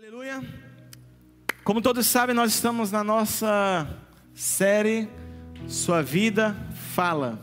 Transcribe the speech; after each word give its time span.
Aleluia. 0.00 0.40
Como 1.64 1.82
todos 1.82 2.06
sabem, 2.06 2.32
nós 2.32 2.54
estamos 2.54 2.92
na 2.92 3.02
nossa 3.02 3.98
série 4.32 5.08
Sua 5.66 6.04
Vida 6.04 6.54
Fala. 6.94 7.36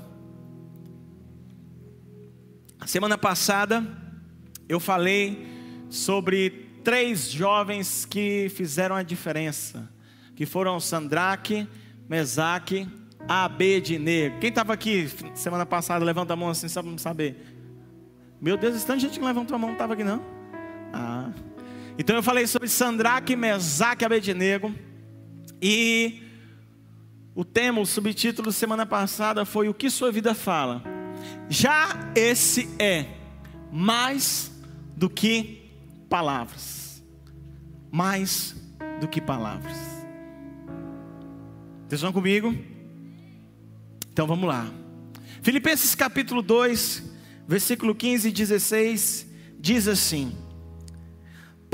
A 2.80 2.88
semana 2.88 3.18
passada 3.18 3.86
eu 4.70 4.80
falei 4.80 5.46
sobre 5.90 6.80
três 6.82 7.30
jovens 7.30 8.06
que 8.06 8.48
fizeram 8.48 8.96
a 8.96 9.04
diferença, 9.04 9.92
que 10.34 10.46
foram 10.46 10.80
Sandraque, 10.80 11.68
Mesaque, 12.08 12.88
Abednego. 13.28 14.40
Quem 14.40 14.48
estava 14.48 14.72
aqui 14.72 15.10
semana 15.34 15.66
passada, 15.66 16.06
levanta 16.06 16.32
a 16.32 16.38
mão 16.38 16.48
assim, 16.48 16.70
só 16.70 16.82
para 16.82 16.98
saber. 17.00 17.36
Meu 18.40 18.56
Deus, 18.56 18.82
tanta 18.86 19.02
gente 19.02 19.20
que 19.20 19.26
levantou 19.26 19.56
a 19.56 19.60
mão, 19.60 19.72
não 19.72 19.76
estava 19.76 19.92
aqui 19.92 20.06
não? 20.06 20.24
Ah. 20.94 21.34
Então 21.98 22.16
eu 22.16 22.24
falei 22.24 22.46
sobre 22.48 22.68
Sandraque, 22.68 23.36
Mesaque 23.36 24.04
e 24.04 24.06
Abednego. 24.06 24.74
E 25.62 26.22
o 27.34 27.46
tema, 27.46 27.80
o 27.80 27.86
subtítulo 27.86 28.52
semana 28.52 28.86
passada 28.86 29.46
foi 29.46 29.70
O 29.70 29.74
que 29.74 29.90
sua 29.90 30.12
vida 30.12 30.34
fala. 30.34 30.84
Já 31.50 32.12
esse 32.16 32.70
é 32.80 33.08
mais 33.72 34.52
do 34.96 35.10
que 35.10 35.72
palavras. 36.10 37.04
Mais 37.92 38.56
do 39.00 39.08
que 39.08 39.22
palavras. 39.22 39.78
Estão 41.90 42.12
comigo? 42.12 42.54
Então 44.12 44.28
vamos 44.28 44.48
lá. 44.48 44.70
Filipenses 45.42 45.96
capítulo 45.96 46.42
2, 46.42 47.04
versículo 47.48 47.96
15 47.96 48.28
e 48.28 48.32
16 48.32 49.28
diz 49.60 49.88
assim: 49.88 50.36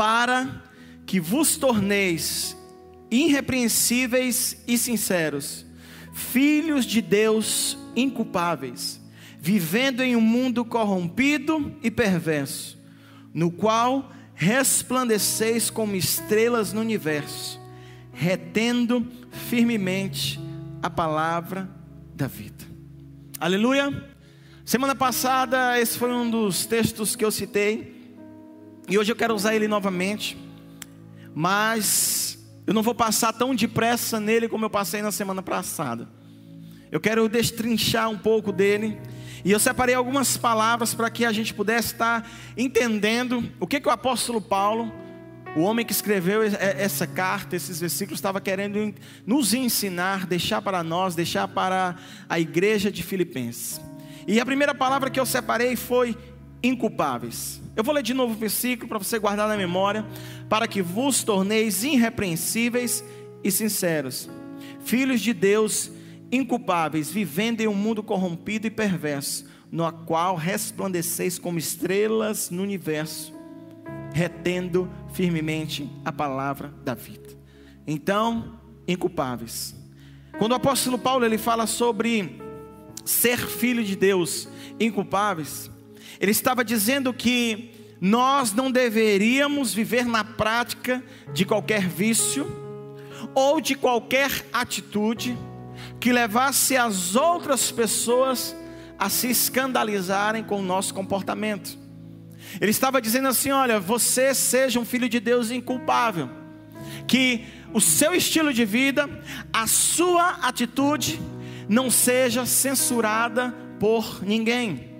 para 0.02 0.64
que 1.05 1.20
vos 1.20 1.58
torneis 1.58 2.58
irrepreensíveis 3.12 4.57
e 4.68 4.76
sinceros, 4.76 5.63
filhos 6.12 6.85
de 6.85 7.04
Deus 7.04 7.77
inculpáveis, 7.96 8.99
vivendo 9.40 10.02
em 10.02 10.16
um 10.16 10.22
mundo 10.22 10.66
corrompido 10.66 11.77
e 11.84 11.91
perverso, 11.91 12.79
no 13.32 13.52
qual 13.52 14.12
resplandeceis 14.34 15.70
como 15.70 15.96
estrelas 15.96 16.74
no 16.74 16.82
universo, 16.82 17.62
retendo 18.12 19.05
firmemente 19.29 20.40
a 20.82 20.90
palavra 20.90 21.70
da 22.16 22.26
vida. 22.26 22.66
Aleluia! 23.40 24.10
Semana 24.66 24.96
passada, 24.96 25.79
esse 25.79 25.96
foi 25.96 26.12
um 26.12 26.27
dos 26.27 26.66
textos 26.66 27.16
que 27.16 27.24
eu 27.24 27.29
citei 27.29 28.01
e 28.92 28.98
hoje 28.98 29.10
eu 29.10 29.16
quero 29.16 29.34
usar 29.34 29.56
ele 29.56 29.70
novamente, 29.70 30.38
mas 31.34 32.38
eu 32.68 32.74
não 32.74 32.84
vou 32.84 32.94
passar 32.94 33.32
tão 33.32 33.56
depressa 33.56 34.20
nele 34.20 34.50
como 34.50 34.66
eu 34.66 34.70
passei 34.70 35.02
na 35.02 35.14
semana 35.14 35.42
passada. 35.42 36.10
Eu 36.92 37.00
quero 37.00 37.30
destrinchar 37.30 38.10
um 38.10 38.18
pouco 38.18 38.52
dele. 38.52 39.00
E 39.46 39.52
eu 39.52 39.62
separei 39.62 39.96
algumas 39.96 40.36
palavras 40.36 40.94
para 40.94 41.10
que 41.10 41.24
a 41.24 41.32
gente 41.32 41.54
pudesse 41.54 41.94
estar 41.94 42.30
entendendo 42.58 43.50
o 43.62 43.66
que, 43.66 43.80
que 43.80 43.88
o 43.88 43.92
apóstolo 43.92 44.42
Paulo, 44.42 44.92
o 45.56 45.62
homem 45.62 45.86
que 45.86 45.94
escreveu 45.94 46.44
essa 46.44 47.08
carta, 47.08 47.56
esses 47.56 47.80
versículos, 47.80 48.18
estava 48.18 48.42
querendo 48.42 48.94
nos 49.26 49.54
ensinar, 49.54 50.28
deixar 50.28 50.62
para 50.62 50.84
nós, 50.84 51.16
deixar 51.16 51.48
para 51.48 51.96
a 52.28 52.38
igreja 52.42 52.92
de 52.92 53.04
Filipenses. 53.04 53.80
E 54.28 54.38
a 54.38 54.46
primeira 54.46 54.76
palavra 54.76 55.10
que 55.10 55.20
eu 55.20 55.26
separei 55.26 55.78
foi 55.78 56.18
inculpáveis. 56.62 57.60
Eu 57.76 57.84
vou 57.84 57.94
ler 57.94 58.04
de 58.04 58.14
novo 58.14 58.34
o 58.34 58.38
versículo 58.38 58.90
para 58.90 58.98
você 58.98 59.18
guardar 59.18 59.48
na 59.48 59.55
memória, 59.55 60.05
para 60.50 60.68
que 60.68 60.82
vos 60.82 61.24
torneis 61.24 61.84
irrepreensíveis 61.84 63.04
e 63.44 63.50
sinceros, 63.50 64.30
filhos 64.81 65.22
de 65.22 65.34
Deus 65.34 65.90
inculpáveis, 66.31 67.09
vivendo 67.09 67.62
em 67.62 67.68
um 67.68 67.74
mundo 67.74 68.03
corrompido 68.03 68.68
e 68.68 68.72
perverso, 68.72 69.45
no 69.72 69.90
qual 70.06 70.35
resplandeceis 70.35 71.40
como 71.40 71.57
estrelas 71.57 72.50
no 72.50 72.62
universo, 72.62 73.34
retendo 74.13 74.90
firmemente 75.13 75.90
a 76.03 76.12
palavra 76.12 76.74
da 76.84 76.94
vida. 76.94 77.29
Então, 77.88 78.59
inculpáveis. 78.85 79.74
Quando 80.38 80.51
o 80.51 80.56
apóstolo 80.56 80.97
Paulo 80.97 81.25
ele 81.25 81.38
fala 81.38 81.66
sobre 81.66 82.41
ser 83.06 83.38
filho 83.38 83.84
de 83.84 83.95
Deus, 83.95 84.47
inculpáveis, 84.79 85.70
ele 86.21 86.31
estava 86.31 86.63
dizendo 86.63 87.11
que 87.11 87.71
nós 87.99 88.53
não 88.53 88.71
deveríamos 88.71 89.73
viver 89.73 90.05
na 90.05 90.23
prática 90.23 91.03
de 91.33 91.43
qualquer 91.45 91.87
vício 91.87 92.45
ou 93.33 93.59
de 93.59 93.73
qualquer 93.73 94.29
atitude 94.53 95.35
que 95.99 96.13
levasse 96.13 96.77
as 96.77 97.15
outras 97.15 97.71
pessoas 97.71 98.55
a 98.99 99.09
se 99.09 99.31
escandalizarem 99.31 100.43
com 100.43 100.59
o 100.59 100.63
nosso 100.63 100.93
comportamento. 100.93 101.75
Ele 102.59 102.69
estava 102.69 103.01
dizendo 103.01 103.27
assim: 103.27 103.49
olha, 103.49 103.79
você 103.79 104.35
seja 104.35 104.79
um 104.79 104.85
filho 104.85 105.09
de 105.09 105.19
Deus 105.19 105.49
inculpável, 105.49 106.29
que 107.07 107.45
o 107.73 107.81
seu 107.81 108.13
estilo 108.13 108.53
de 108.53 108.63
vida, 108.63 109.09
a 109.51 109.65
sua 109.65 110.29
atitude, 110.43 111.19
não 111.67 111.89
seja 111.89 112.45
censurada 112.45 113.55
por 113.79 114.23
ninguém. 114.23 114.91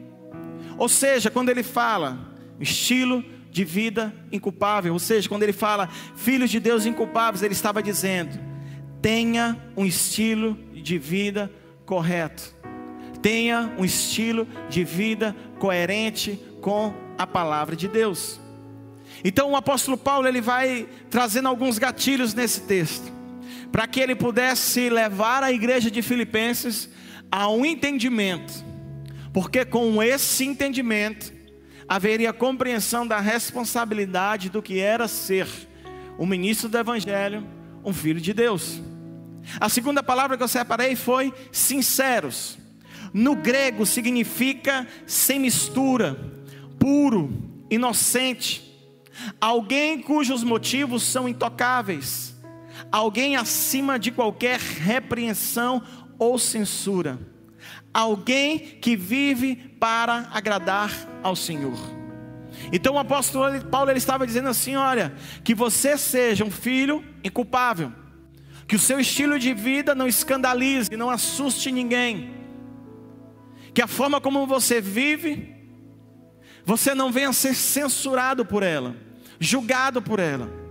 Ou 0.82 0.90
seja, 0.90 1.30
quando 1.30 1.50
ele 1.50 1.62
fala 1.62 2.18
estilo 2.60 3.24
de 3.52 3.64
vida 3.64 4.12
inculpável, 4.32 4.94
ou 4.94 4.98
seja, 4.98 5.30
quando 5.30 5.44
ele 5.44 5.54
fala 5.54 5.88
filhos 6.16 6.50
de 6.50 6.60
Deus 6.60 6.88
inculpáveis, 6.88 7.44
ele 7.44 7.54
estava 7.54 7.84
dizendo: 7.84 8.40
tenha 9.00 9.62
um 9.78 9.86
estilo 9.86 10.58
de 10.74 10.98
vida 10.98 11.52
correto, 11.86 12.56
tenha 13.22 13.72
um 13.78 13.86
estilo 13.86 14.48
de 14.72 14.84
vida 14.84 15.36
coerente 15.60 16.44
com 16.62 16.92
a 17.16 17.28
palavra 17.28 17.76
de 17.76 17.88
Deus. 17.88 18.40
Então 19.24 19.52
o 19.52 19.56
apóstolo 19.56 19.96
Paulo 19.96 20.28
ele 20.28 20.42
vai 20.42 20.90
trazendo 21.12 21.48
alguns 21.48 21.78
gatilhos 21.78 22.34
nesse 22.34 22.62
texto, 22.62 23.14
para 23.72 23.86
que 23.86 24.00
ele 24.00 24.16
pudesse 24.16 24.90
levar 24.90 25.44
a 25.44 25.52
igreja 25.52 25.92
de 25.92 26.02
Filipenses 26.02 26.90
a 27.32 27.48
um 27.52 27.64
entendimento 27.64 28.71
porque 29.34 29.64
com 29.64 30.02
esse 30.04 30.46
entendimento 30.46 31.34
haveria 31.88 32.34
compreensão 32.34 33.06
da 33.06 33.20
responsabilidade 33.20 34.50
do 34.50 34.62
que 34.62 34.80
era 34.80 35.08
ser 35.08 35.48
um 36.18 36.26
ministro 36.26 36.70
do 36.70 36.78
Evangelho, 36.78 37.46
um 37.84 37.94
filho 37.94 38.20
de 38.20 38.34
Deus. 38.34 38.82
A 39.60 39.70
segunda 39.70 40.04
palavra 40.04 40.38
que 40.38 40.44
eu 40.44 40.48
separei 40.48 40.96
foi 40.96 41.34
sinceros. 41.52 42.58
No 43.14 43.36
grego 43.36 43.86
significa 43.86 44.88
sem 45.06 45.40
mistura, 45.40 46.18
puro, 46.80 47.32
inocente, 47.70 48.70
alguém 49.40 50.02
cujos 50.02 50.44
motivos 50.44 51.04
são 51.04 51.28
intocáveis, 51.28 52.36
alguém 52.92 53.36
acima 53.36 54.00
de 54.00 54.12
qualquer 54.12 54.60
repreensão 54.60 55.84
ou 56.18 56.38
censura 56.40 57.31
alguém 57.94 58.60
que 58.60 58.96
vive 58.96 59.56
para 59.80 60.30
agradar 60.32 60.92
ao 61.24 61.36
Senhor. 61.36 61.78
Então 62.72 62.96
o 62.96 63.00
apóstolo 63.00 63.64
Paulo 63.66 63.90
ele 63.90 63.98
estava 63.98 64.26
dizendo 64.26 64.50
assim: 64.50 64.76
olha, 64.76 65.14
que 65.44 65.56
você 65.56 65.98
seja 65.98 66.44
um 66.44 66.52
filho 66.52 67.04
inculpável, 67.24 67.92
que 68.68 68.76
o 68.76 68.80
seu 68.80 69.00
estilo 69.00 69.40
de 69.40 69.54
vida 69.54 69.96
não 69.96 70.08
escandalize, 70.08 70.90
não 70.96 71.10
assuste 71.10 71.72
ninguém, 71.72 72.34
que 73.74 73.82
a 73.82 73.88
forma 73.88 74.22
como 74.22 74.46
você 74.46 74.82
vive, 74.82 75.56
você 76.66 76.94
não 76.94 77.12
venha 77.12 77.34
ser 77.34 77.56
censurado 77.56 78.46
por 78.46 78.64
ela, 78.64 78.96
julgado 79.40 80.02
por 80.02 80.20
ela. 80.20 80.62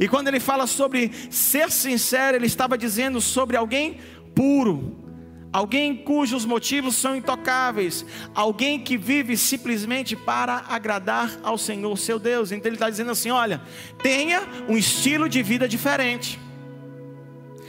E 0.00 0.08
quando 0.08 0.28
ele 0.28 0.40
fala 0.40 0.66
sobre 0.66 1.12
ser 1.30 1.70
sincero, 1.70 2.36
ele 2.36 2.46
estava 2.46 2.78
dizendo 2.78 3.20
sobre 3.20 3.56
alguém 3.56 4.00
puro, 4.34 5.05
alguém 5.52 5.96
cujos 5.96 6.44
motivos 6.44 6.96
são 6.96 7.16
intocáveis, 7.16 8.04
alguém 8.34 8.78
que 8.78 8.96
vive 8.96 9.36
simplesmente 9.36 10.14
para 10.14 10.64
agradar 10.68 11.38
ao 11.42 11.56
Senhor 11.56 11.96
seu 11.96 12.18
Deus. 12.18 12.52
Então 12.52 12.68
ele 12.68 12.76
está 12.76 12.90
dizendo 12.90 13.10
assim: 13.10 13.30
olha, 13.30 13.60
tenha 14.02 14.42
um 14.68 14.76
estilo 14.76 15.28
de 15.28 15.42
vida 15.42 15.68
diferente, 15.68 16.38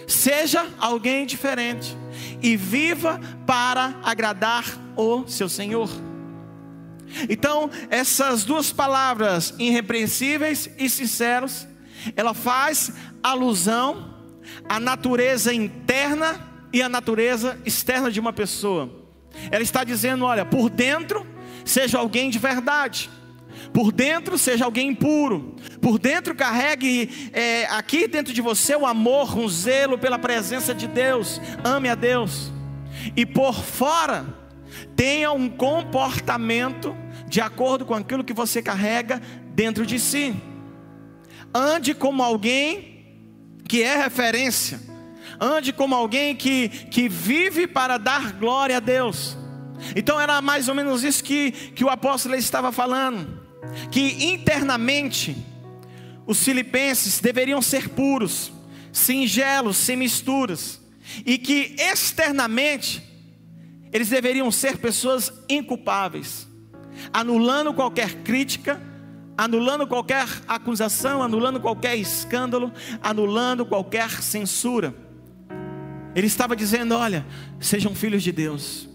seja 0.08 0.68
alguém 0.80 1.26
diferente 1.26 1.96
e 2.42 2.56
viva 2.56 3.20
para 3.46 3.96
agradar 4.04 4.66
o 4.96 5.28
seu 5.28 5.48
Senhor. 5.48 5.90
Então, 7.30 7.70
essas 7.90 8.44
duas 8.44 8.74
palavras, 8.74 9.54
irrepreensíveis 9.58 10.70
e 10.78 10.90
sinceros, 10.90 11.66
ela 12.16 12.34
faz 12.34 12.92
alusão 13.24 14.14
à 14.68 14.80
natureza 14.80 15.54
interna 15.54 16.47
e 16.72 16.82
a 16.82 16.90
natureza 16.90 17.60
externa 17.66 18.12
de 18.12 18.20
uma 18.20 18.34
pessoa. 18.34 18.90
Ela 19.52 19.64
está 19.64 19.84
dizendo: 19.84 20.26
olha, 20.26 20.46
por 20.46 20.70
dentro, 20.70 21.26
seja 21.66 21.98
alguém 22.00 22.30
de 22.30 22.40
verdade, 22.40 23.10
Por 23.74 23.92
dentro 23.92 24.38
seja 24.38 24.66
alguém 24.66 24.90
impuro. 24.90 25.56
Por 25.82 26.00
dentro 26.00 26.36
carregue 26.36 27.30
é, 27.34 27.66
aqui 27.66 28.08
dentro 28.08 28.34
de 28.34 28.42
você 28.42 28.76
o 28.76 28.86
amor, 28.86 29.38
um 29.38 29.48
zelo 29.48 29.98
pela 29.98 30.18
presença 30.18 30.74
de 30.74 30.88
Deus. 30.88 31.42
Ame 31.64 31.90
a 31.90 31.96
Deus. 31.96 32.52
E 33.16 33.26
por 33.26 33.54
fora 33.54 34.26
tenha 34.96 35.32
um 35.32 35.50
comportamento 35.50 36.96
de 37.28 37.42
acordo 37.42 37.86
com 37.86 37.94
aquilo 37.94 38.24
que 38.24 38.34
você 38.34 38.62
carrega 38.62 39.22
dentro 39.54 39.86
de 39.86 40.00
si. 40.00 40.36
Ande 41.54 41.94
como 41.94 42.24
alguém 42.24 43.06
que 43.68 43.84
é 43.84 43.98
referência. 43.98 44.80
Ande 45.40 45.72
como 45.72 45.96
alguém 45.96 46.36
que, 46.36 46.70
que 46.70 47.08
vive 47.08 47.68
para 47.68 47.98
dar 47.98 48.34
glória 48.34 48.78
a 48.78 48.80
Deus. 48.80 49.38
Então 49.96 50.20
era 50.20 50.42
mais 50.42 50.68
ou 50.68 50.76
menos 50.76 51.04
isso 51.04 51.24
que, 51.24 51.52
que 51.52 51.84
o 51.84 51.90
apóstolo 51.90 52.36
estava 52.36 52.72
falando 52.72 53.38
que 53.92 54.26
internamente 54.26 55.36
os 56.26 56.44
filipenses 56.44 57.20
deveriam 57.20 57.62
ser 57.62 57.90
puros, 57.90 58.52
singelos, 58.92 59.78
sem 59.78 59.96
misturas, 59.96 60.82
e 61.26 61.38
que 61.38 61.76
externamente 61.78 63.02
eles 63.94 64.10
deveriam 64.10 64.52
ser 64.52 64.78
pessoas 64.78 65.32
inculpáveis, 65.48 66.48
anulando 67.14 67.74
qualquer 67.74 68.16
crítica, 68.24 68.82
anulando 69.38 69.88
qualquer 69.88 70.28
acusação, 70.48 71.24
anulando 71.24 71.62
qualquer 71.62 71.96
escândalo, 71.96 72.74
anulando 73.02 73.66
qualquer 73.66 74.10
censura. 74.22 74.94
Ele 76.18 76.26
estava 76.26 76.56
dizendo: 76.56 76.96
olha, 76.96 77.24
sejam 77.60 77.94
filhos 77.94 78.24
de 78.24 78.32
Deus, 78.32 78.90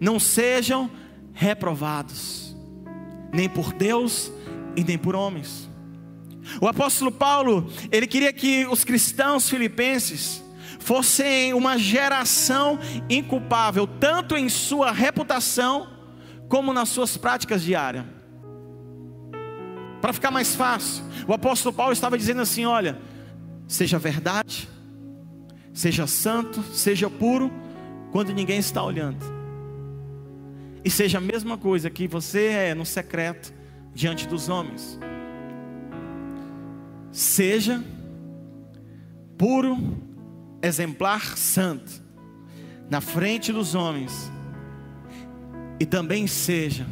não 0.00 0.20
sejam 0.20 0.88
reprovados 1.34 2.56
nem 3.32 3.48
por 3.48 3.72
Deus 3.72 4.30
e 4.76 4.84
nem 4.84 4.96
por 4.96 5.16
homens. 5.16 5.68
O 6.60 6.68
apóstolo 6.68 7.10
Paulo, 7.10 7.68
ele 7.90 8.06
queria 8.06 8.32
que 8.32 8.64
os 8.66 8.84
cristãos 8.84 9.50
filipenses 9.50 10.40
fossem 10.78 11.52
uma 11.52 11.76
geração 11.76 12.78
inculpável, 13.10 13.84
tanto 13.84 14.36
em 14.36 14.48
sua 14.48 14.92
reputação, 14.92 15.88
como 16.48 16.72
nas 16.72 16.88
suas 16.90 17.16
práticas 17.16 17.60
diárias. 17.60 18.04
Para 20.00 20.12
ficar 20.12 20.30
mais 20.30 20.54
fácil, 20.54 21.02
o 21.26 21.34
apóstolo 21.34 21.74
Paulo 21.74 21.92
estava 21.92 22.16
dizendo 22.16 22.42
assim: 22.42 22.64
olha, 22.64 23.00
seja 23.66 23.98
verdade, 23.98 24.75
seja 25.76 26.06
santo, 26.06 26.62
seja 26.74 27.08
puro, 27.08 27.52
quando 28.10 28.32
ninguém 28.32 28.58
está 28.58 28.82
olhando 28.82 29.36
e 30.86 30.90
seja 30.90 31.18
a 31.18 31.20
mesma 31.20 31.58
coisa 31.58 31.90
que 31.90 32.06
você 32.06 32.44
é 32.46 32.72
no 32.72 32.86
secreto 32.86 33.52
diante 33.92 34.28
dos 34.28 34.48
homens. 34.48 34.96
Seja 37.10 37.82
puro, 39.36 39.76
exemplar, 40.62 41.36
santo, 41.36 41.90
na 42.88 43.00
frente 43.00 43.52
dos 43.52 43.74
homens, 43.74 44.30
e 45.80 45.84
também 45.84 46.28
seja 46.28 46.86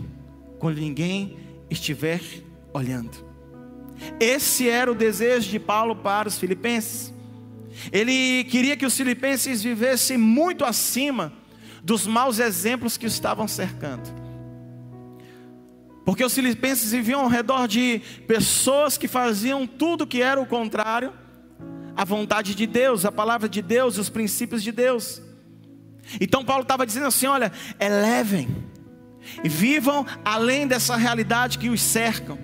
quando 0.59 0.79
ninguém 0.79 1.37
estiver 1.71 2.21
olhando. 2.73 3.17
Esse 4.19 4.69
era 4.69 4.91
o 4.91 4.95
desejo 4.97 5.49
de 5.51 5.61
Paulo 5.61 5.95
para 5.95 6.27
os 6.27 6.37
filipenses. 6.37 7.14
Ele 7.93 8.45
queria 8.45 8.77
que 8.77 8.87
os 8.87 8.97
filipenses 8.97 9.63
vivessem 9.63 10.17
muito 10.17 10.65
acima 10.65 11.33
dos 11.83 12.07
maus 12.07 12.39
exemplos 12.39 12.97
que 12.97 13.07
estavam 13.07 13.47
cercando. 13.47 14.09
Porque 16.05 16.25
os 16.25 16.35
filipenses 16.35 16.93
viviam 16.93 17.21
ao 17.21 17.29
redor 17.29 17.67
de 17.67 18.01
pessoas 18.27 18.99
que 18.99 19.09
faziam 19.09 19.67
tudo 19.67 20.07
que 20.07 20.23
era 20.23 20.41
o 20.41 20.47
contrário 20.47 21.13
à 21.97 22.05
vontade 22.05 22.55
de 22.55 22.67
Deus, 22.67 23.05
a 23.05 23.13
palavra 23.13 23.49
de 23.49 23.63
Deus, 23.63 23.99
os 23.99 24.11
princípios 24.11 24.63
de 24.63 24.71
Deus. 24.71 25.23
Então 26.21 26.45
Paulo 26.45 26.63
estava 26.63 26.85
dizendo 26.87 27.07
assim: 27.07 27.27
olha, 27.27 27.51
elevem 27.81 28.49
e 29.43 29.49
vivam 29.49 30.07
além 30.23 30.67
dessa 30.67 30.97
realidade 30.97 31.59
que 31.59 31.71
os 31.71 31.81
cercam, 31.81 32.39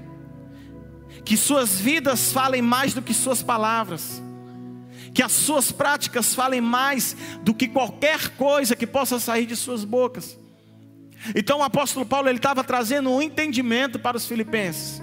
que 1.25 1.37
suas 1.37 1.79
vidas 1.79 2.33
falem 2.33 2.63
mais 2.63 2.95
do 2.95 3.03
que 3.03 3.13
suas 3.13 3.43
palavras 3.43 4.23
que 5.13 5.23
as 5.23 5.33
suas 5.33 5.73
práticas 5.73 6.35
falem 6.35 6.61
mais 6.61 7.17
do 7.43 7.53
que 7.55 7.69
qualquer 7.69 8.31
coisa 8.37 8.77
que 8.77 8.87
possa 8.87 9.19
sair 9.19 9.47
de 9.47 9.57
suas 9.57 9.85
bocas. 9.85 10.39
Então 11.35 11.59
o 11.59 11.63
apóstolo 11.63 12.07
Paulo 12.07 12.29
ele 12.29 12.39
estava 12.39 12.65
trazendo 12.65 13.11
um 13.11 13.21
entendimento 13.21 13.99
para 13.99 14.17
os 14.17 14.27
filipenses, 14.27 15.03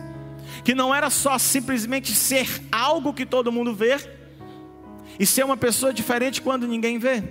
que 0.64 0.74
não 0.74 0.94
era 0.94 1.10
só 1.10 1.38
simplesmente 1.38 2.14
ser 2.16 2.48
algo 2.72 3.14
que 3.14 3.26
todo 3.26 3.52
mundo 3.52 3.74
vê 3.74 3.98
e 5.20 5.26
ser 5.26 5.44
uma 5.44 5.58
pessoa 5.58 5.94
diferente 5.94 6.42
quando 6.42 6.68
ninguém 6.68 6.98
vê. 6.98 7.24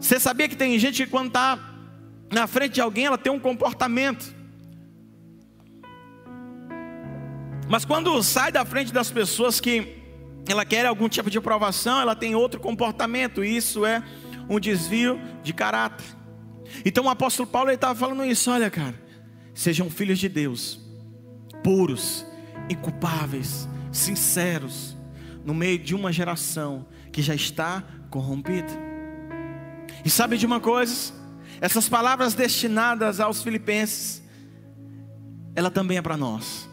Você 0.00 0.18
sabia 0.20 0.48
que 0.48 0.56
tem 0.56 0.78
gente 0.78 1.04
que 1.04 1.10
quando 1.10 1.28
está 1.28 1.58
na 2.30 2.46
frente 2.46 2.74
de 2.74 2.80
alguém 2.80 3.06
ela 3.06 3.18
tem 3.18 3.32
um 3.32 3.40
comportamento, 3.40 4.34
mas 7.68 7.84
quando 7.84 8.22
sai 8.22 8.50
da 8.50 8.64
frente 8.64 8.92
das 8.92 9.10
pessoas 9.10 9.60
que 9.60 9.97
ela 10.52 10.64
quer 10.64 10.86
algum 10.86 11.08
tipo 11.08 11.30
de 11.30 11.38
aprovação, 11.38 12.00
ela 12.00 12.14
tem 12.14 12.34
outro 12.34 12.60
comportamento, 12.60 13.44
e 13.44 13.56
isso 13.56 13.84
é 13.84 14.02
um 14.48 14.58
desvio 14.58 15.20
de 15.42 15.52
caráter. 15.52 16.06
Então 16.84 17.04
o 17.04 17.08
apóstolo 17.08 17.48
Paulo 17.48 17.70
estava 17.70 17.94
falando 17.94 18.24
isso: 18.24 18.50
olha, 18.50 18.70
cara, 18.70 18.94
sejam 19.54 19.90
filhos 19.90 20.18
de 20.18 20.28
Deus, 20.28 20.80
puros, 21.62 22.24
inculpáveis, 22.70 23.68
sinceros, 23.92 24.96
no 25.44 25.54
meio 25.54 25.78
de 25.78 25.94
uma 25.94 26.12
geração 26.12 26.86
que 27.12 27.22
já 27.22 27.34
está 27.34 27.82
corrompida. 28.10 28.72
E 30.04 30.10
sabe 30.10 30.36
de 30.36 30.46
uma 30.46 30.60
coisa? 30.60 31.12
Essas 31.60 31.88
palavras 31.88 32.34
destinadas 32.34 33.18
aos 33.18 33.42
filipenses, 33.42 34.22
ela 35.56 35.70
também 35.70 35.98
é 35.98 36.02
para 36.02 36.16
nós. 36.16 36.68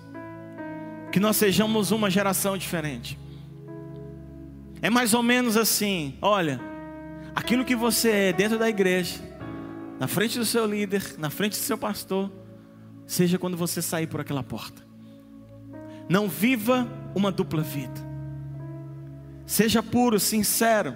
Que 1.11 1.19
nós 1.19 1.37
sejamos 1.37 1.91
uma 1.91 2.09
geração 2.09 2.57
diferente. 2.57 3.17
É 4.85 4.89
mais 4.91 5.15
ou 5.15 5.23
menos 5.23 5.57
assim: 5.57 6.13
olha, 6.21 6.61
aquilo 7.35 7.65
que 7.65 7.75
você 7.75 8.11
é 8.11 8.33
dentro 8.33 8.59
da 8.59 8.69
igreja, 8.69 9.19
na 9.99 10.07
frente 10.07 10.37
do 10.37 10.45
seu 10.45 10.63
líder, 10.63 11.15
na 11.17 11.31
frente 11.31 11.53
do 11.53 11.63
seu 11.63 11.75
pastor, 11.75 12.31
seja 13.07 13.39
quando 13.39 13.57
você 13.57 13.81
sair 13.81 14.05
por 14.05 14.21
aquela 14.21 14.43
porta. 14.43 14.83
Não 16.07 16.29
viva 16.29 16.87
uma 17.15 17.31
dupla 17.31 17.63
vida. 17.63 17.99
Seja 19.43 19.81
puro, 19.81 20.19
sincero. 20.19 20.95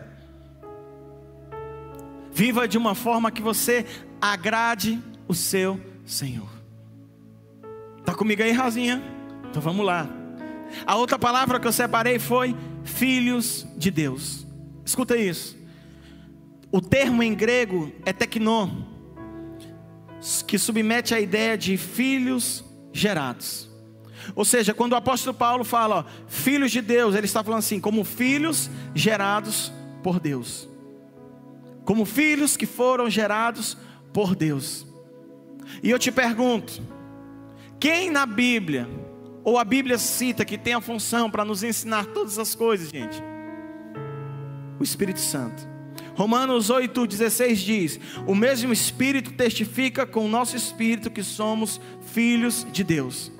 Viva 2.31 2.67
de 2.67 2.77
uma 2.77 2.93
forma 2.93 3.31
que 3.31 3.41
você 3.41 3.87
agrade 4.21 5.01
o 5.27 5.33
seu 5.33 5.81
Senhor. 6.05 6.51
Está 7.97 8.13
comigo 8.13 8.43
aí, 8.43 8.51
Razinha? 8.51 9.01
Então 9.49 9.59
vamos 9.59 9.83
lá. 9.83 10.07
A 10.85 10.95
outra 10.95 11.17
palavra 11.17 11.59
que 11.59 11.65
eu 11.65 11.71
separei 11.71 12.19
foi 12.19 12.55
filhos 12.83 13.67
de 13.77 13.91
Deus. 13.91 14.45
Escuta 14.85 15.15
isso. 15.17 15.57
O 16.71 16.81
termo 16.81 17.23
em 17.23 17.33
grego 17.33 17.91
é 18.05 18.13
tecnô, 18.13 18.69
que 20.45 20.57
submete 20.57 21.13
a 21.13 21.19
ideia 21.19 21.57
de 21.57 21.77
filhos 21.77 22.63
gerados. 22.93 23.69
Ou 24.35 24.45
seja, 24.45 24.73
quando 24.73 24.93
o 24.93 24.95
apóstolo 24.95 25.35
Paulo 25.35 25.63
fala, 25.63 25.99
ó, 25.99 26.03
filhos 26.27 26.71
de 26.71 26.81
Deus, 26.81 27.15
ele 27.15 27.25
está 27.25 27.43
falando 27.43 27.59
assim, 27.59 27.79
como 27.79 28.03
filhos 28.03 28.69
gerados 28.93 29.71
por 30.03 30.19
Deus. 30.19 30.69
Como 31.85 32.05
filhos 32.05 32.55
que 32.55 32.65
foram 32.65 33.09
gerados 33.09 33.77
por 34.13 34.35
Deus. 34.35 34.85
E 35.81 35.89
eu 35.89 35.97
te 35.97 36.11
pergunto, 36.11 36.81
quem 37.79 38.11
na 38.11 38.25
Bíblia 38.25 38.87
ou 39.43 39.57
a 39.57 39.63
Bíblia 39.63 39.97
cita 39.97 40.45
que 40.45 40.57
tem 40.57 40.73
a 40.73 40.81
função 40.81 41.29
para 41.29 41.45
nos 41.45 41.63
ensinar 41.63 42.05
todas 42.07 42.37
as 42.37 42.55
coisas, 42.55 42.89
gente? 42.89 43.21
O 44.79 44.83
Espírito 44.83 45.19
Santo. 45.19 45.67
Romanos 46.15 46.69
8,16 46.69 47.55
diz: 47.55 47.99
O 48.27 48.35
mesmo 48.35 48.73
Espírito 48.73 49.31
testifica 49.31 50.05
com 50.05 50.25
o 50.25 50.29
nosso 50.29 50.55
espírito 50.55 51.09
que 51.09 51.23
somos 51.23 51.79
filhos 52.13 52.67
de 52.71 52.83
Deus. 52.83 53.31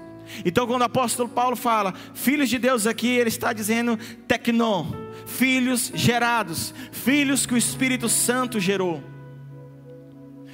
Então, 0.46 0.66
quando 0.68 0.82
o 0.82 0.86
apóstolo 0.86 1.28
Paulo 1.28 1.56
fala 1.56 1.94
filhos 2.14 2.50
de 2.50 2.58
Deus 2.58 2.86
aqui, 2.86 3.08
ele 3.08 3.30
está 3.30 3.52
dizendo 3.52 3.98
tecnô, 4.28 4.86
filhos 5.26 5.92
gerados, 5.94 6.74
filhos 6.92 7.46
que 7.46 7.54
o 7.54 7.58
Espírito 7.58 8.08
Santo 8.08 8.60
gerou, 8.60 9.04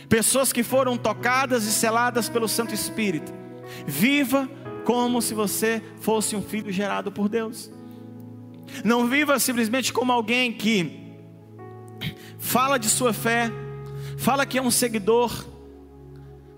pessoas 0.07 0.53
que 0.53 0.63
foram 0.63 0.97
tocadas 0.97 1.65
e 1.65 1.71
seladas 1.71 2.29
pelo 2.29 2.47
Santo 2.47 2.73
Espírito. 2.73 3.33
Viva 3.85 4.49
como 4.85 5.21
se 5.21 5.33
você 5.33 5.81
fosse 5.99 6.35
um 6.35 6.41
filho 6.41 6.71
gerado 6.71 7.11
por 7.11 7.27
Deus. 7.27 7.71
Não 8.83 9.07
viva 9.07 9.39
simplesmente 9.39 9.91
como 9.91 10.11
alguém 10.11 10.53
que 10.53 11.03
fala 12.37 12.77
de 12.77 12.87
sua 12.87 13.11
fé, 13.11 13.51
fala 14.17 14.45
que 14.45 14.59
é 14.59 14.61
um 14.61 14.71
seguidor, 14.71 15.45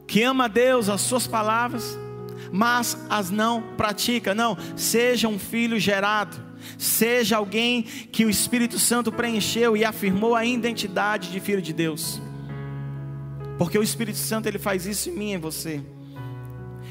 que 0.05 0.21
ama 0.23 0.45
a 0.45 0.47
Deus, 0.49 0.89
as 0.89 1.01
suas 1.01 1.25
palavras, 1.25 1.97
mas 2.51 2.97
as 3.09 3.31
não 3.31 3.61
pratica. 3.77 4.35
Não, 4.35 4.57
seja 4.75 5.27
um 5.29 5.39
filho 5.39 5.79
gerado, 5.79 6.37
seja 6.77 7.37
alguém 7.37 7.83
que 7.83 8.25
o 8.25 8.29
Espírito 8.29 8.77
Santo 8.77 9.11
preencheu 9.11 9.75
e 9.77 9.85
afirmou 9.85 10.35
a 10.35 10.45
identidade 10.45 11.31
de 11.31 11.39
filho 11.39 11.61
de 11.61 11.71
Deus. 11.71 12.21
Porque 13.57 13.77
o 13.77 13.83
Espírito 13.83 14.19
Santo 14.19 14.47
ele 14.47 14.59
faz 14.59 14.85
isso 14.85 15.09
em 15.09 15.13
mim 15.13 15.31
e 15.31 15.33
em 15.33 15.37
você. 15.37 15.81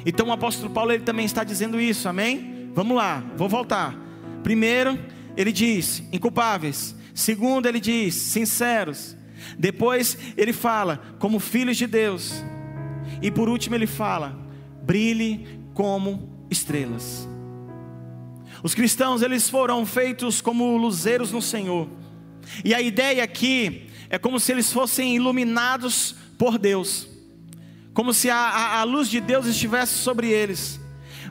Então 0.06 0.28
o 0.28 0.32
apóstolo 0.32 0.70
Paulo 0.70 0.92
ele 0.92 1.02
também 1.02 1.26
está 1.26 1.42
dizendo 1.42 1.80
isso, 1.80 2.08
amém? 2.08 2.70
Vamos 2.72 2.96
lá, 2.96 3.24
vou 3.36 3.48
voltar. 3.48 3.94
Primeiro, 4.44 4.96
ele 5.36 5.50
diz: 5.50 6.02
inculpáveis. 6.12 6.94
Segundo, 7.12 7.66
ele 7.66 7.80
diz: 7.80 8.14
sinceros. 8.14 9.16
Depois, 9.58 10.16
ele 10.36 10.52
fala: 10.52 11.16
como 11.18 11.40
filhos 11.40 11.76
de 11.76 11.88
Deus. 11.88 12.44
E 13.20 13.30
por 13.30 13.48
último, 13.48 13.74
ele 13.74 13.86
fala: 13.86 14.38
brilhe 14.82 15.46
como 15.74 16.46
estrelas. 16.48 17.28
Os 18.62 18.74
cristãos, 18.74 19.22
eles 19.22 19.50
foram 19.50 19.84
feitos 19.84 20.40
como 20.40 20.76
luzeiros 20.76 21.32
no 21.32 21.42
Senhor. 21.42 21.88
E 22.64 22.72
a 22.72 22.80
ideia 22.80 23.24
aqui 23.24 23.88
é 24.08 24.18
como 24.18 24.38
se 24.38 24.52
eles 24.52 24.72
fossem 24.72 25.16
iluminados 25.16 26.14
por 26.38 26.58
Deus, 26.58 27.08
como 27.96 28.12
se 28.12 28.28
a, 28.28 28.36
a, 28.36 28.80
a 28.80 28.84
luz 28.84 29.08
de 29.08 29.22
Deus 29.22 29.46
estivesse 29.46 29.94
sobre 29.94 30.28
eles, 30.30 30.78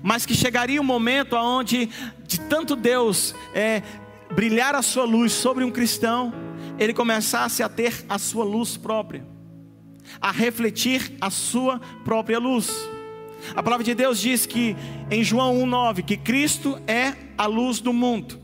mas 0.02 0.26
que 0.26 0.34
chegaria 0.34 0.82
um 0.82 0.84
momento 0.84 1.36
onde, 1.36 1.92
de 2.26 2.40
tanto 2.40 2.76
Deus 2.76 3.36
é, 3.54 3.84
brilhar 4.34 4.74
a 4.74 4.82
sua 4.82 5.06
luz 5.06 5.32
sobre 5.32 5.64
um 5.64 5.70
cristão, 5.70 6.34
ele 6.80 6.92
começasse 6.92 7.62
a 7.62 7.70
ter 7.70 8.04
a 8.10 8.18
sua 8.18 8.44
luz 8.44 8.78
própria, 8.78 9.24
a 10.20 10.32
refletir 10.32 11.14
a 11.22 11.30
sua 11.30 11.80
própria 12.04 12.40
luz. 12.40 12.72
A 13.56 13.62
palavra 13.62 13.84
de 13.84 13.94
Deus 13.94 14.20
diz 14.20 14.48
que 14.48 14.76
em 15.12 15.24
João 15.24 15.54
1,9 15.58 16.04
que 16.04 16.18
Cristo 16.18 16.82
é 16.88 17.14
a 17.38 17.46
luz 17.46 17.80
do 17.80 17.94
mundo. 17.94 18.40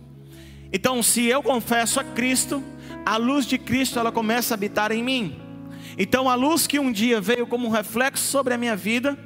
Então, 0.72 1.01
se 1.01 1.25
eu 1.25 1.42
confesso 1.42 2.00
a 2.00 2.04
Cristo, 2.04 2.63
a 3.04 3.18
luz 3.18 3.48
de 3.48 3.58
Cristo 3.58 3.98
ela 3.98 4.12
começa 4.12 4.54
a 4.54 4.56
habitar 4.56 4.92
em 4.92 5.04
mim. 5.04 5.50
Então, 5.98 6.30
a 6.30 6.36
luz 6.36 6.68
que 6.68 6.80
um 6.80 6.92
dia 6.92 7.20
veio 7.20 7.46
como 7.48 7.68
um 7.68 7.72
reflexo 7.72 8.24
sobre 8.24 8.54
a 8.54 8.58
minha 8.58 8.76
vida, 8.76 9.18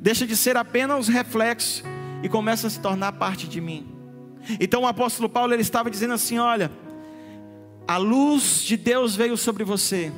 deixa 0.00 0.26
de 0.26 0.36
ser 0.36 0.56
apenas 0.56 1.08
reflexo 1.08 1.82
e 2.22 2.28
começa 2.28 2.66
a 2.66 2.70
se 2.70 2.80
tornar 2.80 3.12
parte 3.12 3.48
de 3.48 3.60
mim. 3.60 3.86
Então, 4.60 4.82
o 4.82 4.86
apóstolo 4.86 5.28
Paulo 5.28 5.52
ele 5.52 5.62
estava 5.62 5.90
dizendo 5.90 6.14
assim: 6.14 6.38
olha, 6.38 6.70
a 7.86 7.96
luz 7.96 8.62
de 8.62 8.76
Deus 8.76 9.14
veio 9.14 9.36
sobre 9.36 9.64
você, 9.64 10.12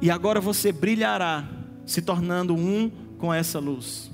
e 0.00 0.10
agora 0.10 0.40
você 0.40 0.72
brilhará, 0.72 1.44
se 1.86 2.02
tornando 2.02 2.54
um 2.54 2.90
com 3.18 3.32
essa 3.32 3.58
luz. 3.58 4.10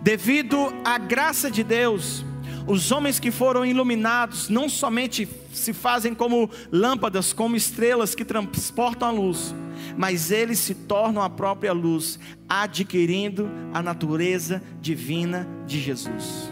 Devido 0.00 0.72
à 0.84 0.96
graça 0.96 1.50
de 1.50 1.64
Deus, 1.64 2.24
os 2.66 2.92
homens 2.92 3.18
que 3.18 3.30
foram 3.30 3.66
iluminados 3.66 4.48
não 4.48 4.68
somente 4.68 5.28
se 5.52 5.72
fazem 5.72 6.14
como 6.14 6.48
lâmpadas, 6.70 7.32
como 7.32 7.56
estrelas 7.56 8.14
que 8.14 8.24
transportam 8.24 9.08
a 9.08 9.10
luz, 9.10 9.54
mas 9.96 10.30
eles 10.30 10.58
se 10.58 10.74
tornam 10.74 11.22
a 11.22 11.30
própria 11.30 11.72
luz, 11.72 12.18
adquirindo 12.48 13.48
a 13.72 13.82
natureza 13.82 14.62
divina 14.80 15.48
de 15.66 15.80
Jesus. 15.80 16.50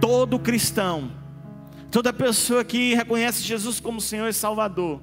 Todo 0.00 0.38
cristão, 0.38 1.10
toda 1.90 2.12
pessoa 2.12 2.64
que 2.64 2.94
reconhece 2.94 3.42
Jesus 3.42 3.80
como 3.80 4.00
Senhor 4.00 4.28
e 4.28 4.32
Salvador, 4.32 5.02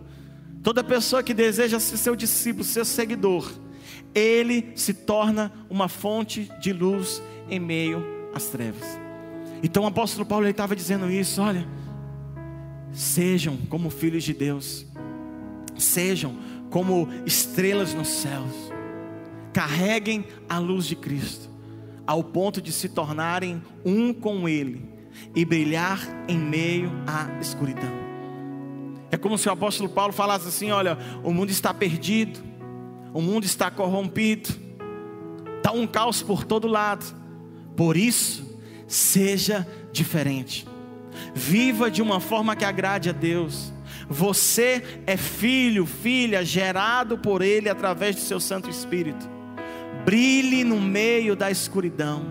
toda 0.63 0.83
pessoa 0.83 1.23
que 1.23 1.33
deseja 1.33 1.79
ser 1.79 1.97
seu 1.97 2.15
discípulo, 2.15 2.63
seu 2.63 2.85
seguidor, 2.85 3.51
ele 4.13 4.71
se 4.75 4.93
torna 4.93 5.51
uma 5.69 5.89
fonte 5.89 6.49
de 6.61 6.71
luz 6.71 7.21
em 7.49 7.59
meio 7.59 8.03
às 8.33 8.45
trevas. 8.45 8.99
Então 9.61 9.83
o 9.83 9.87
apóstolo 9.87 10.25
Paulo 10.25 10.47
estava 10.47 10.75
dizendo 10.75 11.11
isso: 11.11 11.41
olha, 11.41 11.67
sejam 12.91 13.57
como 13.69 13.89
filhos 13.89 14.23
de 14.23 14.33
Deus, 14.33 14.85
sejam 15.77 16.35
como 16.75 17.07
estrelas 17.25 17.93
nos 17.93 18.09
céus, 18.09 18.51
carreguem 19.53 20.25
a 20.49 20.59
luz 20.59 20.85
de 20.85 20.93
Cristo, 20.93 21.49
ao 22.05 22.21
ponto 22.21 22.61
de 22.61 22.69
se 22.73 22.89
tornarem 22.89 23.63
um 23.85 24.13
com 24.13 24.49
Ele 24.49 24.85
e 25.33 25.45
brilhar 25.45 26.01
em 26.27 26.37
meio 26.37 26.91
à 27.07 27.39
escuridão. 27.39 27.93
É 29.09 29.15
como 29.15 29.37
se 29.37 29.47
o 29.47 29.53
apóstolo 29.53 29.87
Paulo 29.87 30.11
falasse 30.11 30.49
assim: 30.49 30.69
olha, 30.69 30.97
o 31.23 31.31
mundo 31.31 31.49
está 31.49 31.73
perdido, 31.73 32.41
o 33.13 33.21
mundo 33.21 33.45
está 33.45 33.71
corrompido, 33.71 34.49
está 35.55 35.71
um 35.71 35.87
caos 35.87 36.21
por 36.21 36.43
todo 36.43 36.67
lado, 36.67 37.05
por 37.77 37.95
isso, 37.95 38.59
seja 38.85 39.65
diferente, 39.93 40.67
viva 41.33 41.89
de 41.89 42.01
uma 42.01 42.19
forma 42.19 42.53
que 42.53 42.65
agrade 42.65 43.09
a 43.09 43.13
Deus. 43.13 43.73
Você 44.09 45.01
é 45.07 45.17
filho, 45.17 45.85
filha, 45.85 46.45
gerado 46.45 47.17
por 47.17 47.41
Ele 47.41 47.69
através 47.69 48.15
do 48.15 48.21
seu 48.21 48.39
Santo 48.39 48.69
Espírito. 48.69 49.27
Brilhe 50.05 50.63
no 50.63 50.79
meio 50.79 51.35
da 51.35 51.49
escuridão. 51.49 52.23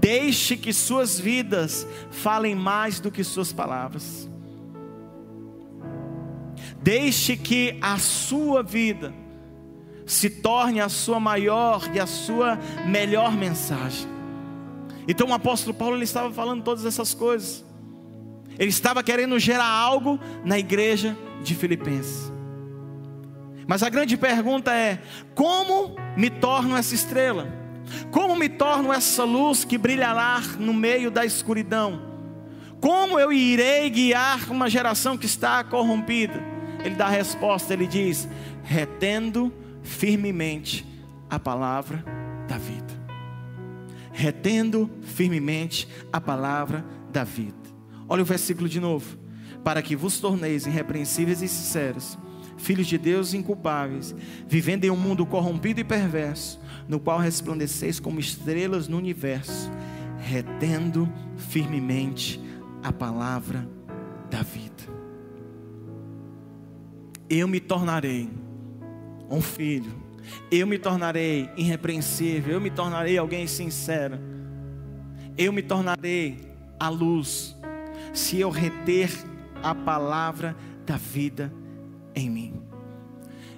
Deixe 0.00 0.56
que 0.56 0.72
suas 0.72 1.18
vidas 1.18 1.86
falem 2.10 2.54
mais 2.54 3.00
do 3.00 3.10
que 3.10 3.24
suas 3.24 3.52
palavras. 3.52 4.28
Deixe 6.82 7.36
que 7.36 7.78
a 7.80 7.98
sua 7.98 8.62
vida 8.62 9.12
se 10.06 10.30
torne 10.30 10.80
a 10.80 10.88
sua 10.88 11.18
maior 11.20 11.90
e 11.92 12.00
a 12.00 12.06
sua 12.06 12.58
melhor 12.86 13.32
mensagem. 13.32 14.08
Então 15.06 15.28
o 15.28 15.34
apóstolo 15.34 15.74
Paulo 15.74 15.96
ele 15.96 16.04
estava 16.04 16.32
falando 16.32 16.62
todas 16.62 16.84
essas 16.84 17.14
coisas. 17.14 17.64
Ele 18.58 18.70
estava 18.70 19.02
querendo 19.02 19.38
gerar 19.38 19.68
algo 19.68 20.18
na 20.44 20.58
igreja 20.58 21.16
de 21.42 21.54
Filipenses. 21.54 22.32
Mas 23.66 23.82
a 23.82 23.88
grande 23.88 24.16
pergunta 24.16 24.72
é: 24.72 25.00
como 25.34 25.94
me 26.16 26.30
torno 26.30 26.76
essa 26.76 26.94
estrela? 26.94 27.46
Como 28.10 28.34
me 28.36 28.48
torno 28.48 28.92
essa 28.92 29.24
luz 29.24 29.64
que 29.64 29.78
brilhará 29.78 30.40
no 30.58 30.74
meio 30.74 31.10
da 31.10 31.24
escuridão? 31.24 32.02
Como 32.80 33.18
eu 33.18 33.32
irei 33.32 33.88
guiar 33.90 34.50
uma 34.50 34.68
geração 34.68 35.16
que 35.16 35.26
está 35.26 35.62
corrompida? 35.64 36.40
Ele 36.84 36.94
dá 36.94 37.06
a 37.06 37.10
resposta, 37.10 37.72
ele 37.72 37.86
diz: 37.86 38.28
retendo 38.62 39.52
firmemente 39.82 40.86
a 41.28 41.38
palavra 41.38 42.04
da 42.48 42.56
vida. 42.56 42.98
Retendo 44.12 44.90
firmemente 45.02 45.88
a 46.12 46.20
palavra 46.20 46.84
da 47.10 47.24
vida. 47.24 47.57
Olha 48.08 48.22
o 48.22 48.26
versículo 48.26 48.68
de 48.68 48.80
novo. 48.80 49.18
Para 49.62 49.82
que 49.82 49.94
vos 49.94 50.18
torneis 50.20 50.66
irrepreensíveis 50.66 51.42
e 51.42 51.48
sinceros, 51.48 52.16
filhos 52.56 52.86
de 52.86 52.96
Deus 52.96 53.34
inculpáveis, 53.34 54.14
vivendo 54.46 54.84
em 54.84 54.90
um 54.90 54.96
mundo 54.96 55.26
corrompido 55.26 55.80
e 55.80 55.84
perverso, 55.84 56.60
no 56.88 56.98
qual 56.98 57.18
resplandeceis 57.18 58.00
como 58.00 58.20
estrelas 58.20 58.88
no 58.88 58.96
universo, 58.96 59.70
retendo 60.18 61.10
firmemente 61.36 62.40
a 62.82 62.92
palavra 62.92 63.68
da 64.30 64.42
vida. 64.42 64.98
Eu 67.28 67.46
me 67.46 67.60
tornarei 67.60 68.30
um 69.30 69.40
filho. 69.40 70.08
Eu 70.50 70.66
me 70.66 70.78
tornarei 70.78 71.50
irrepreensível, 71.56 72.54
eu 72.54 72.60
me 72.60 72.70
tornarei 72.70 73.16
alguém 73.18 73.46
sincero. 73.46 74.18
Eu 75.36 75.52
me 75.52 75.62
tornarei 75.62 76.38
a 76.78 76.88
luz 76.88 77.57
se 78.12 78.40
eu 78.40 78.50
reter 78.50 79.10
a 79.62 79.74
palavra 79.74 80.56
da 80.86 80.96
vida 80.96 81.52
em 82.14 82.30
mim. 82.30 82.62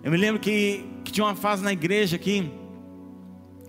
Eu 0.03 0.11
me 0.11 0.17
lembro 0.17 0.41
que, 0.41 0.85
que 1.05 1.13
tinha 1.13 1.25
uma 1.25 1.37
fase 1.37 1.63
na 1.63 1.73
igreja 1.73 2.17
aqui 2.17 2.51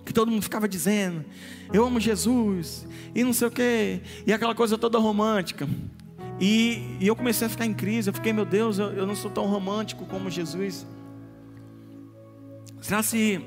que 0.04 0.12
todo 0.12 0.30
mundo 0.30 0.42
ficava 0.42 0.68
dizendo: 0.68 1.24
Eu 1.72 1.84
amo 1.84 2.00
Jesus, 2.00 2.86
e 3.14 3.22
não 3.24 3.32
sei 3.32 3.48
o 3.48 3.50
que, 3.50 4.00
e 4.26 4.32
aquela 4.32 4.54
coisa 4.54 4.76
toda 4.76 4.98
romântica. 4.98 5.68
E, 6.40 6.96
e, 6.98 7.06
eu 7.06 7.14
comecei 7.14 7.46
a 7.46 7.50
ficar 7.50 7.66
em 7.66 7.74
crise. 7.74 8.10
Eu 8.10 8.14
fiquei, 8.14 8.32
meu 8.32 8.44
Deus, 8.44 8.78
eu, 8.78 8.90
eu 8.92 9.06
não 9.06 9.14
sou 9.14 9.30
tão 9.30 9.46
romântico 9.46 10.04
como 10.06 10.28
Jesus. 10.28 10.86
Será 12.80 13.00
se 13.00 13.40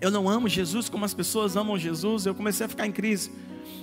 eu 0.00 0.10
não 0.10 0.28
amo 0.28 0.48
Jesus 0.48 0.88
como 0.88 1.04
as 1.04 1.12
pessoas 1.12 1.54
amam 1.54 1.78
Jesus? 1.78 2.24
Eu 2.24 2.34
comecei 2.34 2.64
a 2.64 2.68
ficar 2.68 2.86
em 2.86 2.92
crise. 2.92 3.30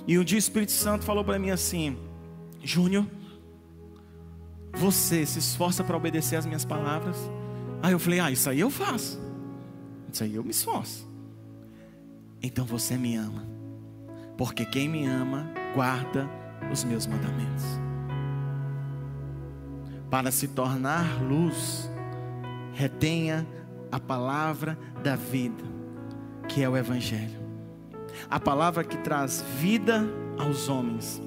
E 0.08 0.18
um 0.18 0.24
dia 0.24 0.36
o 0.36 0.40
Espírito 0.40 0.72
Santo 0.72 1.04
falou 1.04 1.22
para 1.22 1.38
mim 1.38 1.50
assim: 1.50 1.96
Júnior, 2.62 3.06
você 4.74 5.26
se 5.26 5.38
esforça 5.38 5.84
para 5.84 5.96
obedecer 5.96 6.36
as 6.36 6.46
minhas 6.46 6.64
palavras? 6.64 7.16
Aí 7.82 7.92
eu 7.92 7.98
falei: 7.98 8.20
Ah, 8.20 8.30
isso 8.30 8.48
aí 8.48 8.60
eu 8.60 8.70
faço. 8.70 9.20
Isso 10.12 10.22
aí 10.22 10.34
eu 10.34 10.44
me 10.44 10.50
esforço. 10.50 11.08
Então 12.42 12.64
você 12.64 12.96
me 12.96 13.16
ama, 13.16 13.46
porque 14.36 14.64
quem 14.64 14.88
me 14.88 15.06
ama 15.06 15.50
guarda 15.74 16.28
os 16.72 16.84
meus 16.84 17.06
mandamentos. 17.06 17.64
Para 20.10 20.30
se 20.30 20.48
tornar 20.48 21.22
luz, 21.22 21.90
retenha 22.74 23.46
a 23.90 23.98
palavra 23.98 24.78
da 25.02 25.16
vida, 25.16 25.64
que 26.48 26.62
é 26.62 26.68
o 26.68 26.76
Evangelho. 26.76 27.40
a 28.28 28.38
palavra 28.38 28.84
que 28.84 28.96
traz 28.98 29.42
vida 29.58 30.04
aos 30.38 30.68
homens, 30.68 31.20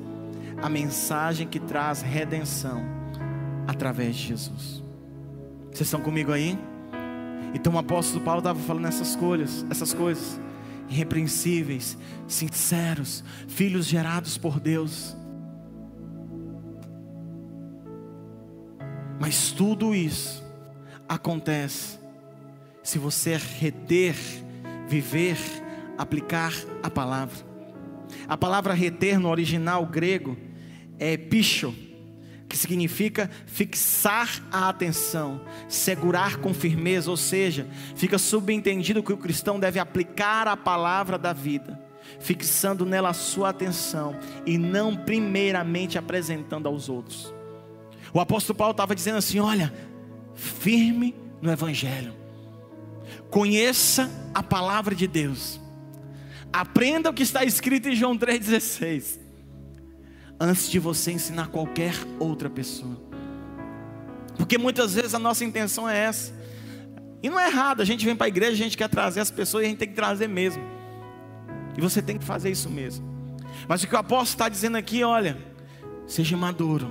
a 0.61 0.69
mensagem 0.69 1.47
que 1.47 1.59
traz 1.59 2.01
redenção 2.01 2.83
através 3.67 4.15
de 4.15 4.27
Jesus. 4.27 4.83
Vocês 5.71 5.87
estão 5.87 6.01
comigo 6.01 6.31
aí? 6.31 6.57
Então 7.53 7.73
o 7.73 7.77
apóstolo 7.77 8.23
Paulo 8.23 8.39
estava 8.39 8.59
falando 8.59 8.87
essas 8.87 9.15
coisas, 9.15 9.65
essas 9.69 9.93
coisas 9.93 10.39
irrepreensíveis, 10.89 11.97
sinceros, 12.27 13.23
filhos 13.47 13.85
gerados 13.85 14.37
por 14.37 14.59
Deus. 14.59 15.15
Mas 19.19 19.51
tudo 19.51 19.95
isso 19.95 20.43
acontece 21.07 21.97
se 22.83 22.99
você 22.99 23.37
reter, 23.37 24.15
viver, 24.87 25.37
aplicar 25.97 26.53
a 26.83 26.89
palavra. 26.89 27.44
A 28.27 28.37
palavra 28.37 28.73
reter 28.73 29.19
no 29.19 29.29
original 29.29 29.85
grego 29.85 30.37
é 30.97 31.17
picho, 31.17 31.73
que 32.47 32.57
significa 32.57 33.29
fixar 33.45 34.41
a 34.51 34.69
atenção, 34.69 35.41
segurar 35.67 36.37
com 36.37 36.53
firmeza, 36.53 37.09
ou 37.09 37.17
seja, 37.17 37.67
fica 37.95 38.17
subentendido 38.17 39.03
que 39.03 39.13
o 39.13 39.17
cristão 39.17 39.59
deve 39.59 39.79
aplicar 39.79 40.47
a 40.47 40.55
palavra 40.55 41.17
da 41.17 41.33
vida, 41.33 41.79
fixando 42.19 42.85
nela 42.85 43.09
a 43.09 43.13
sua 43.13 43.49
atenção 43.49 44.15
e 44.45 44.57
não 44.57 44.95
primeiramente 44.95 45.97
apresentando 45.97 46.67
aos 46.67 46.87
outros. 46.87 47.33
O 48.13 48.19
apóstolo 48.19 48.57
Paulo 48.57 48.71
estava 48.71 48.95
dizendo 48.95 49.17
assim: 49.17 49.39
olha, 49.39 49.73
firme 50.33 51.15
no 51.41 51.51
Evangelho, 51.51 52.13
conheça 53.29 54.09
a 54.33 54.41
palavra 54.41 54.95
de 54.95 55.07
Deus, 55.07 55.59
aprenda 56.61 57.09
o 57.09 57.13
que 57.13 57.23
está 57.23 57.43
escrito 57.43 57.89
em 57.89 57.95
João 57.95 58.17
3,16 58.17 59.19
antes 60.39 60.69
de 60.69 60.79
você 60.79 61.11
ensinar 61.11 61.47
qualquer 61.47 61.93
outra 62.17 62.49
pessoa. 62.49 62.97
Porque 64.37 64.57
muitas 64.57 64.93
vezes 64.93 65.13
a 65.13 65.19
nossa 65.19 65.43
intenção 65.43 65.89
é 65.89 65.97
essa. 65.97 66.33
E 67.21 67.29
não 67.29 67.39
é 67.39 67.47
errado, 67.47 67.81
a 67.81 67.85
gente 67.85 68.05
vem 68.05 68.15
para 68.15 68.27
a 68.27 68.29
igreja, 68.29 68.53
a 68.53 68.55
gente 68.55 68.77
quer 68.77 68.87
trazer 68.87 69.19
as 69.19 69.31
pessoas 69.31 69.63
e 69.63 69.65
a 69.65 69.69
gente 69.69 69.79
tem 69.79 69.87
que 69.89 69.95
trazer 69.95 70.27
mesmo. 70.29 70.63
E 71.77 71.81
você 71.81 72.01
tem 72.01 72.17
que 72.17 72.23
fazer 72.23 72.51
isso 72.51 72.69
mesmo. 72.69 73.05
Mas 73.67 73.83
o 73.83 73.87
que 73.87 73.95
o 73.95 73.97
apóstolo 73.97 74.35
está 74.35 74.47
dizendo 74.47 74.77
aqui, 74.77 75.03
olha, 75.03 75.37
seja 76.07 76.37
maduro, 76.37 76.89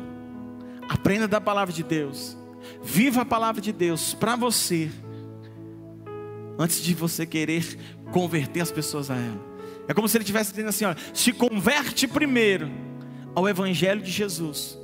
aprenda 0.88 1.26
da 1.26 1.40
palavra 1.40 1.72
de 1.72 1.82
Deus, 1.82 2.36
viva 2.82 3.22
a 3.22 3.26
palavra 3.26 3.62
de 3.62 3.72
Deus 3.72 4.12
para 4.12 4.36
você, 4.36 4.90
antes 6.58 6.82
de 6.82 6.94
você 6.94 7.24
querer 7.24 7.78
converter 8.12 8.60
as 8.60 8.70
pessoas 8.70 9.10
a 9.10 9.16
ela. 9.16 9.53
É 9.86 9.94
como 9.94 10.08
se 10.08 10.16
ele 10.16 10.24
estivesse 10.24 10.50
dizendo 10.50 10.68
assim: 10.68 10.84
olha, 10.84 10.96
se 11.12 11.32
converte 11.32 12.06
primeiro 12.06 12.70
ao 13.34 13.48
Evangelho 13.48 14.02
de 14.02 14.10
Jesus. 14.10 14.78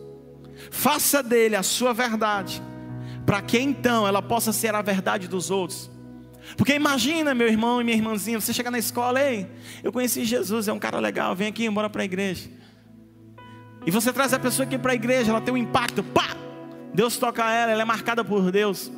Faça 0.71 1.23
dele 1.23 1.57
a 1.57 1.62
sua 1.62 1.92
verdade, 1.92 2.62
para 3.25 3.40
que 3.40 3.59
então 3.59 4.07
ela 4.07 4.21
possa 4.21 4.52
ser 4.52 4.75
a 4.75 4.83
verdade 4.83 5.26
dos 5.26 5.50
outros. 5.50 5.90
Porque 6.57 6.75
imagina, 6.75 7.35
meu 7.35 7.49
irmão 7.49 7.80
e 7.80 7.85
minha 7.85 7.97
irmãzinha, 7.97 8.40
você 8.40 8.52
chega 8.52 8.71
na 8.71 8.78
escola, 8.78 9.23
ei, 9.23 9.47
eu 9.83 9.92
conheci 9.92 10.25
Jesus, 10.25 10.69
é 10.69 10.73
um 10.73 10.78
cara 10.78 10.99
legal, 10.99 11.35
vem 11.35 11.49
aqui, 11.49 11.69
bora 11.71 11.88
para 11.88 12.02
a 12.02 12.04
igreja. 12.04 12.50
E 13.87 13.90
você 13.90 14.12
traz 14.12 14.35
a 14.35 14.38
pessoa 14.38 14.66
aqui 14.66 14.76
para 14.76 14.92
a 14.92 14.95
igreja, 14.95 15.30
ela 15.30 15.40
tem 15.40 15.54
um 15.54 15.57
impacto, 15.57 16.02
pá! 16.02 16.37
Deus 16.92 17.16
toca 17.16 17.49
ela, 17.50 17.73
ela 17.73 17.83
é 17.83 17.85
marcada 17.85 18.25
por 18.25 18.50
Deus. 18.50 18.90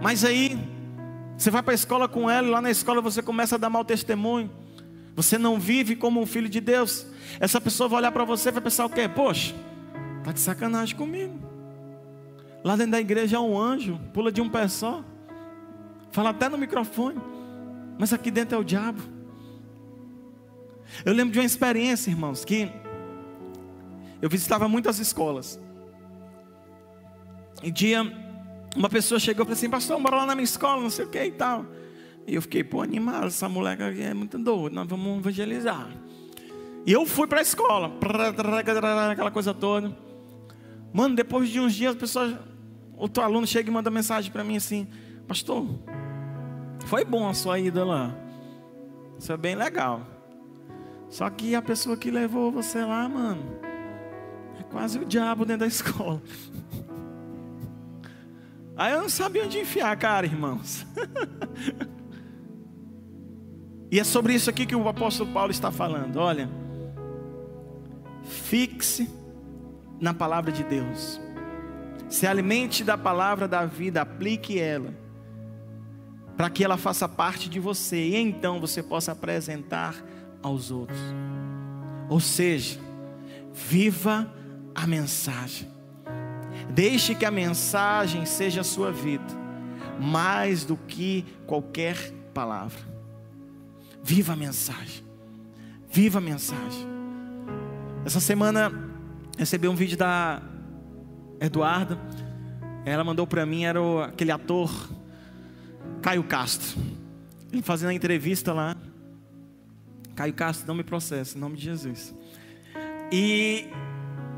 Mas 0.00 0.24
aí, 0.24 0.58
você 1.36 1.50
vai 1.50 1.62
para 1.62 1.72
a 1.72 1.74
escola 1.74 2.08
com 2.08 2.30
ela, 2.30 2.46
e 2.46 2.50
lá 2.50 2.60
na 2.60 2.70
escola 2.70 3.00
você 3.00 3.22
começa 3.22 3.56
a 3.56 3.58
dar 3.58 3.70
mau 3.70 3.84
testemunho. 3.84 4.50
Você 5.16 5.38
não 5.38 5.58
vive 5.58 5.94
como 5.94 6.20
um 6.20 6.26
filho 6.26 6.48
de 6.48 6.60
Deus. 6.60 7.06
Essa 7.38 7.60
pessoa 7.60 7.88
vai 7.88 8.00
olhar 8.00 8.12
para 8.12 8.24
você 8.24 8.48
e 8.48 8.52
vai 8.52 8.62
pensar 8.62 8.84
o 8.84 8.90
quê? 8.90 9.08
Poxa, 9.08 9.54
tá 10.24 10.32
de 10.32 10.40
sacanagem 10.40 10.96
comigo. 10.96 11.38
Lá 12.64 12.76
dentro 12.76 12.92
da 12.92 13.00
igreja 13.00 13.36
é 13.36 13.40
um 13.40 13.58
anjo, 13.58 14.00
pula 14.12 14.32
de 14.32 14.40
um 14.40 14.48
pé 14.48 14.66
só. 14.68 15.04
Fala 16.10 16.30
até 16.30 16.48
no 16.48 16.58
microfone. 16.58 17.20
Mas 17.98 18.12
aqui 18.12 18.30
dentro 18.30 18.56
é 18.56 18.58
o 18.58 18.64
diabo. 18.64 19.00
Eu 21.04 21.12
lembro 21.12 21.32
de 21.32 21.38
uma 21.38 21.44
experiência, 21.44 22.10
irmãos, 22.10 22.44
que 22.44 22.70
eu 24.20 24.28
visitava 24.28 24.68
muitas 24.68 24.98
escolas. 24.98 25.60
Um 27.62 27.70
dia, 27.70 28.02
uma 28.74 28.88
pessoa 28.88 29.18
chegou 29.18 29.42
e 29.42 29.46
falou 29.46 29.56
assim: 29.56 29.70
Pastor, 29.70 30.00
bora 30.00 30.16
lá 30.16 30.26
na 30.26 30.34
minha 30.34 30.44
escola, 30.44 30.82
não 30.82 30.90
sei 30.90 31.04
o 31.04 31.08
que 31.08 31.22
e 31.22 31.32
tal. 31.32 31.64
E 32.26 32.34
eu 32.34 32.42
fiquei, 32.42 32.64
pô, 32.64 32.80
animado, 32.80 33.26
essa 33.26 33.48
moleca 33.48 33.88
aqui 33.88 34.02
é 34.02 34.14
muito 34.14 34.38
doida, 34.38 34.74
nós 34.74 34.88
vamos 34.88 35.18
evangelizar. 35.18 35.88
E 36.86 36.92
eu 36.92 37.06
fui 37.06 37.26
para 37.26 37.38
a 37.38 37.42
escola, 37.42 37.92
aquela 39.10 39.30
coisa 39.30 39.52
toda. 39.54 39.94
Mano, 40.92 41.14
depois 41.14 41.48
de 41.48 41.60
uns 41.60 41.74
dias, 41.74 41.94
a 41.94 41.98
pessoa, 41.98 42.40
outro 42.96 43.22
aluno 43.22 43.46
chega 43.46 43.68
e 43.68 43.72
manda 43.72 43.90
mensagem 43.90 44.30
para 44.30 44.44
mim 44.44 44.56
assim: 44.56 44.86
Pastor, 45.26 45.66
foi 46.86 47.04
bom 47.04 47.28
a 47.28 47.34
sua 47.34 47.58
ida 47.58 47.84
lá. 47.84 48.14
Isso 49.18 49.32
é 49.32 49.36
bem 49.36 49.54
legal. 49.54 50.02
Só 51.08 51.28
que 51.30 51.54
a 51.54 51.62
pessoa 51.62 51.96
que 51.96 52.10
levou 52.10 52.50
você 52.50 52.84
lá, 52.84 53.08
mano, 53.08 53.42
é 54.58 54.62
quase 54.64 54.98
o 54.98 55.04
diabo 55.04 55.44
dentro 55.44 55.60
da 55.60 55.66
escola. 55.68 56.20
Aí 58.76 58.92
eu 58.92 59.02
não 59.02 59.08
sabia 59.08 59.44
onde 59.44 59.58
enfiar 59.58 59.96
cara, 59.96 60.26
irmãos. 60.26 60.84
E 63.94 64.00
é 64.00 64.02
sobre 64.02 64.34
isso 64.34 64.50
aqui 64.50 64.66
que 64.66 64.74
o 64.74 64.88
apóstolo 64.88 65.32
Paulo 65.32 65.52
está 65.52 65.70
falando. 65.70 66.16
Olha, 66.16 66.50
fixe 68.24 69.08
na 70.00 70.12
palavra 70.12 70.50
de 70.50 70.64
Deus. 70.64 71.20
Se 72.08 72.26
alimente 72.26 72.82
da 72.82 72.98
palavra 72.98 73.46
da 73.46 73.64
vida, 73.64 74.02
aplique 74.02 74.58
ela, 74.58 74.92
para 76.36 76.50
que 76.50 76.64
ela 76.64 76.76
faça 76.76 77.08
parte 77.08 77.48
de 77.48 77.60
você 77.60 78.08
e 78.08 78.16
então 78.16 78.58
você 78.58 78.82
possa 78.82 79.12
apresentar 79.12 79.94
aos 80.42 80.72
outros. 80.72 80.98
Ou 82.08 82.18
seja, 82.18 82.80
viva 83.52 84.28
a 84.74 84.88
mensagem. 84.88 85.73
Deixe 86.70 87.14
que 87.14 87.24
a 87.24 87.30
mensagem 87.30 88.24
seja 88.26 88.62
a 88.62 88.64
sua 88.64 88.90
vida, 88.90 89.24
mais 90.00 90.64
do 90.64 90.76
que 90.76 91.24
qualquer 91.46 91.96
palavra. 92.32 92.78
Viva 94.02 94.32
a 94.32 94.36
mensagem. 94.36 95.04
Viva 95.90 96.18
a 96.18 96.20
mensagem. 96.20 96.86
Essa 98.04 98.20
semana 98.20 98.72
recebi 99.38 99.68
um 99.68 99.74
vídeo 99.74 99.96
da 99.96 100.42
Eduarda. 101.40 101.98
Ela 102.84 103.02
mandou 103.02 103.26
para 103.26 103.46
mim, 103.46 103.64
era 103.64 103.80
aquele 104.04 104.30
ator 104.30 104.70
Caio 106.02 106.24
Castro. 106.24 106.78
Ele 107.52 107.62
fazendo 107.62 107.90
a 107.90 107.94
entrevista 107.94 108.52
lá. 108.52 108.76
Caio 110.14 110.34
Castro, 110.34 110.66
não 110.66 110.74
me 110.74 110.84
processa, 110.84 111.36
em 111.36 111.40
nome 111.40 111.56
de 111.56 111.64
Jesus. 111.64 112.14
E, 113.10 113.68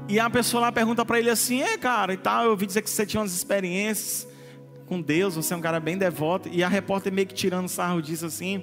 e 0.08 0.20
a 0.20 0.30
pessoa 0.30 0.60
lá 0.60 0.72
pergunta 0.72 1.04
para 1.04 1.18
ele 1.18 1.30
assim: 1.30 1.62
É, 1.62 1.76
cara, 1.76 2.12
e 2.12 2.16
tal, 2.16 2.44
eu 2.44 2.50
ouvi 2.50 2.66
dizer 2.66 2.82
que 2.82 2.90
você 2.90 3.04
tinha 3.04 3.20
umas 3.20 3.34
experiências 3.34 4.26
com 4.86 5.00
Deus, 5.00 5.34
você 5.34 5.52
é 5.52 5.56
um 5.56 5.60
cara 5.60 5.80
bem 5.80 5.98
devoto. 5.98 6.48
E 6.50 6.62
a 6.62 6.68
repórter 6.68 7.12
meio 7.12 7.26
que 7.26 7.34
tirando 7.34 7.68
sarro 7.68 8.00
disso 8.00 8.26
assim. 8.26 8.62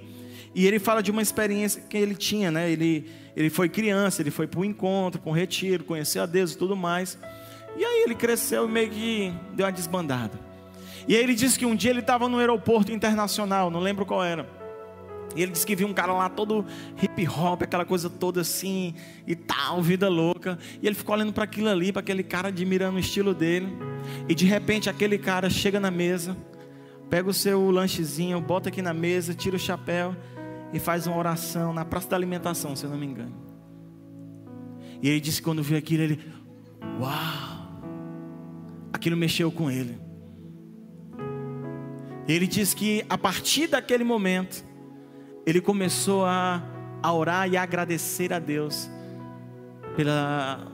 E 0.56 0.66
ele 0.66 0.80
fala 0.80 1.02
de 1.02 1.12
uma 1.12 1.22
experiência 1.22 1.82
que 1.82 1.98
ele 1.98 2.16
tinha, 2.16 2.52
né? 2.52 2.70
Ele, 2.72 3.10
ele 3.36 3.50
foi 3.50 3.68
criança, 3.68 4.22
ele 4.22 4.32
foi 4.32 4.48
para 4.48 4.60
um 4.60 4.66
encontro, 4.66 5.20
para 5.20 5.30
um 5.32 5.34
retiro, 5.34 5.84
conheceu 5.84 6.24
a 6.24 6.26
Deus 6.26 6.54
e 6.54 6.58
tudo 6.58 6.76
mais. 6.76 7.18
E 7.76 7.84
aí 7.84 8.04
ele 8.04 8.16
cresceu 8.16 8.68
e 8.68 8.72
meio 8.72 8.90
que 8.90 9.34
deu 9.54 9.66
uma 9.66 9.72
desbandada. 9.72 10.40
E 11.08 11.16
aí 11.16 11.24
ele 11.24 11.34
disse 11.34 11.58
que 11.58 11.66
um 11.66 11.76
dia 11.76 11.90
ele 11.90 12.00
estava 12.00 12.30
no 12.30 12.38
aeroporto 12.38 12.92
internacional, 12.92 13.70
não 13.70 13.80
lembro 13.80 14.06
qual 14.06 14.24
era. 14.24 14.48
E 15.36 15.42
ele 15.42 15.52
disse 15.52 15.66
que 15.66 15.76
viu 15.76 15.88
um 15.88 15.94
cara 15.94 16.14
lá 16.14 16.30
todo 16.30 16.66
hip 17.02 17.28
hop, 17.28 17.64
aquela 17.64 17.86
coisa 17.86 18.10
toda 18.10 18.42
assim 18.42 18.94
e 19.26 19.36
tal, 19.36 19.82
vida 19.82 20.10
louca. 20.10 20.58
E 20.82 20.88
ele 20.88 20.96
ficou 20.96 21.16
olhando 21.16 21.34
para 21.34 21.44
aquilo 21.44 21.70
ali, 21.70 21.92
para 21.92 22.02
aquele 22.02 22.24
cara 22.24 22.50
admirando 22.50 22.98
o 22.98 23.00
estilo 23.00 23.34
dele. 23.34 23.68
E 24.28 24.36
de 24.36 24.46
repente 24.46 24.90
aquele 24.90 25.18
cara 25.18 25.50
chega 25.50 25.80
na 25.80 25.92
mesa, 25.92 26.38
pega 27.10 27.30
o 27.30 27.34
seu 27.34 27.70
lanchezinho, 27.72 28.40
bota 28.42 28.70
aqui 28.70 28.82
na 28.82 28.94
mesa, 28.94 29.34
tira 29.34 29.56
o 29.56 29.60
chapéu 29.60 30.16
e 30.72 30.80
faz 30.80 31.06
uma 31.08 31.18
oração 31.18 31.74
na 31.74 31.86
praça 31.86 32.10
da 32.10 32.16
alimentação, 32.16 32.76
se 32.76 32.84
eu 32.84 32.90
não 32.90 32.98
me 32.98 33.06
engano. 33.06 33.34
E 35.02 35.10
ele 35.10 35.20
disse 35.20 35.38
que 35.38 35.44
quando 35.44 35.62
viu 35.62 35.78
aquilo, 35.78 36.04
ele, 36.04 36.20
uau, 37.00 37.82
aquilo 38.92 39.18
mexeu 39.18 39.52
com 39.52 39.70
ele. 39.70 40.00
Ele 42.28 42.48
disse 42.48 42.76
que 42.76 43.06
a 43.10 43.18
partir 43.18 43.68
daquele 43.68 44.04
momento, 44.04 44.64
ele 45.46 45.62
começou 45.62 46.26
a, 46.26 46.64
a 47.02 47.14
orar 47.14 47.50
e 47.50 47.58
a 47.58 47.64
agradecer 47.64 48.32
a 48.32 48.40
Deus 48.40 48.90
pela, 49.96 50.68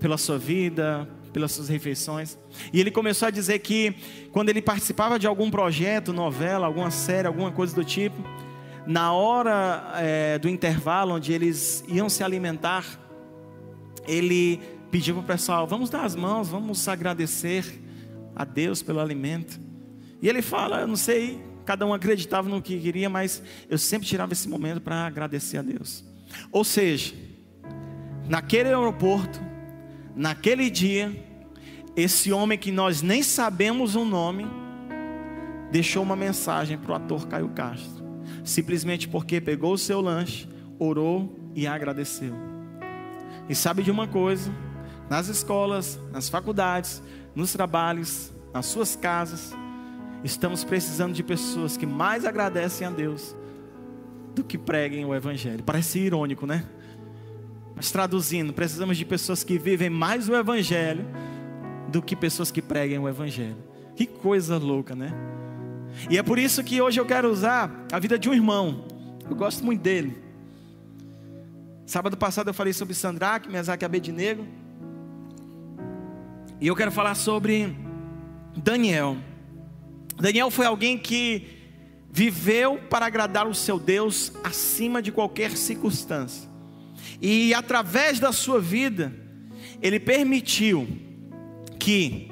pela 0.00 0.18
sua 0.18 0.38
vida, 0.38 1.08
pelas 1.32 1.52
suas 1.52 1.68
refeições. 1.68 2.38
E 2.72 2.80
ele 2.80 2.90
começou 2.90 3.28
a 3.28 3.30
dizer 3.30 3.58
que 3.60 3.94
quando 4.32 4.48
ele 4.48 4.62
participava 4.62 5.18
de 5.18 5.26
algum 5.26 5.50
projeto, 5.50 6.12
novela, 6.12 6.66
alguma 6.66 6.90
série, 6.90 7.26
alguma 7.26 7.50
coisa 7.50 7.74
do 7.74 7.84
tipo, 7.84 8.22
na 8.86 9.12
hora 9.12 9.92
é, 9.96 10.38
do 10.38 10.48
intervalo, 10.48 11.14
onde 11.14 11.32
eles 11.32 11.84
iam 11.88 12.08
se 12.08 12.22
alimentar, 12.22 12.84
ele 14.06 14.60
pediu 14.90 15.14
para 15.16 15.22
o 15.24 15.26
pessoal: 15.26 15.66
vamos 15.66 15.90
dar 15.90 16.04
as 16.04 16.14
mãos, 16.14 16.48
vamos 16.48 16.86
agradecer 16.86 17.80
a 18.36 18.44
Deus 18.44 18.82
pelo 18.82 19.00
alimento. 19.00 19.58
E 20.20 20.28
ele 20.28 20.42
fala: 20.42 20.80
eu 20.80 20.86
não 20.86 20.96
sei, 20.96 21.42
cada 21.64 21.86
um 21.86 21.94
acreditava 21.94 22.48
no 22.48 22.60
que 22.60 22.78
queria, 22.78 23.08
mas 23.08 23.42
eu 23.68 23.78
sempre 23.78 24.06
tirava 24.06 24.32
esse 24.32 24.48
momento 24.48 24.80
para 24.80 25.06
agradecer 25.06 25.58
a 25.58 25.62
Deus. 25.62 26.04
Ou 26.52 26.64
seja, 26.64 27.14
naquele 28.28 28.68
aeroporto, 28.68 29.40
naquele 30.14 30.70
dia, 30.70 31.12
esse 31.96 32.32
homem 32.32 32.58
que 32.58 32.70
nós 32.70 33.02
nem 33.02 33.22
sabemos 33.22 33.94
o 33.94 34.04
nome, 34.04 34.46
deixou 35.70 36.02
uma 36.02 36.16
mensagem 36.16 36.76
para 36.78 36.92
o 36.92 36.94
ator 36.94 37.26
Caio 37.26 37.48
Castro, 37.48 38.04
simplesmente 38.44 39.08
porque 39.08 39.40
pegou 39.40 39.72
o 39.72 39.78
seu 39.78 40.00
lanche, 40.00 40.48
orou 40.78 41.36
e 41.54 41.66
agradeceu. 41.66 42.34
E 43.48 43.54
sabe 43.54 43.82
de 43.82 43.90
uma 43.90 44.06
coisa? 44.06 44.50
Nas 45.08 45.28
escolas, 45.28 45.98
nas 46.12 46.28
faculdades, 46.28 47.02
nos 47.34 47.52
trabalhos, 47.52 48.32
nas 48.52 48.66
suas 48.66 48.96
casas, 48.96 49.54
estamos 50.24 50.64
precisando 50.64 51.12
de 51.12 51.22
pessoas 51.22 51.76
que 51.76 51.86
mais 51.86 52.24
agradecem 52.24 52.86
a 52.86 52.90
Deus 52.90 53.36
do 54.34 54.42
que 54.42 54.56
preguem 54.56 55.04
o 55.04 55.14
Evangelho. 55.14 55.62
Parece 55.62 55.98
irônico, 55.98 56.46
né? 56.46 56.64
Mas 57.76 57.90
traduzindo, 57.90 58.52
precisamos 58.52 58.96
de 58.96 59.04
pessoas 59.04 59.44
que 59.44 59.58
vivem 59.58 59.90
mais 59.90 60.28
o 60.28 60.34
Evangelho 60.34 61.06
do 61.88 62.00
que 62.00 62.16
pessoas 62.16 62.50
que 62.50 62.62
preguem 62.62 62.98
o 62.98 63.08
Evangelho. 63.08 63.56
Que 63.94 64.06
coisa 64.06 64.56
louca, 64.56 64.96
né? 64.96 65.12
E 66.10 66.18
é 66.18 66.22
por 66.22 66.38
isso 66.38 66.64
que 66.64 66.80
hoje 66.80 66.98
eu 66.98 67.06
quero 67.06 67.30
usar 67.30 67.86
a 67.92 67.98
vida 67.98 68.18
de 68.18 68.28
um 68.28 68.34
irmão. 68.34 68.84
Eu 69.28 69.36
gosto 69.36 69.64
muito 69.64 69.82
dele. 69.82 70.22
Sábado 71.86 72.16
passado 72.16 72.48
eu 72.48 72.54
falei 72.54 72.72
sobre 72.72 72.94
Sandraque, 72.94 73.50
Mesaque 73.50 73.84
Abednego. 73.84 74.44
E 76.60 76.66
eu 76.66 76.74
quero 76.74 76.90
falar 76.90 77.14
sobre 77.14 77.76
Daniel. 78.56 79.16
Daniel 80.16 80.50
foi 80.50 80.66
alguém 80.66 80.96
que 80.98 81.46
viveu 82.10 82.78
para 82.88 83.06
agradar 83.06 83.46
o 83.46 83.54
seu 83.54 83.78
Deus 83.78 84.32
acima 84.44 85.02
de 85.02 85.10
qualquer 85.10 85.56
circunstância. 85.56 86.48
E 87.20 87.52
através 87.52 88.20
da 88.20 88.32
sua 88.32 88.60
vida, 88.60 89.12
ele 89.82 89.98
permitiu 89.98 90.86
que 91.78 92.30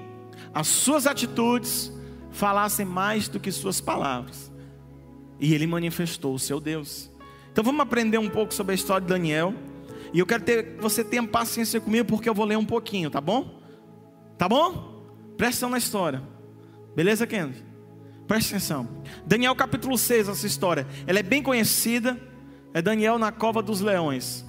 as 0.55 0.68
suas 0.68 1.07
atitudes 1.07 1.92
falassem 2.31 2.87
mais 2.87 3.29
do 3.29 3.40
que 3.40 3.51
suas 3.51 3.81
palavras. 3.81 4.53
E 5.40 5.53
ele 5.53 5.66
manifestou 5.66 6.35
o 6.35 6.38
seu 6.38 6.61
Deus. 6.61 7.11
Então 7.51 7.64
vamos 7.64 7.81
aprender 7.81 8.18
um 8.18 8.31
pouco 8.31 8.55
sobre 8.55 8.73
a 8.73 8.75
história 8.75 9.03
de 9.03 9.12
Daniel. 9.12 9.53
E 10.12 10.18
eu 10.18 10.27
quero 10.27 10.45
ter, 10.45 10.77
que 10.77 10.83
você 10.83 11.03
tenha 11.03 11.27
paciência 11.27 11.81
comigo, 11.81 12.07
porque 12.07 12.29
eu 12.29 12.35
vou 12.35 12.45
ler 12.45 12.57
um 12.57 12.64
pouquinho, 12.64 13.11
tá 13.11 13.21
bom? 13.21 13.61
Tá 14.38 14.49
bom? 14.49 15.03
Presta 15.37 15.66
atenção 15.66 15.71
na 15.71 15.79
história. 15.79 16.23
Beleza, 16.95 17.27
Kennedy? 17.27 17.72
Presta 18.33 18.57
atenção. 18.57 18.88
Daniel 19.27 19.55
capítulo 19.55 19.99
6, 19.99 20.27
essa 20.31 20.47
história. 20.47 20.87
Ela 21.07 21.18
é 21.18 21.23
bem 21.23 21.42
conhecida. 21.42 22.18
É 22.73 22.81
Daniel 22.81 23.18
na 23.18 23.31
cova 23.31 23.62
dos 23.62 23.83
leões. 23.83 24.42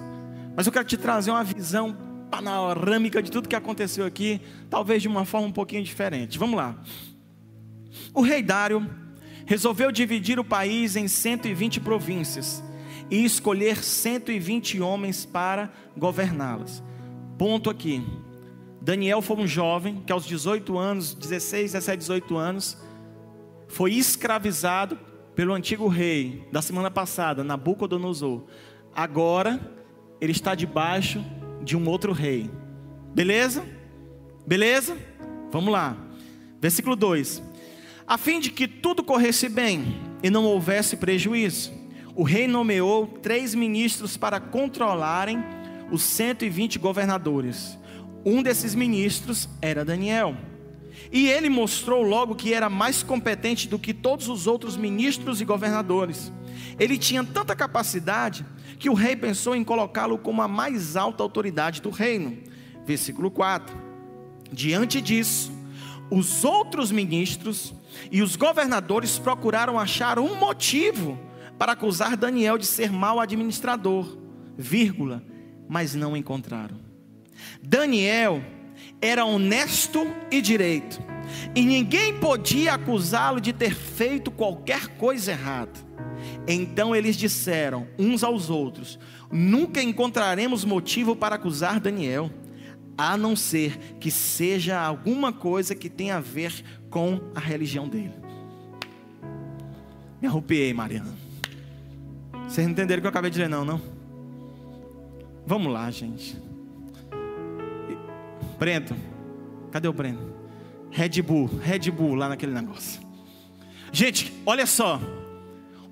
Mas 0.56 0.64
eu 0.64 0.72
quero 0.72 0.86
te 0.86 0.96
trazer 0.96 1.30
uma 1.30 1.44
visão 1.44 1.94
panorâmica 2.30 3.22
de 3.22 3.30
tudo 3.30 3.46
que 3.46 3.54
aconteceu 3.54 4.06
aqui, 4.06 4.40
talvez 4.70 5.02
de 5.02 5.08
uma 5.08 5.26
forma 5.26 5.48
um 5.48 5.52
pouquinho 5.52 5.84
diferente. 5.84 6.38
Vamos 6.38 6.56
lá. 6.56 6.82
O 8.14 8.22
rei 8.22 8.42
Dário 8.42 8.88
resolveu 9.44 9.92
dividir 9.92 10.40
o 10.40 10.44
país 10.44 10.96
em 10.96 11.06
120 11.06 11.78
províncias 11.80 12.64
e 13.10 13.22
escolher 13.22 13.84
120 13.84 14.80
homens 14.80 15.26
para 15.26 15.70
governá-las. 15.94 16.82
Ponto 17.36 17.68
aqui. 17.68 18.02
Daniel 18.80 19.20
foi 19.20 19.36
um 19.36 19.46
jovem 19.46 20.02
que 20.06 20.10
aos 20.10 20.24
18 20.24 20.78
anos, 20.78 21.12
16, 21.12 21.72
17, 21.72 21.98
18 21.98 22.34
anos, 22.38 22.78
foi 23.74 23.92
escravizado 23.94 24.96
pelo 25.34 25.52
antigo 25.52 25.88
rei 25.88 26.46
da 26.52 26.62
semana 26.62 26.92
passada, 26.92 27.42
Nabucodonosor. 27.42 28.44
Agora 28.94 29.60
ele 30.20 30.30
está 30.30 30.54
debaixo 30.54 31.24
de 31.60 31.76
um 31.76 31.88
outro 31.88 32.12
rei. 32.12 32.48
Beleza? 33.12 33.64
Beleza? 34.46 34.96
Vamos 35.50 35.72
lá. 35.72 35.96
Versículo 36.60 36.94
2: 36.94 37.42
A 38.06 38.16
fim 38.16 38.38
de 38.38 38.52
que 38.52 38.68
tudo 38.68 39.02
corresse 39.02 39.48
bem 39.48 40.00
e 40.22 40.30
não 40.30 40.44
houvesse 40.44 40.96
prejuízo, 40.96 41.72
o 42.14 42.22
rei 42.22 42.46
nomeou 42.46 43.08
três 43.08 43.56
ministros 43.56 44.16
para 44.16 44.38
controlarem 44.38 45.42
os 45.90 46.02
120 46.04 46.78
governadores. 46.78 47.76
Um 48.24 48.40
desses 48.40 48.72
ministros 48.72 49.48
era 49.60 49.84
Daniel. 49.84 50.53
E 51.12 51.28
ele 51.28 51.48
mostrou 51.48 52.02
logo 52.02 52.34
que 52.34 52.52
era 52.52 52.68
mais 52.68 53.02
competente 53.02 53.68
do 53.68 53.78
que 53.78 53.94
todos 53.94 54.28
os 54.28 54.46
outros 54.46 54.76
ministros 54.76 55.40
e 55.40 55.44
governadores. 55.44 56.32
Ele 56.78 56.98
tinha 56.98 57.22
tanta 57.24 57.54
capacidade 57.54 58.44
que 58.78 58.90
o 58.90 58.94
rei 58.94 59.16
pensou 59.16 59.54
em 59.54 59.64
colocá-lo 59.64 60.18
como 60.18 60.42
a 60.42 60.48
mais 60.48 60.96
alta 60.96 61.22
autoridade 61.22 61.80
do 61.80 61.90
reino. 61.90 62.36
Versículo 62.84 63.30
4. 63.30 63.76
Diante 64.52 65.00
disso, 65.00 65.52
os 66.10 66.44
outros 66.44 66.90
ministros 66.90 67.74
e 68.10 68.22
os 68.22 68.36
governadores 68.36 69.18
procuraram 69.18 69.78
achar 69.78 70.18
um 70.18 70.36
motivo 70.36 71.18
para 71.58 71.72
acusar 71.72 72.16
Daniel 72.16 72.58
de 72.58 72.66
ser 72.66 72.90
mau 72.90 73.20
administrador, 73.20 74.18
vírgula, 74.56 75.24
mas 75.68 75.94
não 75.94 76.16
encontraram. 76.16 76.76
Daniel 77.62 78.42
era 79.04 79.26
honesto 79.26 80.06
e 80.30 80.40
direito, 80.40 80.98
e 81.54 81.62
ninguém 81.62 82.18
podia 82.18 82.72
acusá-lo 82.72 83.38
de 83.38 83.52
ter 83.52 83.74
feito 83.74 84.30
qualquer 84.30 84.88
coisa 84.96 85.32
errada. 85.32 85.72
Então 86.48 86.96
eles 86.96 87.14
disseram 87.14 87.86
uns 87.98 88.24
aos 88.24 88.48
outros: 88.48 88.98
Nunca 89.30 89.82
encontraremos 89.82 90.64
motivo 90.64 91.14
para 91.14 91.34
acusar 91.34 91.78
Daniel, 91.78 92.30
a 92.96 93.14
não 93.14 93.36
ser 93.36 93.76
que 94.00 94.10
seja 94.10 94.80
alguma 94.80 95.34
coisa 95.34 95.74
que 95.74 95.90
tenha 95.90 96.16
a 96.16 96.20
ver 96.20 96.64
com 96.88 97.20
a 97.34 97.40
religião 97.40 97.86
dele. 97.86 98.14
Me 100.18 100.28
arrupiei, 100.28 100.72
Mariana. 100.72 101.14
Vocês 102.48 102.66
não 102.66 102.72
entenderam 102.72 103.00
o 103.00 103.02
que 103.02 103.06
eu 103.06 103.10
acabei 103.10 103.30
de 103.30 103.36
dizer, 103.36 103.48
não, 103.50 103.66
não? 103.66 103.82
Vamos 105.46 105.70
lá, 105.70 105.90
gente. 105.90 106.43
Brento, 108.64 108.96
cadê 109.70 109.86
o 109.86 109.92
Breno? 109.92 110.34
Red 110.90 111.20
Bull, 111.20 111.50
Red 111.62 111.90
Bull 111.90 112.14
lá 112.14 112.30
naquele 112.30 112.52
negócio. 112.52 112.98
Gente, 113.92 114.32
olha 114.46 114.64
só. 114.64 114.98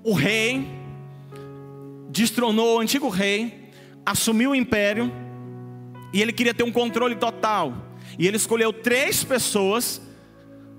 O 0.03 0.15
rei 0.15 0.67
destronou 2.09 2.77
o 2.77 2.79
antigo 2.79 3.09
rei, 3.09 3.69
assumiu 4.03 4.49
o 4.49 4.55
império 4.55 5.13
e 6.11 6.19
ele 6.19 6.33
queria 6.33 6.51
ter 6.51 6.63
um 6.63 6.71
controle 6.71 7.15
total. 7.15 7.75
E 8.17 8.25
ele 8.25 8.37
escolheu 8.37 8.73
três 8.73 9.23
pessoas 9.23 10.01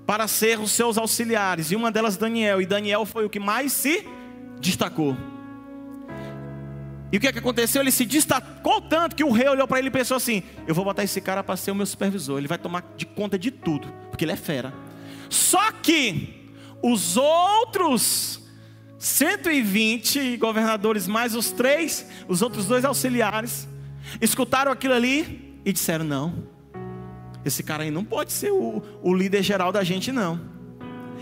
para 0.05 0.27
ser 0.27 0.59
os 0.59 0.71
seus 0.71 0.97
auxiliares, 0.97 1.71
e 1.71 1.77
uma 1.77 1.89
delas 1.89 2.17
Daniel, 2.17 2.61
e 2.61 2.65
Daniel 2.65 3.05
foi 3.05 3.23
o 3.23 3.29
que 3.29 3.39
mais 3.39 3.71
se 3.71 4.05
destacou. 4.59 5.15
E 7.11 7.17
o 7.17 7.19
que, 7.19 7.27
é 7.27 7.31
que 7.31 7.39
aconteceu? 7.39 7.81
Ele 7.81 7.91
se 7.91 8.05
destacou 8.05 8.81
tanto 8.81 9.15
que 9.15 9.23
o 9.23 9.31
rei 9.31 9.47
olhou 9.47 9.67
para 9.67 9.79
ele 9.79 9.87
e 9.87 9.91
pensou 9.91 10.17
assim: 10.17 10.43
Eu 10.67 10.73
vou 10.73 10.83
botar 10.83 11.03
esse 11.03 11.21
cara 11.21 11.43
para 11.43 11.55
ser 11.55 11.71
o 11.71 11.75
meu 11.75 11.85
supervisor. 11.85 12.37
Ele 12.37 12.47
vai 12.47 12.57
tomar 12.57 12.83
de 12.97 13.05
conta 13.05 13.37
de 13.37 13.51
tudo, 13.51 13.87
porque 14.09 14.25
ele 14.25 14.31
é 14.31 14.35
fera. 14.35 14.73
Só 15.29 15.71
que 15.71 16.51
os 16.81 17.17
outros 17.17 18.41
120 18.97 20.37
governadores, 20.37 21.07
mais 21.07 21.35
os 21.35 21.51
três, 21.51 22.07
os 22.27 22.41
outros 22.41 22.65
dois 22.65 22.83
auxiliares, 22.83 23.67
escutaram 24.19 24.71
aquilo 24.71 24.93
ali 24.93 25.59
e 25.63 25.71
disseram: 25.71 26.05
Não, 26.05 26.47
esse 27.43 27.61
cara 27.61 27.83
aí 27.83 27.91
não 27.91 28.03
pode 28.03 28.33
ser 28.33 28.51
o, 28.51 28.81
o 29.03 29.13
líder 29.13 29.43
geral 29.43 29.71
da 29.71 29.83
gente, 29.83 30.11
não. 30.11 30.54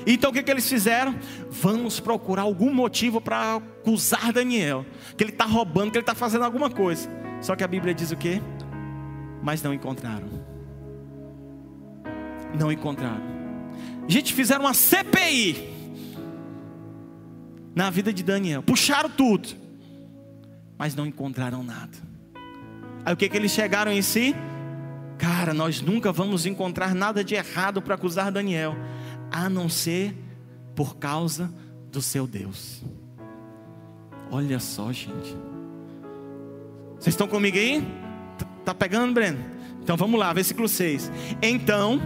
Então 0.06 0.32
o 0.32 0.34
que, 0.34 0.44
que 0.44 0.52
eles 0.52 0.68
fizeram? 0.68 1.16
Vamos 1.50 2.00
procurar 2.00 2.44
algum 2.44 2.74
motivo 2.74 3.22
para 3.22 3.56
acusar 3.56 4.34
Daniel. 4.34 4.86
Que 5.18 5.24
ele 5.24 5.32
está 5.32 5.46
roubando, 5.46 5.92
que 5.92 5.98
ele 5.98 6.04
está 6.04 6.16
fazendo 6.16 6.44
alguma 6.44 6.70
coisa. 6.70 7.10
Só 7.42 7.56
que 7.56 7.64
a 7.64 7.68
Bíblia 7.68 7.94
diz 7.94 8.12
o 8.12 8.18
quê? 8.18 8.42
Mas 9.42 9.62
não 9.62 9.74
encontraram. 9.74 10.28
Não 12.58 12.72
encontraram. 12.72 13.34
Gente, 14.08 14.34
fizeram 14.34 14.66
uma 14.66 14.74
CPI 14.74 15.70
na 17.76 17.90
vida 17.90 18.14
de 18.14 18.24
Daniel. 18.24 18.62
Puxaram 18.62 19.10
tudo. 19.10 19.50
Mas 20.78 20.96
não 20.96 21.06
encontraram 21.06 21.64
nada. 21.64 21.98
Aí 23.06 23.14
o 23.14 23.18
que, 23.18 23.30
que 23.30 23.38
eles 23.38 23.52
chegaram 23.52 23.92
em 23.92 24.02
si? 24.02 24.36
Cara, 25.18 25.54
nós 25.54 25.82
nunca 25.82 26.12
vamos 26.12 26.46
encontrar 26.46 26.94
nada 26.94 27.24
de 27.24 27.36
errado 27.36 27.82
para 27.82 27.96
acusar 27.96 28.32
Daniel 28.32 28.76
a 29.34 29.50
não 29.50 29.68
ser 29.68 30.16
por 30.76 30.96
causa 30.98 31.52
do 31.92 32.02
seu 32.02 32.28
Deus. 32.28 32.84
Olha 34.32 34.60
só, 34.60 34.94
gente. 34.94 35.36
Vocês 37.00 37.14
estão 37.14 37.28
comigo 37.28 37.58
aí? 37.58 37.86
Tá 38.64 38.74
pegando, 38.74 39.14
Breno? 39.14 39.44
Então 39.82 39.98
vamos 39.98 40.20
lá, 40.20 40.32
versículo 40.32 40.70
6. 40.70 41.12
Então 41.42 42.00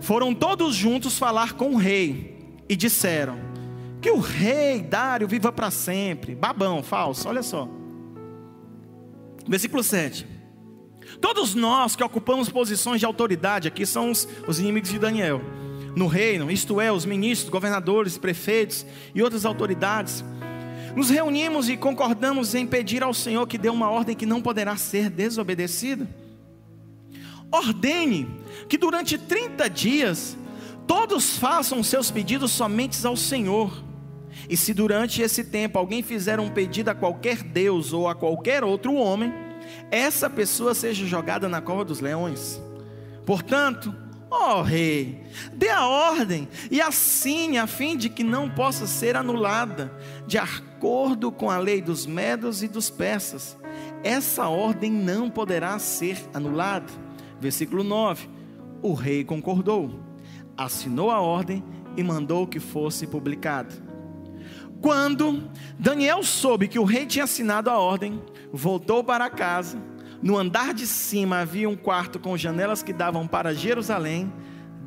foram 0.00 0.34
todos 0.34 0.74
juntos 0.74 1.18
falar 1.18 1.54
com 1.54 1.74
o 1.74 1.76
rei 1.76 2.54
e 2.68 2.76
disseram: 2.76 3.38
Que 4.00 4.10
o 4.10 4.18
rei 4.18 4.80
Dário 4.80 5.28
viva 5.28 5.52
para 5.52 5.70
sempre. 5.70 6.34
Babão, 6.34 6.82
falso, 6.82 7.28
olha 7.28 7.42
só. 7.42 7.68
Versículo 9.46 9.82
7. 9.82 10.26
Todos 11.20 11.54
nós 11.54 11.94
que 11.94 12.02
ocupamos 12.02 12.48
posições 12.48 13.00
de 13.00 13.06
autoridade, 13.06 13.68
aqui 13.68 13.86
são 13.86 14.10
os, 14.10 14.28
os 14.46 14.58
inimigos 14.58 14.90
de 14.90 14.98
Daniel, 14.98 15.40
no 15.96 16.06
reino, 16.06 16.50
isto 16.50 16.78
é, 16.78 16.92
os 16.92 17.06
ministros, 17.06 17.48
governadores, 17.48 18.18
prefeitos 18.18 18.84
e 19.14 19.22
outras 19.22 19.46
autoridades, 19.46 20.22
nos 20.94 21.08
reunimos 21.08 21.70
e 21.70 21.76
concordamos 21.76 22.54
em 22.54 22.66
pedir 22.66 23.02
ao 23.02 23.14
Senhor 23.14 23.46
que 23.46 23.56
dê 23.56 23.70
uma 23.70 23.88
ordem 23.88 24.14
que 24.14 24.26
não 24.26 24.42
poderá 24.42 24.76
ser 24.76 25.08
desobedecida. 25.08 26.06
Ordene 27.50 28.28
que 28.68 28.76
durante 28.76 29.16
30 29.16 29.70
dias 29.70 30.36
todos 30.86 31.38
façam 31.38 31.82
seus 31.82 32.10
pedidos 32.10 32.52
somente 32.52 33.04
ao 33.06 33.16
Senhor. 33.16 33.82
E 34.50 34.56
se 34.56 34.74
durante 34.74 35.22
esse 35.22 35.44
tempo 35.44 35.78
alguém 35.78 36.02
fizer 36.02 36.38
um 36.38 36.50
pedido 36.50 36.90
a 36.90 36.94
qualquer 36.94 37.42
Deus 37.42 37.94
ou 37.94 38.06
a 38.06 38.14
qualquer 38.14 38.62
outro 38.62 38.94
homem, 38.94 39.32
essa 39.90 40.28
pessoa 40.28 40.74
seja 40.74 41.06
jogada 41.06 41.48
na 41.48 41.62
cova 41.62 41.84
dos 41.84 42.00
leões. 42.00 42.60
Portanto, 43.24 43.94
Ó 44.38 44.60
oh, 44.60 44.62
rei, 44.62 45.24
dê 45.54 45.70
a 45.70 45.86
ordem 45.86 46.46
e 46.70 46.78
assine 46.78 47.56
a 47.56 47.66
fim 47.66 47.96
de 47.96 48.10
que 48.10 48.22
não 48.22 48.50
possa 48.50 48.86
ser 48.86 49.16
anulada, 49.16 49.90
de 50.26 50.36
acordo 50.36 51.32
com 51.32 51.50
a 51.50 51.56
lei 51.56 51.80
dos 51.80 52.04
medos 52.04 52.62
e 52.62 52.68
dos 52.68 52.90
persas. 52.90 53.56
Essa 54.04 54.46
ordem 54.46 54.92
não 54.92 55.30
poderá 55.30 55.78
ser 55.78 56.18
anulada. 56.34 56.92
Versículo 57.40 57.82
9. 57.82 58.28
O 58.82 58.92
rei 58.92 59.24
concordou, 59.24 59.98
assinou 60.54 61.10
a 61.10 61.18
ordem 61.18 61.64
e 61.96 62.02
mandou 62.02 62.46
que 62.46 62.60
fosse 62.60 63.06
publicada. 63.06 63.74
Quando 64.82 65.50
Daniel 65.78 66.22
soube 66.22 66.68
que 66.68 66.78
o 66.78 66.84
rei 66.84 67.06
tinha 67.06 67.24
assinado 67.24 67.70
a 67.70 67.78
ordem, 67.78 68.22
voltou 68.52 69.02
para 69.02 69.30
casa 69.30 69.95
no 70.26 70.36
andar 70.36 70.74
de 70.74 70.88
cima 70.88 71.38
havia 71.38 71.68
um 71.68 71.76
quarto 71.76 72.18
com 72.18 72.36
janelas 72.36 72.82
que 72.82 72.92
davam 72.92 73.28
para 73.28 73.54
Jerusalém. 73.54 74.32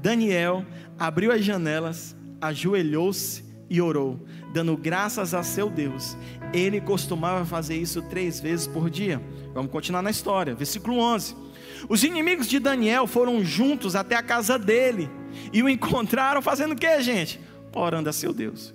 Daniel 0.02 0.66
abriu 1.00 1.32
as 1.32 1.46
janelas, 1.46 2.14
ajoelhou-se 2.42 3.46
e 3.70 3.82
orou, 3.82 4.20
dando 4.54 4.76
graças 4.76 5.34
a 5.34 5.42
seu 5.42 5.70
Deus. 5.70 6.18
Ele 6.52 6.82
costumava 6.82 7.46
fazer 7.46 7.78
isso 7.78 8.02
três 8.02 8.42
vezes 8.42 8.68
por 8.68 8.90
dia. 8.90 9.22
Vamos 9.54 9.72
continuar 9.72 10.02
na 10.02 10.12
história. 10.12 10.54
Versículo 10.54 11.00
11. 11.00 11.34
Os 11.88 12.04
inimigos 12.04 12.50
de 12.50 12.60
Daniel 12.60 13.08
foram 13.08 13.42
juntos 13.42 13.96
até 13.96 14.18
a 14.18 14.24
casa 14.24 14.60
dele 14.60 15.10
e 15.54 15.64
o 15.64 15.70
encontraram 15.70 16.42
fazendo 16.42 16.74
o 16.74 16.76
que, 16.76 17.02
gente? 17.02 17.40
Orando 17.74 18.10
a 18.10 18.12
seu 18.14 18.34
Deus. 18.34 18.74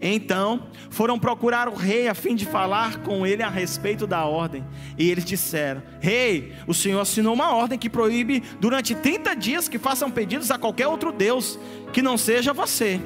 Então 0.00 0.66
foram 0.90 1.18
procurar 1.18 1.68
o 1.68 1.74
rei 1.74 2.08
a 2.08 2.14
fim 2.14 2.34
de 2.34 2.44
falar 2.44 2.98
com 2.98 3.26
ele 3.26 3.42
a 3.42 3.48
respeito 3.48 4.06
da 4.06 4.24
ordem. 4.24 4.64
E 4.98 5.10
eles 5.10 5.24
disseram: 5.24 5.82
Rei, 6.00 6.52
o 6.66 6.74
senhor 6.74 7.00
assinou 7.00 7.34
uma 7.34 7.54
ordem 7.54 7.78
que 7.78 7.88
proíbe 7.88 8.42
durante 8.60 8.94
30 8.94 9.34
dias 9.34 9.68
que 9.68 9.78
façam 9.78 10.10
pedidos 10.10 10.50
a 10.50 10.58
qualquer 10.58 10.86
outro 10.86 11.12
Deus 11.12 11.58
que 11.92 12.02
não 12.02 12.18
seja 12.18 12.52
você. 12.52 13.00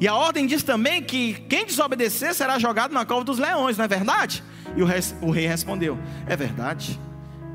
E 0.00 0.08
a 0.08 0.14
ordem 0.16 0.46
diz 0.46 0.64
também 0.64 1.00
que 1.00 1.34
quem 1.48 1.64
desobedecer 1.64 2.34
será 2.34 2.58
jogado 2.58 2.92
na 2.92 3.04
cova 3.04 3.22
dos 3.22 3.38
leões, 3.38 3.78
não 3.78 3.84
é 3.84 3.88
verdade? 3.88 4.42
E 4.76 4.82
o 4.82 5.30
rei, 5.30 5.46
respondeu: 5.46 5.98
É 6.26 6.34
verdade. 6.34 6.98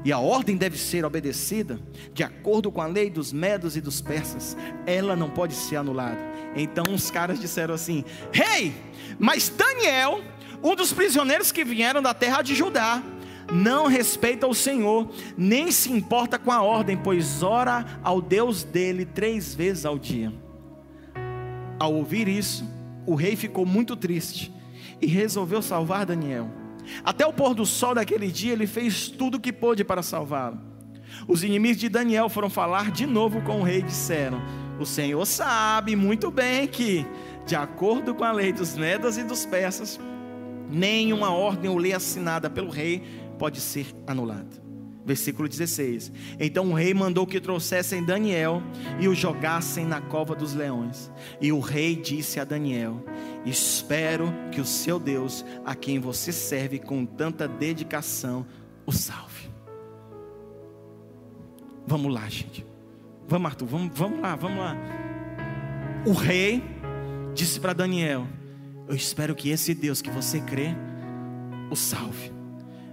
E 0.08 0.13
a 0.13 0.20
ordem 0.20 0.56
deve 0.56 0.78
ser 0.78 1.04
obedecida 1.04 1.78
de 2.13 2.24
acordo 2.24 2.72
com 2.72 2.80
a 2.80 2.86
lei 2.86 3.10
dos 3.10 3.34
medos 3.34 3.76
e 3.76 3.82
dos 3.82 4.00
persas. 4.00 4.56
Ela 4.86 5.17
não 5.17 5.30
pode 5.30 5.54
ser 5.54 5.76
anulada. 5.76 6.17
Então 6.56 6.86
os 6.96 7.12
caras 7.12 7.41
disseram 7.41 7.74
assim: 7.74 8.06
Rei, 8.32 8.67
hey, 8.67 8.74
mas 9.20 9.50
Daniel, 9.50 10.24
um 10.63 10.76
dos 10.76 10.93
prisioneiros 10.93 11.52
que 11.52 11.65
vieram 11.65 12.02
da 12.02 12.13
terra 12.13 12.41
de 12.41 12.56
Judá, 12.56 13.04
não 13.52 13.88
respeita 13.88 14.48
o 14.48 14.54
Senhor, 14.54 15.12
nem 15.38 15.74
se 15.74 15.91
importa 15.91 16.39
com 16.39 16.54
a 16.54 16.62
ordem, 16.62 16.96
pois 16.96 17.43
ora 17.43 18.00
ao 18.02 18.22
Deus 18.22 18.63
dele 18.63 19.04
três 19.04 19.54
vezes 19.54 19.86
ao 19.86 20.00
dia. 20.00 20.32
Ao 21.78 21.93
ouvir 21.93 22.30
isso, 22.30 22.63
o 23.06 23.13
rei 23.13 23.36
ficou 23.36 23.65
muito 23.65 23.93
triste 23.93 24.54
e 25.02 25.06
resolveu 25.06 25.62
salvar 25.62 26.06
Daniel. 26.06 26.50
Até 27.04 27.26
o 27.26 27.34
pôr 27.34 27.54
do 27.54 27.65
sol 27.65 27.95
daquele 27.95 28.32
dia, 28.32 28.54
ele 28.54 28.67
fez 28.67 29.08
tudo 29.08 29.36
o 29.36 29.39
que 29.39 29.52
pôde 29.52 29.84
para 29.84 30.02
salvá-lo. 30.02 30.60
Os 31.28 31.43
inimigos 31.43 31.78
de 31.78 31.89
Daniel 31.89 32.30
foram 32.30 32.50
falar 32.50 32.91
de 32.91 33.06
novo 33.06 33.41
com 33.41 33.62
o 33.62 33.63
rei 33.63 33.80
e 33.80 33.84
disseram: 33.84 34.41
O 34.80 34.86
Senhor 34.86 35.26
sabe 35.26 35.95
muito 35.95 36.30
bem 36.30 36.67
que, 36.67 37.06
de 37.45 37.56
acordo 37.56 38.13
com 38.13 38.23
a 38.23 38.32
lei 38.32 38.52
dos 38.52 38.76
Medas 38.76 39.17
e 39.17 39.23
dos 39.23 39.45
Persas, 39.45 40.00
nenhuma 40.69 41.32
ordem 41.32 41.69
ou 41.69 41.78
lei 41.78 41.93
assinada 41.93 42.50
pelo 42.50 42.69
rei 42.69 43.04
pode 43.38 43.62
ser 43.62 43.88
anulada. 44.06 44.66
Versículo 45.08 45.48
16: 45.48 46.12
Então 46.38 46.70
o 46.70 46.74
rei 46.74 46.93
mandou 46.93 47.26
que 47.26 47.39
trouxessem 47.39 48.04
Daniel 48.04 48.62
e 49.00 49.08
o 49.08 49.15
jogassem 49.15 49.86
na 49.86 50.02
cova 50.02 50.36
dos 50.36 50.54
leões. 50.54 51.10
E 51.39 51.50
o 51.50 51.62
rei 51.62 51.96
disse 51.96 52.41
a 52.41 52.43
Daniel: 52.43 53.02
Espero 53.46 54.34
que 54.52 54.60
o 54.60 54.65
seu 54.65 55.00
Deus, 55.00 55.46
a 55.65 55.74
quem 55.74 55.98
você 55.98 56.34
serve 56.34 56.78
com 56.78 57.06
tanta 57.06 57.48
dedicação, 57.48 58.46
o 58.86 58.91
salve. 58.91 59.50
Vamos 61.86 62.13
lá, 62.13 62.28
gente. 62.28 62.65
Vamos, 63.30 63.50
Arthur, 63.50 63.65
vamos, 63.65 63.98
vamos 63.98 64.20
lá, 64.20 64.36
vamos 64.36 64.58
lá. 64.58 64.76
O 66.06 66.12
rei 66.12 66.62
disse 67.34 67.62
para 67.62 67.72
Daniel: 67.72 68.28
Eu 68.89 68.93
espero 68.93 69.34
que 69.34 69.52
esse 69.52 69.74
Deus 69.74 70.02
que 70.02 70.10
você 70.10 70.41
crê, 70.41 70.76
o 71.72 71.78
salve. 71.78 72.37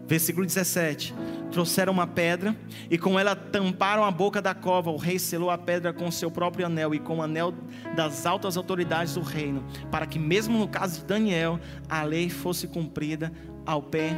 Versículo 0.07 0.47
17: 0.47 1.15
Trouxeram 1.51 1.93
uma 1.93 2.07
pedra 2.07 2.57
e 2.91 2.99
com 2.99 3.19
ela 3.19 3.35
tamparam 3.35 4.05
a 4.05 4.11
boca 4.11 4.43
da 4.43 4.55
cova. 4.55 4.91
O 4.91 4.97
rei 4.97 5.19
selou 5.19 5.51
a 5.51 5.59
pedra 5.59 5.93
com 5.93 6.07
o 6.07 6.13
seu 6.13 6.31
próprio 6.31 6.67
anel 6.67 6.95
e 6.95 6.99
com 6.99 7.19
o 7.19 7.23
anel 7.23 7.55
das 7.97 8.27
altas 8.27 8.57
autoridades 8.57 9.15
do 9.15 9.23
reino, 9.23 9.65
para 9.91 10.07
que, 10.07 10.19
mesmo 10.19 10.59
no 10.59 10.69
caso 10.69 11.01
de 11.01 11.07
Daniel, 11.07 11.59
a 11.89 12.03
lei 12.03 12.29
fosse 12.29 12.67
cumprida 12.67 13.33
ao 13.65 13.83
pé 13.83 14.13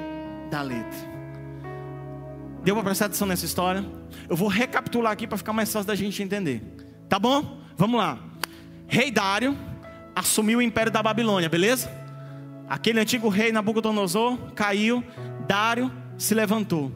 da 0.51 0.63
letra. 0.63 1.17
Deu 2.65 2.75
para 2.75 2.85
prestar 2.85 3.07
atenção 3.07 3.29
nessa 3.29 3.45
história? 3.45 3.85
Eu 4.29 4.35
vou 4.35 4.49
recapitular 4.49 5.13
aqui 5.13 5.27
para 5.27 5.39
ficar 5.39 5.53
mais 5.53 5.73
fácil 5.73 5.87
da 5.87 5.95
gente 5.95 6.21
entender. 6.21 6.61
Tá 7.09 7.19
bom? 7.19 7.61
Vamos 7.77 7.99
lá. 7.99 8.19
Rei 8.89 9.11
Dário 9.11 9.57
assumiu 10.17 10.59
o 10.59 10.63
império 10.63 10.91
da 10.91 11.01
Babilônia, 11.01 11.49
beleza? 11.49 11.89
Aquele 12.69 12.99
antigo 12.99 13.29
rei 13.29 13.53
Nabucodonosor 13.53 14.37
caiu 14.53 15.05
Dário 15.47 15.93
se 16.19 16.35
levantou. 16.35 16.93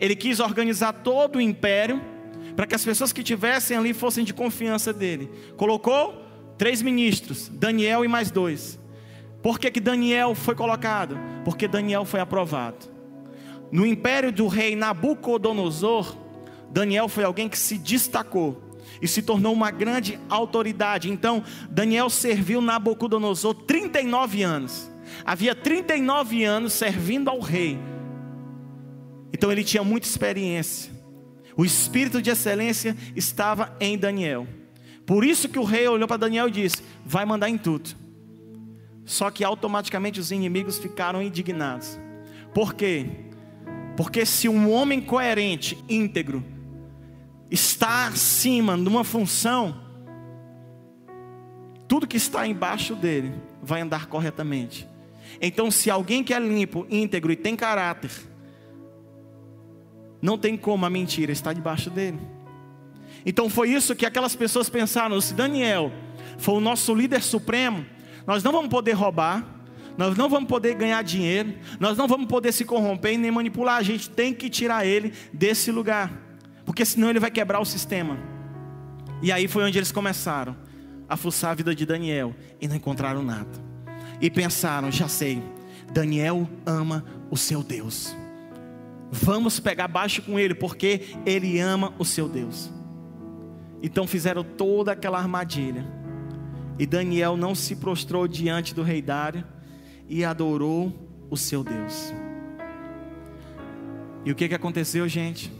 Ele 0.00 0.16
quis 0.16 0.40
organizar 0.40 0.92
todo 0.92 1.36
o 1.36 1.40
império 1.40 2.00
para 2.54 2.66
que 2.66 2.74
as 2.74 2.84
pessoas 2.84 3.12
que 3.12 3.22
tivessem 3.22 3.76
ali 3.76 3.92
fossem 3.92 4.24
de 4.24 4.34
confiança 4.34 4.92
dele. 4.92 5.30
Colocou 5.56 6.22
três 6.58 6.82
ministros, 6.82 7.48
Daniel 7.48 8.04
e 8.04 8.08
mais 8.08 8.30
dois. 8.30 8.78
Por 9.42 9.58
que, 9.58 9.70
que 9.70 9.80
Daniel 9.80 10.34
foi 10.34 10.54
colocado? 10.54 11.18
Porque 11.44 11.68
Daniel 11.68 12.04
foi 12.04 12.20
aprovado. 12.20 12.86
No 13.70 13.86
império 13.86 14.32
do 14.32 14.48
rei 14.48 14.74
Nabucodonosor, 14.74 16.16
Daniel 16.70 17.08
foi 17.08 17.24
alguém 17.24 17.48
que 17.48 17.58
se 17.58 17.78
destacou 17.78 18.62
e 19.00 19.06
se 19.06 19.22
tornou 19.22 19.52
uma 19.52 19.70
grande 19.70 20.18
autoridade. 20.28 21.10
Então, 21.10 21.44
Daniel 21.70 22.08
serviu 22.08 22.60
Nabucodonosor 22.60 23.54
39 23.54 24.42
anos 24.42 24.95
havia 25.24 25.54
39 25.54 26.44
anos 26.44 26.72
servindo 26.72 27.28
ao 27.28 27.40
rei. 27.40 27.78
Então 29.32 29.50
ele 29.50 29.64
tinha 29.64 29.84
muita 29.84 30.06
experiência. 30.06 30.92
O 31.56 31.64
espírito 31.64 32.20
de 32.20 32.30
excelência 32.30 32.96
estava 33.14 33.74
em 33.80 33.96
Daniel. 33.96 34.46
Por 35.06 35.24
isso 35.24 35.48
que 35.48 35.58
o 35.58 35.64
rei 35.64 35.86
olhou 35.88 36.06
para 36.06 36.16
Daniel 36.16 36.48
e 36.48 36.50
disse: 36.50 36.82
Vai 37.04 37.24
mandar 37.24 37.48
em 37.48 37.56
tudo. 37.56 37.90
Só 39.04 39.30
que 39.30 39.44
automaticamente 39.44 40.18
os 40.18 40.32
inimigos 40.32 40.78
ficaram 40.78 41.22
indignados. 41.22 41.98
Por 42.52 42.74
quê? 42.74 43.06
Porque 43.96 44.26
se 44.26 44.48
um 44.48 44.70
homem 44.70 45.00
coerente, 45.00 45.82
íntegro, 45.88 46.44
está 47.50 48.08
acima 48.08 48.76
de 48.76 48.88
uma 48.88 49.04
função, 49.04 49.80
tudo 51.88 52.06
que 52.06 52.16
está 52.16 52.46
embaixo 52.46 52.94
dele 52.94 53.32
vai 53.62 53.80
andar 53.80 54.06
corretamente. 54.06 54.88
Então, 55.40 55.70
se 55.70 55.90
alguém 55.90 56.22
que 56.24 56.32
é 56.32 56.38
limpo, 56.38 56.86
íntegro 56.90 57.32
e 57.32 57.36
tem 57.36 57.54
caráter, 57.56 58.10
não 60.20 60.36
tem 60.36 60.56
como 60.56 60.84
a 60.86 60.90
mentira 60.90 61.32
estar 61.32 61.52
debaixo 61.52 61.90
dele. 61.90 62.18
Então 63.24 63.50
foi 63.50 63.70
isso 63.70 63.96
que 63.96 64.06
aquelas 64.06 64.36
pessoas 64.36 64.68
pensaram: 64.68 65.20
se 65.20 65.34
Daniel 65.34 65.92
for 66.38 66.54
o 66.54 66.60
nosso 66.60 66.94
líder 66.94 67.22
supremo, 67.22 67.84
nós 68.26 68.42
não 68.42 68.52
vamos 68.52 68.68
poder 68.68 68.92
roubar, 68.92 69.44
nós 69.98 70.16
não 70.16 70.28
vamos 70.28 70.48
poder 70.48 70.74
ganhar 70.74 71.02
dinheiro, 71.02 71.54
nós 71.80 71.98
não 71.98 72.06
vamos 72.06 72.26
poder 72.26 72.52
se 72.52 72.64
corromper 72.64 73.14
e 73.14 73.18
nem 73.18 73.30
manipular. 73.30 73.76
A 73.76 73.82
gente 73.82 74.08
tem 74.08 74.32
que 74.32 74.48
tirar 74.48 74.86
ele 74.86 75.12
desse 75.32 75.72
lugar, 75.72 76.12
porque 76.64 76.84
senão 76.84 77.10
ele 77.10 77.20
vai 77.20 77.30
quebrar 77.30 77.60
o 77.60 77.64
sistema. 77.64 78.16
E 79.22 79.32
aí 79.32 79.48
foi 79.48 79.64
onde 79.64 79.78
eles 79.78 79.90
começaram 79.90 80.56
a 81.08 81.16
fuçar 81.16 81.50
a 81.50 81.54
vida 81.54 81.74
de 81.74 81.84
Daniel 81.84 82.34
e 82.60 82.68
não 82.68 82.76
encontraram 82.76 83.22
nada. 83.22 83.66
E 84.20 84.30
pensaram: 84.30 84.90
já 84.90 85.08
sei, 85.08 85.42
Daniel 85.92 86.48
ama 86.64 87.04
o 87.30 87.36
seu 87.36 87.62
Deus. 87.62 88.14
Vamos 89.10 89.60
pegar 89.60 89.88
baixo 89.88 90.22
com 90.22 90.38
ele, 90.38 90.54
porque 90.54 91.16
ele 91.24 91.58
ama 91.60 91.94
o 91.98 92.04
seu 92.04 92.28
Deus. 92.28 92.70
Então 93.82 94.06
fizeram 94.06 94.42
toda 94.42 94.92
aquela 94.92 95.18
armadilha. 95.18 95.86
E 96.78 96.86
Daniel 96.86 97.36
não 97.36 97.54
se 97.54 97.76
prostrou 97.76 98.26
diante 98.26 98.74
do 98.74 98.82
rei 98.82 99.00
Dário 99.00 99.44
e 100.08 100.24
adorou 100.24 100.92
o 101.30 101.36
seu 101.36 101.62
Deus. 101.64 102.12
E 104.24 104.30
o 104.30 104.34
que, 104.34 104.48
que 104.48 104.54
aconteceu, 104.54 105.08
gente? 105.08 105.52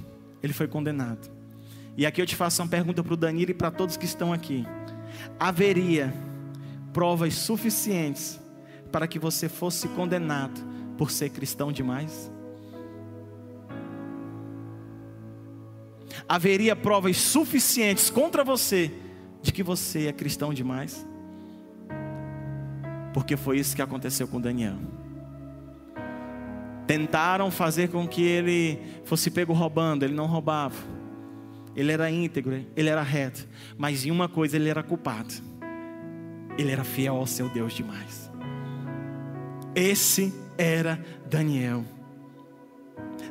Ele 0.43 0.53
foi 0.53 0.67
condenado. 0.67 1.31
E 1.97 2.05
aqui 2.05 2.21
eu 2.21 2.27
te 2.27 2.37
faço 2.37 2.61
uma 2.63 2.69
pergunta 2.69 3.03
para 3.03 3.15
o 3.15 3.17
Danilo 3.17 3.53
e 3.53 3.55
para 3.55 3.71
todos 3.71 3.97
que 3.97 4.05
estão 4.05 4.33
aqui: 4.33 4.67
haveria 5.39 6.13
provas 6.93 7.35
suficientes 7.35 8.41
para 8.97 9.07
que 9.07 9.19
você 9.19 9.47
fosse 9.47 9.89
condenado 9.89 10.59
por 10.97 11.11
ser 11.11 11.29
cristão 11.29 11.71
demais? 11.71 12.33
Haveria 16.27 16.75
provas 16.75 17.19
suficientes 17.19 18.09
contra 18.09 18.43
você 18.43 18.91
de 19.43 19.53
que 19.53 19.63
você 19.63 20.07
é 20.07 20.15
cristão 20.15 20.55
demais? 20.55 21.07
Porque 23.13 23.37
foi 23.37 23.59
isso 23.59 23.77
que 23.77 23.83
aconteceu 23.83 24.27
com 24.27 24.41
Daniel. 24.41 24.79
Tentaram 26.87 27.51
fazer 27.51 27.91
com 27.91 28.09
que 28.09 28.23
ele 28.23 28.81
fosse 29.05 29.31
pego 29.31 29.53
roubando, 29.53 30.05
ele 30.05 30.15
não 30.15 30.25
roubava. 30.25 30.83
Ele 31.75 31.93
era 31.93 32.11
íntegro, 32.11 32.65
ele 32.75 32.89
era 32.89 33.03
reto, 33.03 33.47
mas 33.77 34.07
em 34.07 34.11
uma 34.11 34.27
coisa 34.27 34.57
ele 34.57 34.71
era 34.71 34.83
culpado. 34.83 35.35
Ele 36.57 36.73
era 36.73 36.83
fiel 36.83 37.17
ao 37.17 37.27
seu 37.27 37.51
Deus 37.51 37.75
demais. 37.75 38.26
Esse 39.77 40.33
era 40.57 40.99
Daniel. 41.29 41.85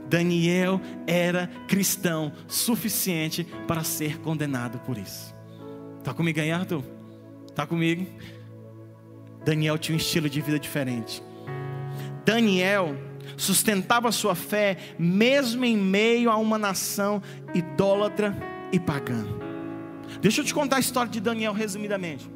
Daniel 0.07 0.79
era 1.07 1.47
cristão 1.67 2.31
suficiente 2.47 3.43
para 3.67 3.83
ser 3.83 4.19
condenado 4.19 4.77
por 4.79 4.95
isso. 4.95 5.33
Está 5.97 6.13
comigo 6.13 6.39
aí, 6.39 6.51
Arthur? 6.51 6.83
Está 7.47 7.65
comigo? 7.65 8.05
Daniel 9.43 9.79
tinha 9.79 9.95
um 9.95 9.97
estilo 9.97 10.29
de 10.29 10.39
vida 10.39 10.59
diferente. 10.59 11.23
Daniel 12.23 12.95
sustentava 13.35 14.11
sua 14.11 14.35
fé 14.35 14.77
mesmo 14.99 15.65
em 15.65 15.75
meio 15.75 16.29
a 16.29 16.37
uma 16.37 16.59
nação 16.59 17.23
idólatra 17.55 18.37
e 18.71 18.79
pagã. 18.79 19.25
Deixa 20.21 20.41
eu 20.41 20.45
te 20.45 20.53
contar 20.53 20.75
a 20.75 20.79
história 20.79 21.11
de 21.11 21.19
Daniel 21.19 21.53
resumidamente. 21.53 22.29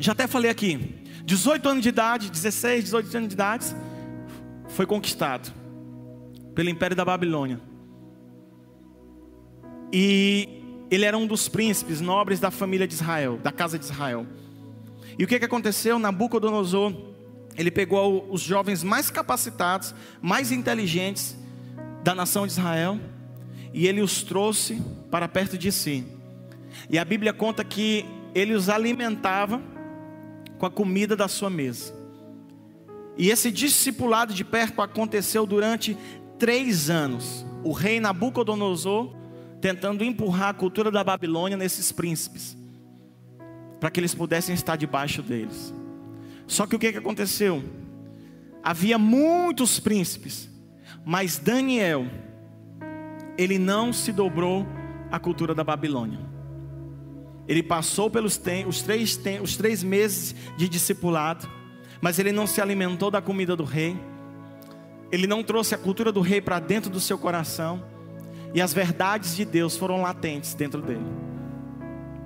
Já 0.00 0.12
até 0.12 0.26
falei 0.26 0.50
aqui. 0.50 0.96
18 1.26 1.68
anos 1.68 1.82
de 1.82 1.90
idade, 1.90 2.30
16, 2.30 2.84
18 2.84 3.16
anos 3.18 3.28
de 3.28 3.34
idade, 3.34 3.66
foi 4.68 4.86
conquistado 4.86 5.52
pelo 6.54 6.70
império 6.70 6.96
da 6.96 7.04
Babilônia. 7.04 7.60
E 9.92 10.48
ele 10.90 11.04
era 11.04 11.18
um 11.18 11.26
dos 11.26 11.48
príncipes 11.48 12.00
nobres 12.00 12.40
da 12.40 12.50
família 12.50 12.88
de 12.88 12.94
Israel, 12.94 13.38
da 13.42 13.52
casa 13.52 13.78
de 13.78 13.84
Israel. 13.84 14.26
E 15.18 15.24
o 15.24 15.28
que, 15.28 15.38
que 15.38 15.44
aconteceu? 15.44 15.98
Nabucodonosor, 15.98 16.94
ele 17.54 17.70
pegou 17.70 18.26
os 18.30 18.40
jovens 18.40 18.82
mais 18.82 19.10
capacitados, 19.10 19.94
mais 20.22 20.50
inteligentes 20.50 21.36
da 22.02 22.14
nação 22.14 22.46
de 22.46 22.52
Israel, 22.52 22.98
e 23.74 23.86
ele 23.86 24.00
os 24.00 24.22
trouxe 24.22 24.80
para 25.10 25.28
perto 25.28 25.58
de 25.58 25.70
si. 25.70 26.06
E 26.88 26.98
a 26.98 27.04
Bíblia 27.04 27.34
conta 27.34 27.62
que 27.62 28.06
ele 28.34 28.54
os 28.54 28.70
alimentava 28.70 29.60
com 30.60 30.66
a 30.66 30.70
comida 30.70 31.16
da 31.16 31.26
sua 31.26 31.48
mesa. 31.48 31.94
E 33.16 33.30
esse 33.30 33.50
discipulado 33.50 34.34
de 34.34 34.44
perto 34.44 34.82
aconteceu 34.82 35.46
durante 35.46 35.96
três 36.38 36.90
anos. 36.90 37.46
O 37.64 37.72
rei 37.72 37.98
Nabucodonosor 37.98 39.16
tentando 39.58 40.04
empurrar 40.04 40.50
a 40.50 40.54
cultura 40.54 40.90
da 40.90 41.02
Babilônia 41.02 41.56
nesses 41.56 41.90
príncipes, 41.92 42.56
para 43.78 43.90
que 43.90 44.00
eles 44.00 44.14
pudessem 44.14 44.54
estar 44.54 44.76
debaixo 44.76 45.22
deles. 45.22 45.74
Só 46.46 46.66
que 46.66 46.76
o 46.76 46.78
que, 46.78 46.92
que 46.92 46.98
aconteceu? 46.98 47.64
Havia 48.62 48.98
muitos 48.98 49.80
príncipes, 49.80 50.50
mas 51.06 51.38
Daniel, 51.38 52.06
ele 53.38 53.58
não 53.58 53.94
se 53.94 54.12
dobrou 54.12 54.66
à 55.10 55.18
cultura 55.18 55.54
da 55.54 55.64
Babilônia. 55.64 56.29
Ele 57.50 57.62
passou 57.62 58.08
pelos 58.08 58.40
os, 58.66 58.80
três, 58.80 59.20
os 59.42 59.56
três 59.56 59.82
meses 59.82 60.34
de 60.56 60.70
discipulado, 60.70 61.46
mas 62.00 62.18
ele 62.18 62.32
não 62.32 62.46
se 62.46 62.62
alimentou 62.62 63.10
da 63.10 63.20
comida 63.20 63.54
do 63.54 63.64
rei 63.64 63.94
ele 65.10 65.26
não 65.26 65.42
trouxe 65.42 65.74
a 65.74 65.78
cultura 65.78 66.12
do 66.12 66.20
rei 66.20 66.40
para 66.40 66.60
dentro 66.60 66.88
do 66.88 67.00
seu 67.00 67.18
coração. 67.18 67.82
E 68.54 68.60
as 68.60 68.72
verdades 68.72 69.36
de 69.36 69.44
Deus 69.44 69.76
foram 69.76 70.02
latentes 70.02 70.54
dentro 70.54 70.80
dele. 70.80 71.04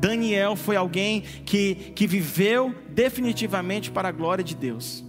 Daniel 0.00 0.54
foi 0.54 0.76
alguém 0.76 1.22
que, 1.44 1.74
que 1.94 2.06
viveu 2.06 2.74
definitivamente 2.88 3.90
para 3.90 4.08
a 4.08 4.12
glória 4.12 4.44
de 4.44 4.54
Deus. 4.54 5.04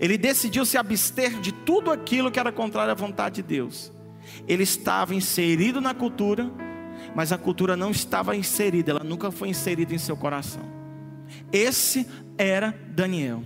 Ele 0.00 0.18
decidiu 0.18 0.64
se 0.64 0.76
abster 0.76 1.40
de 1.40 1.52
tudo 1.52 1.92
aquilo 1.92 2.30
que 2.30 2.40
era 2.40 2.50
contrário 2.50 2.90
à 2.90 2.94
vontade 2.94 3.36
de 3.36 3.42
Deus. 3.42 3.92
Ele 4.48 4.64
estava 4.64 5.14
inserido 5.14 5.80
na 5.80 5.94
cultura, 5.94 6.50
mas 7.16 7.32
a 7.32 7.38
cultura 7.38 7.78
não 7.78 7.90
estava 7.90 8.36
inserida, 8.36 8.90
ela 8.90 9.02
nunca 9.02 9.30
foi 9.30 9.48
inserida 9.48 9.94
em 9.94 9.98
seu 9.98 10.18
coração. 10.18 10.60
Esse 11.50 12.06
era 12.36 12.78
Daniel. 12.90 13.42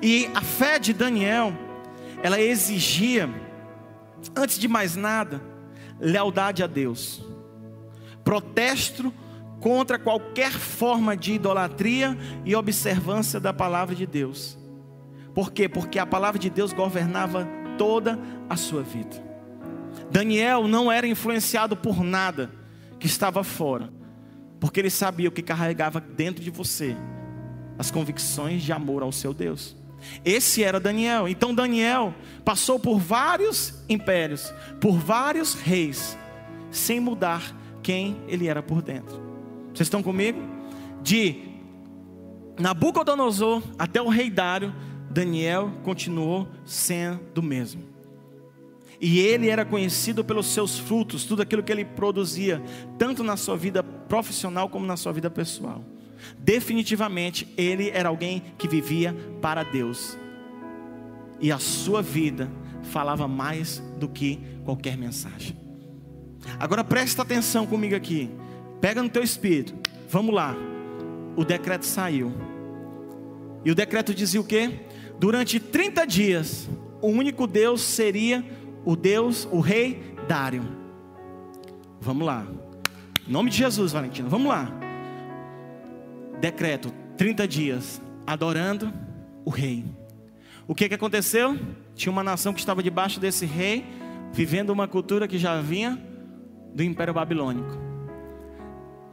E 0.00 0.30
a 0.34 0.40
fé 0.40 0.78
de 0.78 0.94
Daniel 0.94 1.52
ela 2.22 2.40
exigia, 2.40 3.28
antes 4.34 4.58
de 4.58 4.66
mais 4.66 4.96
nada, 4.96 5.42
lealdade 6.00 6.62
a 6.62 6.66
Deus, 6.66 7.22
protesto 8.24 9.12
contra 9.60 9.98
qualquer 9.98 10.50
forma 10.50 11.14
de 11.14 11.34
idolatria 11.34 12.16
e 12.46 12.56
observância 12.56 13.38
da 13.38 13.52
palavra 13.52 13.94
de 13.94 14.06
Deus. 14.06 14.58
Por 15.34 15.52
quê? 15.52 15.68
Porque 15.68 15.98
a 15.98 16.06
palavra 16.06 16.38
de 16.38 16.48
Deus 16.48 16.72
governava 16.72 17.46
toda 17.76 18.18
a 18.48 18.56
sua 18.56 18.82
vida. 18.82 19.22
Daniel 20.10 20.66
não 20.66 20.90
era 20.90 21.06
influenciado 21.06 21.76
por 21.76 22.02
nada 22.02 22.58
que 23.00 23.06
estava 23.06 23.42
fora, 23.42 23.90
porque 24.60 24.78
ele 24.78 24.90
sabia 24.90 25.28
o 25.28 25.32
que 25.32 25.42
carregava 25.42 26.00
dentro 26.00 26.44
de 26.44 26.50
você 26.50 26.96
as 27.80 27.90
convicções 27.90 28.62
de 28.62 28.72
amor 28.72 29.02
ao 29.02 29.10
seu 29.10 29.32
Deus. 29.32 29.74
Esse 30.22 30.62
era 30.62 30.78
Daniel. 30.78 31.26
Então 31.26 31.54
Daniel 31.54 32.14
passou 32.44 32.78
por 32.78 32.98
vários 32.98 33.82
impérios, 33.88 34.52
por 34.78 34.98
vários 34.98 35.54
reis, 35.54 36.16
sem 36.70 37.00
mudar 37.00 37.56
quem 37.82 38.18
ele 38.28 38.48
era 38.48 38.62
por 38.62 38.82
dentro. 38.82 39.18
Vocês 39.72 39.86
estão 39.86 40.02
comigo? 40.02 40.38
De 41.02 41.42
Nabucodonosor 42.58 43.62
até 43.78 44.02
o 44.02 44.08
rei 44.08 44.28
Dário, 44.28 44.74
Daniel 45.10 45.72
continuou 45.82 46.48
sendo 46.66 47.38
o 47.38 47.42
mesmo. 47.42 47.89
E 49.00 49.18
ele 49.18 49.48
era 49.48 49.64
conhecido 49.64 50.22
pelos 50.22 50.46
seus 50.46 50.78
frutos, 50.78 51.24
tudo 51.24 51.40
aquilo 51.40 51.62
que 51.62 51.72
ele 51.72 51.84
produzia, 51.84 52.62
tanto 52.98 53.24
na 53.24 53.36
sua 53.36 53.56
vida 53.56 53.82
profissional 53.82 54.68
como 54.68 54.84
na 54.84 54.96
sua 54.96 55.12
vida 55.12 55.30
pessoal. 55.30 55.82
Definitivamente 56.38 57.48
ele 57.56 57.88
era 57.90 58.10
alguém 58.10 58.42
que 58.58 58.68
vivia 58.68 59.16
para 59.40 59.62
Deus. 59.62 60.18
E 61.40 61.50
a 61.50 61.58
sua 61.58 62.02
vida 62.02 62.50
falava 62.82 63.26
mais 63.26 63.82
do 63.98 64.08
que 64.08 64.38
qualquer 64.64 64.98
mensagem. 64.98 65.56
Agora 66.58 66.84
presta 66.84 67.22
atenção 67.22 67.66
comigo 67.66 67.94
aqui. 67.94 68.30
Pega 68.80 69.02
no 69.02 69.08
teu 69.08 69.22
espírito. 69.22 69.74
Vamos 70.10 70.34
lá. 70.34 70.54
O 71.36 71.44
decreto 71.44 71.86
saiu. 71.86 72.32
E 73.64 73.70
o 73.70 73.74
decreto 73.74 74.14
dizia 74.14 74.40
o 74.40 74.44
quê? 74.44 74.80
Durante 75.18 75.60
30 75.60 76.06
dias, 76.06 76.68
o 77.00 77.08
único 77.08 77.46
Deus 77.46 77.82
seria 77.82 78.44
o 78.84 78.96
Deus, 78.96 79.48
o 79.50 79.60
rei 79.60 80.14
Dário. 80.28 80.64
Vamos 82.00 82.26
lá. 82.26 82.46
Em 83.26 83.32
nome 83.32 83.50
de 83.50 83.56
Jesus, 83.56 83.92
Valentino. 83.92 84.28
Vamos 84.28 84.48
lá 84.48 84.80
decreto, 86.40 86.92
30 87.16 87.46
dias, 87.46 88.02
adorando 88.26 88.92
o 89.44 89.50
rei. 89.50 89.84
O 90.66 90.74
que, 90.74 90.88
que 90.88 90.94
aconteceu? 90.94 91.58
Tinha 91.94 92.10
uma 92.10 92.24
nação 92.24 92.52
que 92.54 92.60
estava 92.60 92.82
debaixo 92.82 93.20
desse 93.20 93.44
rei, 93.44 93.84
vivendo 94.32 94.70
uma 94.70 94.88
cultura 94.88 95.28
que 95.28 95.38
já 95.38 95.60
vinha 95.60 96.00
do 96.74 96.82
Império 96.82 97.12
Babilônico. 97.12 97.90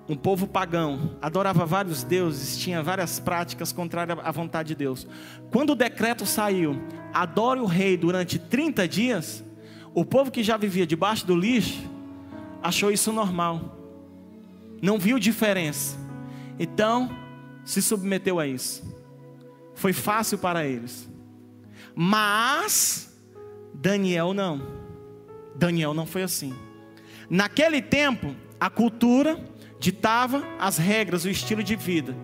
um 0.09 0.15
povo 0.15 0.47
pagão, 0.47 1.17
adorava 1.21 1.65
vários 1.65 2.01
deuses, 2.01 2.57
tinha 2.57 2.81
várias 2.81 3.19
práticas 3.19 3.73
contrárias 3.73 4.17
à 4.23 4.31
vontade 4.31 4.69
de 4.69 4.75
Deus. 4.75 5.05
Quando 5.51 5.71
o 5.71 5.75
decreto 5.75 6.25
saiu, 6.25 6.81
adore 7.13 7.59
o 7.59 7.65
rei 7.65 7.97
durante 7.97 8.39
30 8.39 8.87
dias, 8.87 9.43
o 9.93 10.05
povo 10.05 10.31
que 10.31 10.43
já 10.43 10.57
vivia 10.57 10.85
debaixo 10.85 11.25
do 11.25 11.35
lixo 11.35 11.89
achou 12.61 12.91
isso 12.91 13.11
normal, 13.11 13.77
não 14.81 14.97
viu 14.97 15.19
diferença, 15.19 15.97
então 16.59 17.09
se 17.63 17.81
submeteu 17.81 18.39
a 18.39 18.47
isso. 18.47 18.95
Foi 19.75 19.93
fácil 19.93 20.37
para 20.37 20.65
eles, 20.65 21.09
mas 21.95 23.15
Daniel 23.73 24.33
não. 24.33 24.61
Daniel 25.55 25.93
não 25.93 26.05
foi 26.05 26.23
assim. 26.23 26.53
Naquele 27.29 27.81
tempo, 27.81 28.35
a 28.59 28.69
cultura 28.69 29.43
ditava 29.79 30.43
as 30.59 30.77
regras, 30.77 31.25
o 31.25 31.29
estilo 31.29 31.63
de 31.63 31.75
vida. 31.75 32.15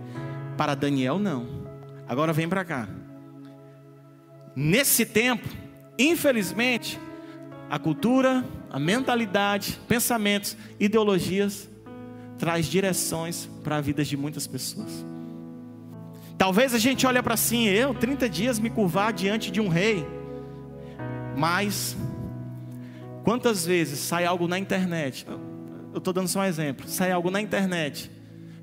Para 0.57 0.75
Daniel, 0.75 1.19
não. 1.19 1.47
Agora 2.07 2.33
vem 2.33 2.47
para 2.47 2.63
cá. 2.63 2.87
Nesse 4.55 5.05
tempo, 5.05 5.47
infelizmente, 5.97 6.99
a 7.73 7.79
cultura, 7.79 8.45
a 8.69 8.77
mentalidade, 8.77 9.79
pensamentos, 9.87 10.55
ideologias 10.79 11.67
traz 12.37 12.67
direções 12.67 13.49
para 13.63 13.77
a 13.77 13.81
vida 13.81 14.05
de 14.05 14.15
muitas 14.15 14.45
pessoas. 14.45 15.03
Talvez 16.37 16.75
a 16.75 16.77
gente 16.77 17.07
olhe 17.07 17.19
para 17.23 17.33
assim, 17.33 17.65
eu 17.65 17.95
30 17.95 18.29
dias 18.29 18.59
me 18.59 18.69
curvar 18.69 19.11
diante 19.11 19.49
de 19.49 19.59
um 19.59 19.69
rei. 19.69 20.05
Mas 21.35 21.97
quantas 23.23 23.65
vezes 23.65 23.97
sai 23.97 24.23
algo 24.23 24.47
na 24.47 24.59
internet? 24.59 25.25
eu 25.91 25.97
estou 25.97 26.13
dando 26.13 26.27
só 26.27 26.41
um 26.41 26.45
exemplo. 26.45 26.87
Sai 26.87 27.11
algo 27.11 27.31
na 27.31 27.41
internet 27.41 28.11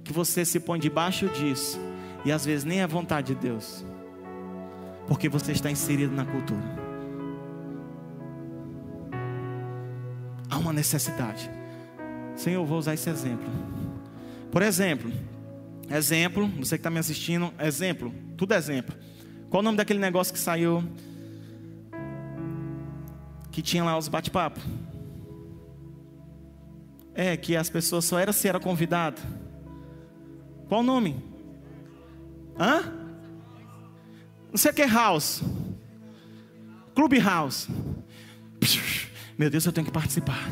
que 0.04 0.12
você 0.12 0.44
se 0.44 0.60
põe 0.60 0.78
debaixo 0.78 1.28
disso 1.30 1.80
e 2.24 2.30
às 2.30 2.44
vezes 2.44 2.64
nem 2.64 2.80
é 2.80 2.86
vontade 2.86 3.34
de 3.34 3.40
Deus, 3.40 3.84
porque 5.08 5.28
você 5.28 5.50
está 5.50 5.68
inserido 5.68 6.14
na 6.14 6.24
cultura. 6.24 6.79
Uma 10.70 10.72
necessidade. 10.72 11.50
Senhor, 12.36 12.62
eu 12.62 12.64
vou 12.64 12.78
usar 12.78 12.94
esse 12.94 13.10
exemplo. 13.10 13.46
Por 14.52 14.62
exemplo, 14.62 15.12
exemplo, 15.90 16.46
você 16.58 16.76
que 16.76 16.80
está 16.80 16.90
me 16.90 16.98
assistindo, 16.98 17.52
exemplo, 17.58 18.14
tudo 18.36 18.54
exemplo. 18.54 18.96
Qual 19.50 19.60
o 19.60 19.64
nome 19.64 19.76
daquele 19.76 19.98
negócio 19.98 20.32
que 20.32 20.38
saiu? 20.38 20.82
Que 23.50 23.60
tinha 23.60 23.82
lá 23.82 23.98
os 23.98 24.06
bate-papos. 24.06 24.62
É, 27.14 27.36
que 27.36 27.56
as 27.56 27.68
pessoas 27.68 28.04
só 28.04 28.18
eram 28.18 28.32
se 28.32 28.48
era 28.48 28.60
convidado. 28.60 29.20
Qual 30.68 30.80
o 30.80 30.84
nome? 30.84 31.20
Hã? 32.58 32.82
Não 34.50 34.56
sei 34.56 34.70
o 34.70 34.74
que 34.74 34.82
é 34.82 34.86
house. 34.86 35.42
Clube 36.94 37.18
house. 37.18 37.68
Meu 39.40 39.48
Deus, 39.48 39.64
eu 39.64 39.72
tenho 39.72 39.86
que 39.86 39.90
participar. 39.90 40.50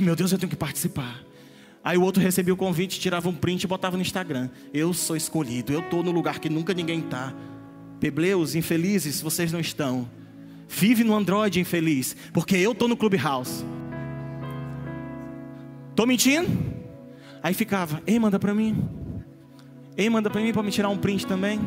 Meu 0.00 0.14
Deus, 0.14 0.30
eu 0.30 0.38
tenho 0.38 0.48
que 0.48 0.54
participar. 0.54 1.20
Aí 1.82 1.98
o 1.98 2.02
outro 2.02 2.22
recebia 2.22 2.54
o 2.54 2.56
convite, 2.56 3.00
tirava 3.00 3.28
um 3.28 3.34
print 3.34 3.64
e 3.64 3.66
botava 3.66 3.96
no 3.96 4.02
Instagram. 4.02 4.48
Eu 4.72 4.94
sou 4.94 5.16
escolhido, 5.16 5.72
eu 5.72 5.80
estou 5.80 6.04
no 6.04 6.12
lugar 6.12 6.38
que 6.38 6.48
nunca 6.48 6.72
ninguém 6.72 7.00
está. 7.00 7.34
Pebleus, 7.98 8.54
infelizes, 8.54 9.20
vocês 9.20 9.50
não 9.50 9.58
estão. 9.58 10.08
Vive 10.68 11.02
no 11.02 11.12
Android 11.12 11.58
infeliz, 11.58 12.14
porque 12.32 12.54
eu 12.54 12.70
estou 12.70 12.86
no 12.86 12.96
Clubhouse. 12.96 13.64
Tô 15.96 16.06
mentindo? 16.06 16.48
Aí 17.42 17.52
ficava, 17.52 18.00
ei, 18.06 18.16
manda 18.20 18.38
para 18.38 18.54
mim. 18.54 18.88
Ei, 19.96 20.08
manda 20.08 20.30
para 20.30 20.40
mim 20.40 20.52
para 20.52 20.62
me 20.62 20.70
tirar 20.70 20.88
um 20.88 20.96
print 20.96 21.26
também. 21.26 21.58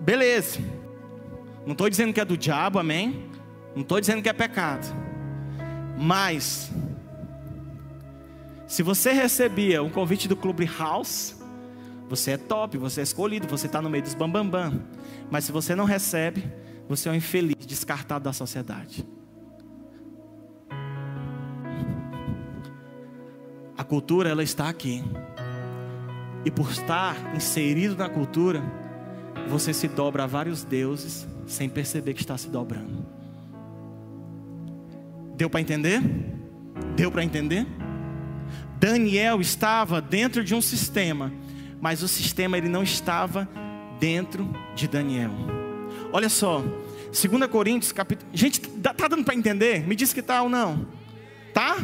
Beleza. 0.00 0.58
Não 1.64 1.74
estou 1.74 1.88
dizendo 1.88 2.12
que 2.12 2.20
é 2.20 2.24
do 2.24 2.36
diabo, 2.36 2.80
amém? 2.80 3.32
Não 3.74 3.82
estou 3.82 4.00
dizendo 4.00 4.22
que 4.22 4.28
é 4.28 4.32
pecado. 4.32 4.86
Mas, 5.98 6.70
se 8.66 8.82
você 8.82 9.12
recebia 9.12 9.82
um 9.82 9.90
convite 9.90 10.28
do 10.28 10.36
Clube 10.36 10.64
House, 10.78 11.36
você 12.08 12.32
é 12.32 12.36
top, 12.36 12.78
você 12.78 13.00
é 13.00 13.02
escolhido, 13.02 13.46
você 13.48 13.66
está 13.66 13.80
no 13.80 13.90
meio 13.90 14.02
dos 14.02 14.14
bambambam. 14.14 14.70
Bam, 14.70 14.70
bam. 14.70 14.82
Mas 15.30 15.44
se 15.44 15.52
você 15.52 15.74
não 15.74 15.84
recebe, 15.84 16.44
você 16.88 17.08
é 17.08 17.12
um 17.12 17.14
infeliz, 17.14 17.66
descartado 17.66 18.24
da 18.24 18.32
sociedade. 18.32 19.06
A 23.76 23.82
cultura 23.82 24.30
ela 24.30 24.42
está 24.42 24.68
aqui. 24.68 25.02
E 26.44 26.50
por 26.50 26.70
estar 26.70 27.34
inserido 27.34 27.96
na 27.96 28.08
cultura, 28.08 28.62
você 29.48 29.72
se 29.72 29.88
dobra 29.88 30.24
a 30.24 30.26
vários 30.26 30.62
deuses 30.62 31.26
sem 31.46 31.68
perceber 31.68 32.14
que 32.14 32.20
está 32.20 32.36
se 32.36 32.48
dobrando. 32.48 33.13
Deu 35.36 35.50
para 35.50 35.60
entender? 35.60 36.00
Deu 36.96 37.10
para 37.10 37.24
entender? 37.24 37.66
Daniel 38.78 39.40
estava 39.40 40.00
dentro 40.00 40.44
de 40.44 40.54
um 40.54 40.60
sistema, 40.60 41.32
mas 41.80 42.02
o 42.02 42.08
sistema 42.08 42.58
ele 42.58 42.68
não 42.68 42.82
estava 42.82 43.48
dentro 43.98 44.48
de 44.74 44.86
Daniel. 44.86 45.30
Olha 46.12 46.28
só, 46.28 46.62
2 47.06 47.46
Coríntios 47.50 47.92
capítulo. 47.92 48.30
Gente, 48.32 48.60
tá 48.60 49.08
dando 49.08 49.24
para 49.24 49.34
entender? 49.34 49.86
Me 49.86 49.96
diz 49.96 50.12
que 50.12 50.22
tá 50.22 50.42
ou 50.42 50.48
não? 50.48 50.86
Tá? 51.52 51.76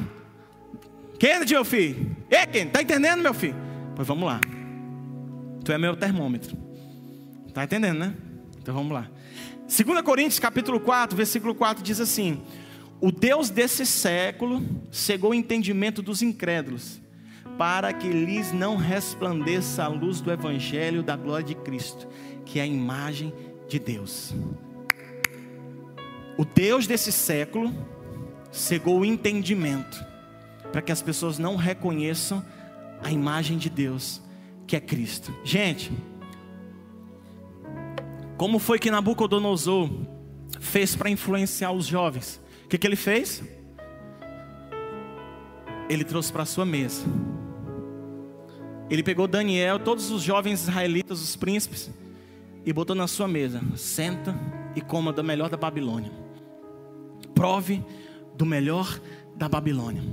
Kennedy, 1.19 1.55
meu 1.55 1.65
filho. 1.65 2.17
Ei, 2.31 2.47
Kennedy, 2.47 2.71
tá 2.71 2.83
entendendo, 2.83 3.23
meu 3.23 3.35
filho? 3.35 3.57
Pois 3.95 4.07
vamos 4.07 4.25
lá. 4.25 4.41
Tu 5.65 5.73
é 5.73 5.79
meu 5.79 5.97
termômetro. 5.97 6.57
Tá 7.53 7.65
entendendo, 7.65 7.99
né? 7.99 8.15
Então 8.61 8.75
vamos 8.75 8.93
lá. 8.93 9.09
2 9.67 10.03
Coríntios 10.03 10.39
capítulo 10.39 10.81
4, 10.81 11.17
versículo 11.17 11.55
4 11.55 11.83
diz 11.83 12.01
assim: 12.01 12.43
O 13.03 13.11
Deus 13.11 13.49
desse 13.49 13.87
século 13.87 14.63
cegou 14.91 15.31
o 15.31 15.35
entendimento 15.35 16.03
dos 16.03 16.21
incrédulos, 16.21 17.01
para 17.57 17.95
que 17.95 18.09
lhes 18.09 18.53
não 18.53 18.77
resplandeça 18.77 19.85
a 19.85 19.89
luz 19.89 20.21
do 20.21 20.31
evangelho 20.31 21.03
da 21.03 21.17
glória 21.17 21.47
de 21.47 21.55
Cristo, 21.55 22.07
que 22.45 22.59
é 22.59 22.63
a 22.63 22.67
imagem 22.67 23.33
de 23.67 23.79
Deus. 23.79 24.35
O 26.37 26.45
Deus 26.45 26.87
desse 26.87 27.11
século 27.11 27.73
cegou 28.53 29.01
o 29.01 29.05
entendimento 29.05 30.05
para 30.71 30.83
que 30.83 30.93
as 30.93 31.01
pessoas 31.01 31.39
não 31.39 31.57
reconheçam 31.57 32.45
a 33.03 33.11
imagem 33.11 33.57
de 33.57 33.71
Deus, 33.71 34.21
que 34.67 34.77
é 34.77 34.81
Cristo. 34.81 35.35
Gente, 35.43 35.91
como 38.37 38.59
foi 38.59 38.79
que 38.79 38.91
Nabucodonosor 38.91 39.89
fez 40.61 40.95
para 40.95 41.09
influenciar 41.09 41.73
os 41.73 41.87
jovens? 41.87 42.41
Que, 42.71 42.79
que 42.79 42.87
ele 42.87 42.95
fez? 42.95 43.43
Ele 45.89 46.05
trouxe 46.05 46.33
para 46.33 46.45
a 46.45 46.47
sua 46.47 46.65
mesa. 46.65 47.03
Ele 48.89 49.03
pegou 49.03 49.27
Daniel, 49.27 49.81
todos 49.81 50.13
os 50.13 50.23
jovens 50.23 50.63
israelitas, 50.63 51.21
os 51.21 51.35
príncipes, 51.35 51.91
e 52.65 52.73
botou 52.73 52.95
na 52.95 53.09
sua 53.09 53.27
mesa. 53.27 53.61
Senta 53.75 54.39
e 54.77 54.81
coma 54.81 55.13
do 55.13 55.25
melhor 55.25 55.51
da 55.51 55.57
Babilônia. 55.57 56.13
Prove 57.35 57.83
do 58.37 58.47
melhor 58.47 59.01
da 59.35 59.49
Babilônia. 59.49 60.05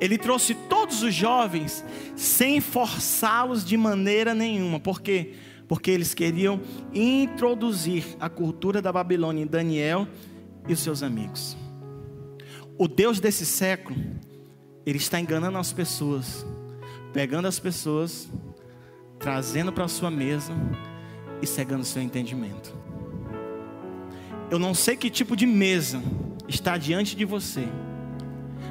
Ele 0.00 0.16
trouxe 0.16 0.54
todos 0.70 1.02
os 1.02 1.14
jovens 1.14 1.84
sem 2.16 2.62
forçá-los 2.62 3.62
de 3.62 3.76
maneira 3.76 4.32
nenhuma. 4.32 4.80
Por 4.80 5.02
quê? 5.02 5.34
Porque 5.68 5.90
eles 5.90 6.14
queriam 6.14 6.62
introduzir 6.94 8.16
a 8.18 8.30
cultura 8.30 8.80
da 8.80 8.90
Babilônia 8.90 9.42
em 9.42 9.46
Daniel 9.46 10.08
e 10.66 10.72
os 10.72 10.80
seus 10.80 11.02
amigos. 11.02 11.58
O 12.80 12.88
Deus 12.88 13.20
desse 13.20 13.44
século, 13.44 13.98
ele 14.86 14.96
está 14.96 15.20
enganando 15.20 15.58
as 15.58 15.70
pessoas, 15.70 16.46
pegando 17.12 17.46
as 17.46 17.58
pessoas, 17.58 18.30
trazendo 19.18 19.70
para 19.70 19.84
a 19.84 19.88
sua 19.88 20.10
mesa 20.10 20.54
e 21.42 21.46
cegando 21.46 21.82
o 21.82 21.86
seu 21.86 22.00
entendimento. 22.00 22.74
Eu 24.50 24.58
não 24.58 24.72
sei 24.72 24.96
que 24.96 25.10
tipo 25.10 25.36
de 25.36 25.44
mesa 25.44 26.02
está 26.48 26.78
diante 26.78 27.14
de 27.14 27.26
você 27.26 27.68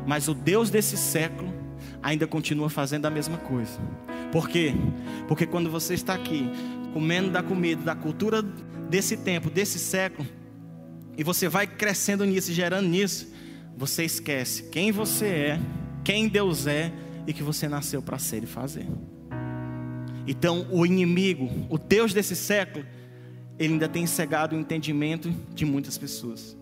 mas 0.05 0.28
o 0.28 0.34
Deus 0.34 0.72
desse 0.72 0.97
século 0.97 1.53
ainda 2.01 2.26
continua 2.26 2.68
fazendo 2.68 3.05
a 3.05 3.12
mesma 3.12 3.38
coisa. 3.38 3.80
Por 4.32 4.49
quê? 4.49 4.74
Porque 5.28 5.45
quando 5.45 5.70
você 5.70 5.93
está 5.93 6.16
aqui, 6.16 6.49
comendo 6.93 7.30
da 7.30 7.43
comida, 7.43 7.84
da 7.84 7.95
cultura 7.95 8.41
desse 8.41 9.18
tempo, 9.18 9.51
desse 9.51 9.78
século, 9.78 10.28
e 11.18 11.24
você 11.24 11.47
vai 11.47 11.68
crescendo 11.68 12.26
nisso, 12.26 12.51
gerando 12.51 12.88
nisso, 12.88 13.32
você 13.80 14.03
esquece 14.03 14.63
quem 14.63 14.91
você 14.91 15.25
é, 15.25 15.59
quem 16.03 16.27
Deus 16.27 16.67
é 16.67 16.91
e 17.25 17.32
que 17.32 17.41
você 17.41 17.65
nasceu 17.69 18.01
para 18.01 18.19
ser 18.19 18.43
e 18.43 18.45
fazer. 18.45 18.86
Então, 20.27 20.67
o 20.69 20.86
inimigo, 20.86 21.49
o 21.69 21.77
Deus 21.77 22.13
desse 22.13 22.36
século, 22.36 22.86
ele 23.57 23.73
ainda 23.73 23.88
tem 23.88 24.05
cegado 24.05 24.53
o 24.53 24.59
entendimento 24.59 25.34
de 25.55 25.63
muitas 25.63 25.97
pessoas. 25.97 26.57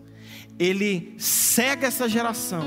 Ele 0.60 1.12
cega 1.18 1.88
essa 1.88 2.08
geração 2.08 2.62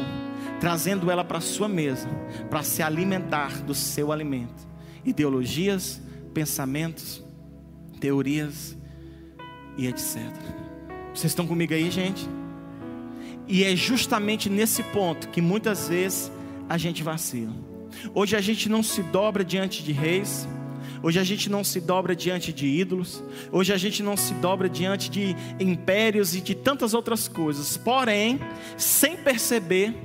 trazendo 0.60 1.10
ela 1.10 1.24
para 1.24 1.40
sua 1.40 1.70
mesa, 1.70 2.10
para 2.50 2.62
se 2.62 2.84
alimentar 2.84 3.64
do 3.64 3.74
seu 3.74 4.12
alimento. 4.12 4.68
Ideologias, 5.06 6.02
pensamentos, 6.34 7.24
teorias 8.02 8.78
e 9.78 9.88
etc. 9.88 10.18
Vocês 11.14 11.32
estão 11.32 11.48
comigo 11.48 11.74
aí, 11.74 11.90
gente? 11.90 12.28
E 13.52 13.66
é 13.66 13.76
justamente 13.76 14.50
nesse 14.50 14.82
ponto 14.82 15.28
que 15.28 15.42
muitas 15.42 15.90
vezes 15.90 16.32
a 16.70 16.78
gente 16.78 17.04
vacila. 17.04 17.54
Hoje 18.16 18.38
a 18.38 18.40
gente 18.40 18.70
não 18.70 18.82
se 18.82 19.04
dobra 19.04 19.44
diante 19.44 19.84
de 19.84 19.92
reis, 19.92 20.48
Hoje 21.04 21.20
a 21.20 21.24
gente 21.24 21.50
não 21.50 21.64
se 21.64 21.82
dobra 21.82 22.16
diante 22.16 22.54
de 22.54 22.68
ídolos, 22.68 23.24
hoje 23.52 23.74
a 23.74 23.78
gente 23.78 24.04
não 24.04 24.16
se 24.16 24.36
dobra 24.36 24.70
diante 24.70 25.10
de 25.10 25.36
impérios 25.60 26.36
e 26.36 26.42
de 26.42 26.54
tantas 26.54 26.94
outras 26.94 27.28
coisas. 27.28 27.76
Porém, 27.76 28.40
sem 28.78 29.18
perceber, 29.18 29.96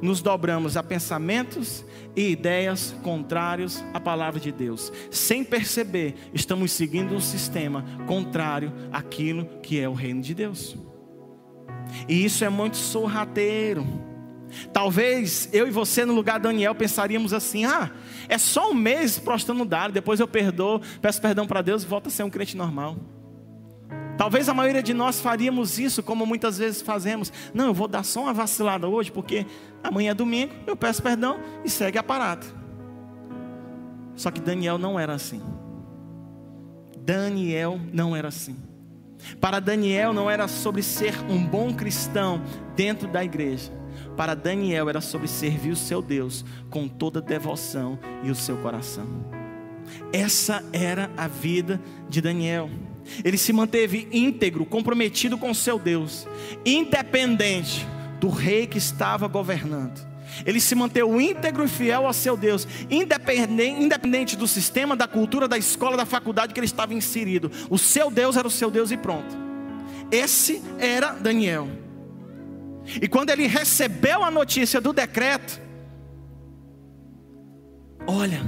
nos 0.00 0.22
dobramos 0.22 0.76
a 0.76 0.82
pensamentos 0.82 1.84
e 2.14 2.30
ideias 2.30 2.94
contrários 3.02 3.82
à 3.92 3.98
palavra 3.98 4.38
de 4.38 4.52
Deus. 4.52 4.92
Sem 5.10 5.42
perceber, 5.42 6.14
estamos 6.32 6.70
seguindo 6.70 7.12
um 7.12 7.20
sistema 7.20 7.84
contrário 8.06 8.72
àquilo 8.92 9.46
que 9.60 9.80
é 9.80 9.88
o 9.88 9.92
reino 9.92 10.22
de 10.22 10.34
Deus. 10.34 10.76
E 12.08 12.24
isso 12.24 12.44
é 12.44 12.48
muito 12.48 12.76
sorrateiro. 12.76 13.86
Talvez 14.72 15.48
eu 15.52 15.66
e 15.66 15.70
você, 15.70 16.04
no 16.04 16.14
lugar 16.14 16.38
de 16.38 16.44
Daniel, 16.44 16.74
pensaríamos 16.74 17.32
assim: 17.32 17.64
ah, 17.64 17.90
é 18.28 18.38
só 18.38 18.70
um 18.70 18.74
mês 18.74 19.18
prostrando 19.18 19.64
dar, 19.64 19.90
depois 19.90 20.20
eu 20.20 20.28
perdoo, 20.28 20.80
peço 21.00 21.20
perdão 21.20 21.46
para 21.46 21.62
Deus 21.62 21.82
e 21.82 21.86
volto 21.86 22.08
a 22.08 22.10
ser 22.10 22.22
um 22.22 22.30
crente 22.30 22.56
normal. 22.56 22.96
Talvez 24.16 24.48
a 24.48 24.54
maioria 24.54 24.82
de 24.82 24.94
nós 24.94 25.20
faríamos 25.20 25.78
isso, 25.78 26.02
como 26.02 26.24
muitas 26.24 26.56
vezes 26.58 26.82
fazemos. 26.82 27.32
Não, 27.52 27.66
eu 27.66 27.74
vou 27.74 27.88
dar 27.88 28.04
só 28.04 28.22
uma 28.22 28.32
vacilada 28.32 28.86
hoje, 28.86 29.10
porque 29.10 29.44
amanhã 29.82 30.12
é 30.12 30.14
domingo, 30.14 30.52
eu 30.66 30.76
peço 30.76 31.02
perdão 31.02 31.40
e 31.64 31.70
segue 31.70 31.98
a 31.98 32.02
parada. 32.02 32.46
Só 34.14 34.30
que 34.30 34.40
Daniel 34.40 34.78
não 34.78 34.98
era 34.98 35.14
assim. 35.14 35.42
Daniel 36.96 37.80
não 37.92 38.14
era 38.14 38.28
assim. 38.28 38.56
Para 39.40 39.60
Daniel 39.60 40.12
não 40.12 40.30
era 40.30 40.48
sobre 40.48 40.82
ser 40.82 41.14
um 41.28 41.44
bom 41.44 41.72
cristão 41.72 42.42
dentro 42.76 43.08
da 43.08 43.24
igreja 43.24 43.72
para 44.16 44.34
Daniel 44.34 44.88
era 44.88 45.00
sobre 45.00 45.28
servir 45.28 45.70
o 45.70 45.76
seu 45.76 46.00
Deus 46.00 46.44
com 46.70 46.88
toda 46.88 47.20
devoção 47.20 47.98
e 48.22 48.30
o 48.30 48.34
seu 48.34 48.56
coração. 48.58 49.06
Essa 50.12 50.64
era 50.72 51.10
a 51.16 51.26
vida 51.26 51.80
de 52.08 52.20
Daniel. 52.20 52.70
Ele 53.22 53.36
se 53.36 53.52
manteve 53.52 54.08
íntegro, 54.12 54.64
comprometido 54.64 55.36
com 55.36 55.52
seu 55.52 55.78
Deus, 55.78 56.26
independente 56.64 57.86
do 58.18 58.28
rei 58.28 58.66
que 58.66 58.78
estava 58.78 59.28
governando. 59.28 60.13
Ele 60.44 60.60
se 60.60 60.74
manteve 60.74 61.08
íntegro 61.22 61.64
e 61.64 61.68
fiel 61.68 62.06
ao 62.06 62.12
seu 62.12 62.36
Deus, 62.36 62.66
independente, 62.90 63.82
independente 63.82 64.36
do 64.36 64.46
sistema, 64.46 64.96
da 64.96 65.06
cultura, 65.06 65.46
da 65.46 65.58
escola, 65.58 65.96
da 65.96 66.06
faculdade 66.06 66.52
que 66.52 66.60
ele 66.60 66.66
estava 66.66 66.94
inserido. 66.94 67.50
O 67.70 67.78
seu 67.78 68.10
Deus 68.10 68.36
era 68.36 68.46
o 68.46 68.50
seu 68.50 68.70
Deus 68.70 68.90
e 68.90 68.96
pronto. 68.96 69.36
Esse 70.10 70.62
era 70.78 71.12
Daniel. 71.12 71.68
E 73.00 73.08
quando 73.08 73.30
ele 73.30 73.46
recebeu 73.46 74.22
a 74.22 74.30
notícia 74.30 74.80
do 74.80 74.92
decreto, 74.92 75.60
olha, 78.06 78.42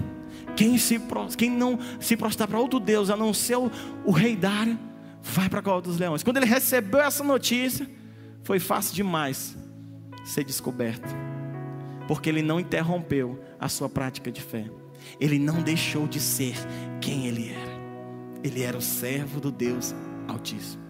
quem, 0.55 0.77
se, 0.79 1.01
quem 1.37 1.51
não 1.51 1.79
se 2.01 2.17
prostrar 2.17 2.49
para 2.49 2.59
outro 2.59 2.79
Deus, 2.79 3.11
a 3.11 3.17
não 3.17 3.33
ser 3.33 3.57
o, 3.57 3.71
o 4.05 4.11
rei 4.11 4.37
Dário, 4.37 4.79
vai 5.23 5.49
para 5.49 5.61
a 5.61 5.63
cova 5.63 5.83
dos 5.83 5.99
leões. 5.99 6.23
Quando 6.23 6.37
ele 6.37 6.47
recebeu 6.47 7.01
essa 7.01 7.25
notícia, 7.25 7.89
foi 8.43 8.59
fácil 8.59 8.95
demais 8.95 9.57
ser 10.25 10.45
descoberto, 10.45 11.09
porque 12.07 12.29
ele 12.29 12.43
não 12.43 12.61
interrompeu 12.61 13.41
a 13.59 13.69
sua 13.69 13.89
prática 13.89 14.31
de 14.31 14.41
fé, 14.41 14.71
ele 15.21 15.39
não 15.39 15.63
deixou 15.63 16.07
de 16.07 16.21
ser 16.21 16.57
quem 17.01 17.27
ele 17.27 17.51
era, 17.51 17.73
ele 18.43 18.63
era 18.63 18.77
o 18.77 18.83
servo 18.83 19.41
do 19.41 19.51
Deus 19.51 19.95
Altíssimo. 20.29 20.83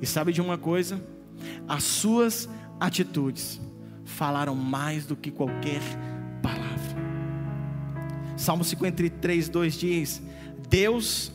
E 0.00 0.06
sabe 0.06 0.32
de 0.32 0.40
uma 0.40 0.58
coisa? 0.58 1.02
As 1.66 1.82
suas 1.82 2.48
atitudes 2.78 3.60
falaram 4.04 4.54
mais 4.54 5.06
do 5.06 5.16
que 5.16 5.30
qualquer 5.30 5.80
palavra. 6.42 6.74
Salmo 8.36 8.64
53, 8.64 9.48
2 9.48 9.74
diz: 9.74 10.22
Deus 10.68 11.32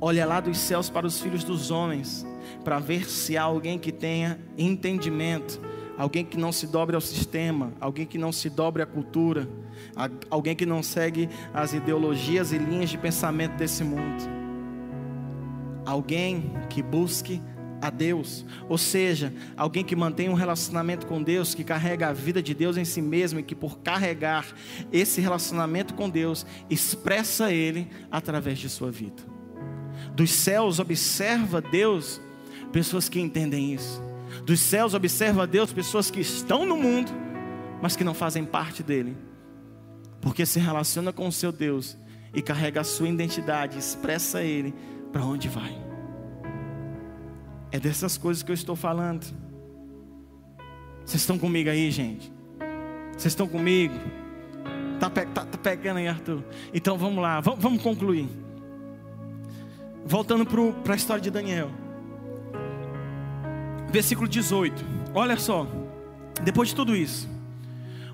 olha 0.00 0.26
lá 0.26 0.40
dos 0.40 0.58
céus 0.58 0.90
para 0.90 1.06
os 1.06 1.20
filhos 1.20 1.44
dos 1.44 1.70
homens, 1.70 2.26
para 2.64 2.80
ver 2.80 3.08
se 3.08 3.36
há 3.36 3.42
alguém 3.42 3.78
que 3.78 3.92
tenha 3.92 4.38
entendimento, 4.58 5.60
alguém 5.96 6.24
que 6.24 6.36
não 6.36 6.52
se 6.52 6.66
dobre 6.66 6.94
ao 6.94 7.00
sistema, 7.00 7.72
alguém 7.80 8.06
que 8.06 8.18
não 8.18 8.32
se 8.32 8.48
dobre 8.48 8.82
à 8.82 8.86
cultura, 8.86 9.48
alguém 10.30 10.54
que 10.54 10.66
não 10.66 10.82
segue 10.82 11.28
as 11.52 11.72
ideologias 11.72 12.52
e 12.52 12.58
linhas 12.58 12.90
de 12.90 12.98
pensamento 12.98 13.56
desse 13.56 13.84
mundo, 13.84 14.22
alguém 15.84 16.52
que 16.68 16.82
busque 16.82 17.40
a 17.80 17.90
Deus, 17.90 18.46
ou 18.68 18.78
seja, 18.78 19.34
alguém 19.56 19.84
que 19.84 19.96
mantém 19.96 20.28
um 20.28 20.34
relacionamento 20.34 21.04
com 21.04 21.20
Deus, 21.20 21.52
que 21.52 21.64
carrega 21.64 22.08
a 22.08 22.12
vida 22.12 22.40
de 22.40 22.54
Deus 22.54 22.76
em 22.76 22.84
si 22.84 23.02
mesmo 23.02 23.40
e 23.40 23.42
que 23.42 23.56
por 23.56 23.80
carregar 23.80 24.46
esse 24.92 25.20
relacionamento 25.20 25.92
com 25.94 26.08
Deus, 26.08 26.46
expressa 26.70 27.52
ele 27.52 27.88
através 28.08 28.58
de 28.60 28.68
sua 28.68 28.90
vida. 28.90 29.22
Dos 30.14 30.30
céus 30.30 30.78
observa 30.78 31.60
Deus 31.60 32.20
pessoas 32.70 33.08
que 33.08 33.20
entendem 33.20 33.74
isso. 33.74 34.11
Dos 34.44 34.60
céus 34.60 34.94
observa 34.94 35.46
Deus 35.46 35.72
pessoas 35.72 36.10
que 36.10 36.20
estão 36.20 36.66
no 36.66 36.76
mundo, 36.76 37.12
mas 37.80 37.94
que 37.94 38.04
não 38.04 38.14
fazem 38.14 38.44
parte 38.44 38.82
dele. 38.82 39.16
Porque 40.20 40.44
se 40.44 40.58
relaciona 40.58 41.12
com 41.12 41.26
o 41.26 41.32
seu 41.32 41.52
Deus 41.52 41.96
e 42.34 42.42
carrega 42.42 42.80
a 42.80 42.84
sua 42.84 43.08
identidade, 43.08 43.78
expressa 43.78 44.42
ele 44.42 44.74
para 45.12 45.24
onde 45.24 45.48
vai. 45.48 45.76
É 47.70 47.78
dessas 47.78 48.18
coisas 48.18 48.42
que 48.42 48.50
eu 48.50 48.54
estou 48.54 48.76
falando. 48.76 49.24
Vocês 51.04 51.22
estão 51.22 51.38
comigo 51.38 51.70
aí, 51.70 51.90
gente? 51.90 52.32
Vocês 53.12 53.32
estão 53.32 53.46
comigo? 53.46 53.94
Tá, 54.98 55.10
tá, 55.10 55.24
tá, 55.24 55.58
pegando 55.58 55.98
aí, 55.98 56.08
Arthur? 56.08 56.44
Então 56.72 56.96
vamos 56.96 57.22
lá, 57.22 57.40
vamos, 57.40 57.60
vamos 57.60 57.82
concluir. 57.82 58.28
Voltando 60.04 60.46
para 60.82 60.94
a 60.94 60.96
história 60.96 61.22
de 61.22 61.30
Daniel. 61.30 61.70
Versículo 63.92 64.26
18. 64.26 64.84
Olha 65.14 65.36
só. 65.36 65.66
Depois 66.42 66.70
de 66.70 66.74
tudo 66.74 66.96
isso, 66.96 67.28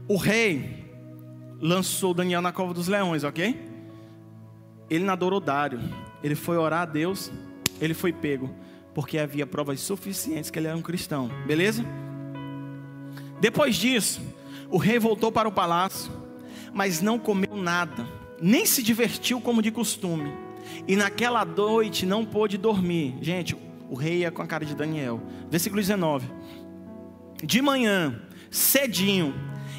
o 0.08 0.16
rei 0.16 0.84
lançou 1.60 2.12
Daniel 2.12 2.42
na 2.42 2.52
cova 2.52 2.74
dos 2.74 2.88
leões, 2.88 3.24
ok? 3.24 3.58
Ele 4.90 5.04
não 5.04 5.12
adorou 5.12 5.40
Dário. 5.40 5.80
Ele 6.22 6.34
foi 6.34 6.56
orar 6.56 6.82
a 6.82 6.84
Deus. 6.84 7.30
Ele 7.80 7.94
foi 7.94 8.12
pego 8.12 8.52
porque 8.92 9.16
havia 9.16 9.46
provas 9.46 9.78
suficientes 9.78 10.50
que 10.50 10.58
ele 10.58 10.66
era 10.66 10.76
um 10.76 10.82
cristão, 10.82 11.30
beleza? 11.46 11.84
Depois 13.40 13.76
disso, 13.76 14.20
o 14.68 14.76
rei 14.76 14.98
voltou 14.98 15.30
para 15.30 15.48
o 15.48 15.52
palácio, 15.52 16.10
mas 16.74 17.00
não 17.00 17.16
comeu 17.16 17.56
nada, 17.56 18.04
nem 18.42 18.66
se 18.66 18.82
divertiu 18.82 19.40
como 19.40 19.62
de 19.62 19.70
costume. 19.70 20.32
E 20.88 20.96
naquela 20.96 21.44
noite 21.44 22.04
não 22.04 22.24
pôde 22.24 22.58
dormir. 22.58 23.14
Gente, 23.20 23.56
o 23.88 23.94
rei 23.94 24.18
ia 24.18 24.30
com 24.30 24.42
a 24.42 24.46
cara 24.46 24.64
de 24.64 24.74
Daniel. 24.74 25.20
Versículo 25.50 25.80
19. 25.80 26.26
De 27.42 27.62
manhã, 27.62 28.20
cedinho, 28.50 29.34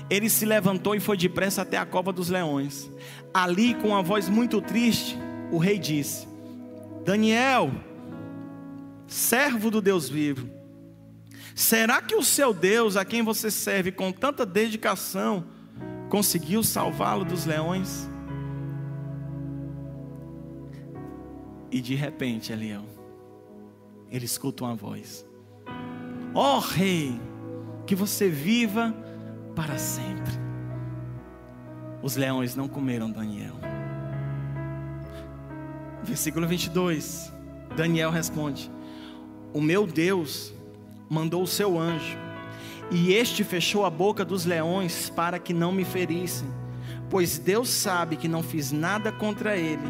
ele 0.09 0.29
se 0.29 0.45
levantou 0.45 0.95
e 0.95 0.99
foi 0.99 1.15
depressa 1.17 1.61
até 1.61 1.77
a 1.77 1.85
cova 1.85 2.11
dos 2.11 2.29
leões. 2.29 2.89
Ali, 3.33 3.75
com 3.75 3.89
uma 3.89 4.01
voz 4.01 4.27
muito 4.27 4.61
triste, 4.61 5.17
o 5.51 5.57
rei 5.57 5.77
disse: 5.77 6.27
Daniel, 7.05 7.71
servo 9.07 9.69
do 9.69 9.81
Deus 9.81 10.09
vivo. 10.09 10.49
Será 11.53 12.01
que 12.01 12.15
o 12.15 12.23
seu 12.23 12.53
Deus, 12.53 12.95
a 12.95 13.03
quem 13.03 13.21
você 13.21 13.51
serve 13.51 13.91
com 13.91 14.11
tanta 14.11 14.45
dedicação, 14.45 15.45
conseguiu 16.09 16.63
salvá-lo 16.63 17.25
dos 17.25 17.45
leões? 17.45 18.09
E 21.71 21.81
de 21.81 21.93
repente, 21.95 22.51
Eliel, 22.51 22.85
ele 24.11 24.25
escuta 24.25 24.63
uma 24.63 24.75
voz: 24.75 25.25
Ó 26.33 26.57
oh, 26.57 26.59
rei, 26.59 27.19
que 27.85 27.95
você 27.95 28.29
viva 28.29 28.93
para 29.55 29.77
sempre. 29.77 30.33
Os 32.01 32.15
leões 32.15 32.55
não 32.55 32.67
comeram 32.67 33.11
Daniel. 33.11 33.55
Versículo 36.03 36.47
22. 36.47 37.31
Daniel 37.75 38.09
responde: 38.09 38.71
o 39.51 39.59
meu 39.59 39.87
Deus 39.87 40.53
mandou 41.09 41.41
o 41.41 41.47
seu 41.47 41.79
anjo, 41.79 42.17
e 42.91 43.13
este 43.13 43.43
fechou 43.43 43.83
a 43.83 43.89
boca 43.89 44.23
dos 44.23 44.45
leões 44.45 45.09
para 45.09 45.39
que 45.39 45.53
não 45.53 45.71
me 45.71 45.83
ferissem. 45.83 46.47
Pois 47.09 47.39
Deus 47.39 47.69
sabe 47.69 48.15
que 48.15 48.27
não 48.27 48.43
fiz 48.43 48.71
nada 48.71 49.11
contra 49.11 49.57
ele, 49.57 49.81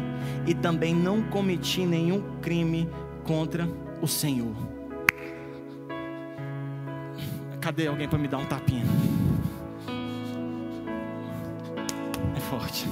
e 0.46 0.54
também 0.54 0.94
não 0.94 1.22
cometi 1.24 1.84
nenhum 1.84 2.22
crime 2.40 2.88
contra 3.22 3.68
o 4.00 4.06
Senhor. 4.08 4.56
Cadê 7.60 7.86
alguém 7.86 8.08
para 8.08 8.18
me 8.18 8.28
dar 8.28 8.38
um 8.38 8.46
tapinha? 8.46 8.84
forte. 12.50 12.84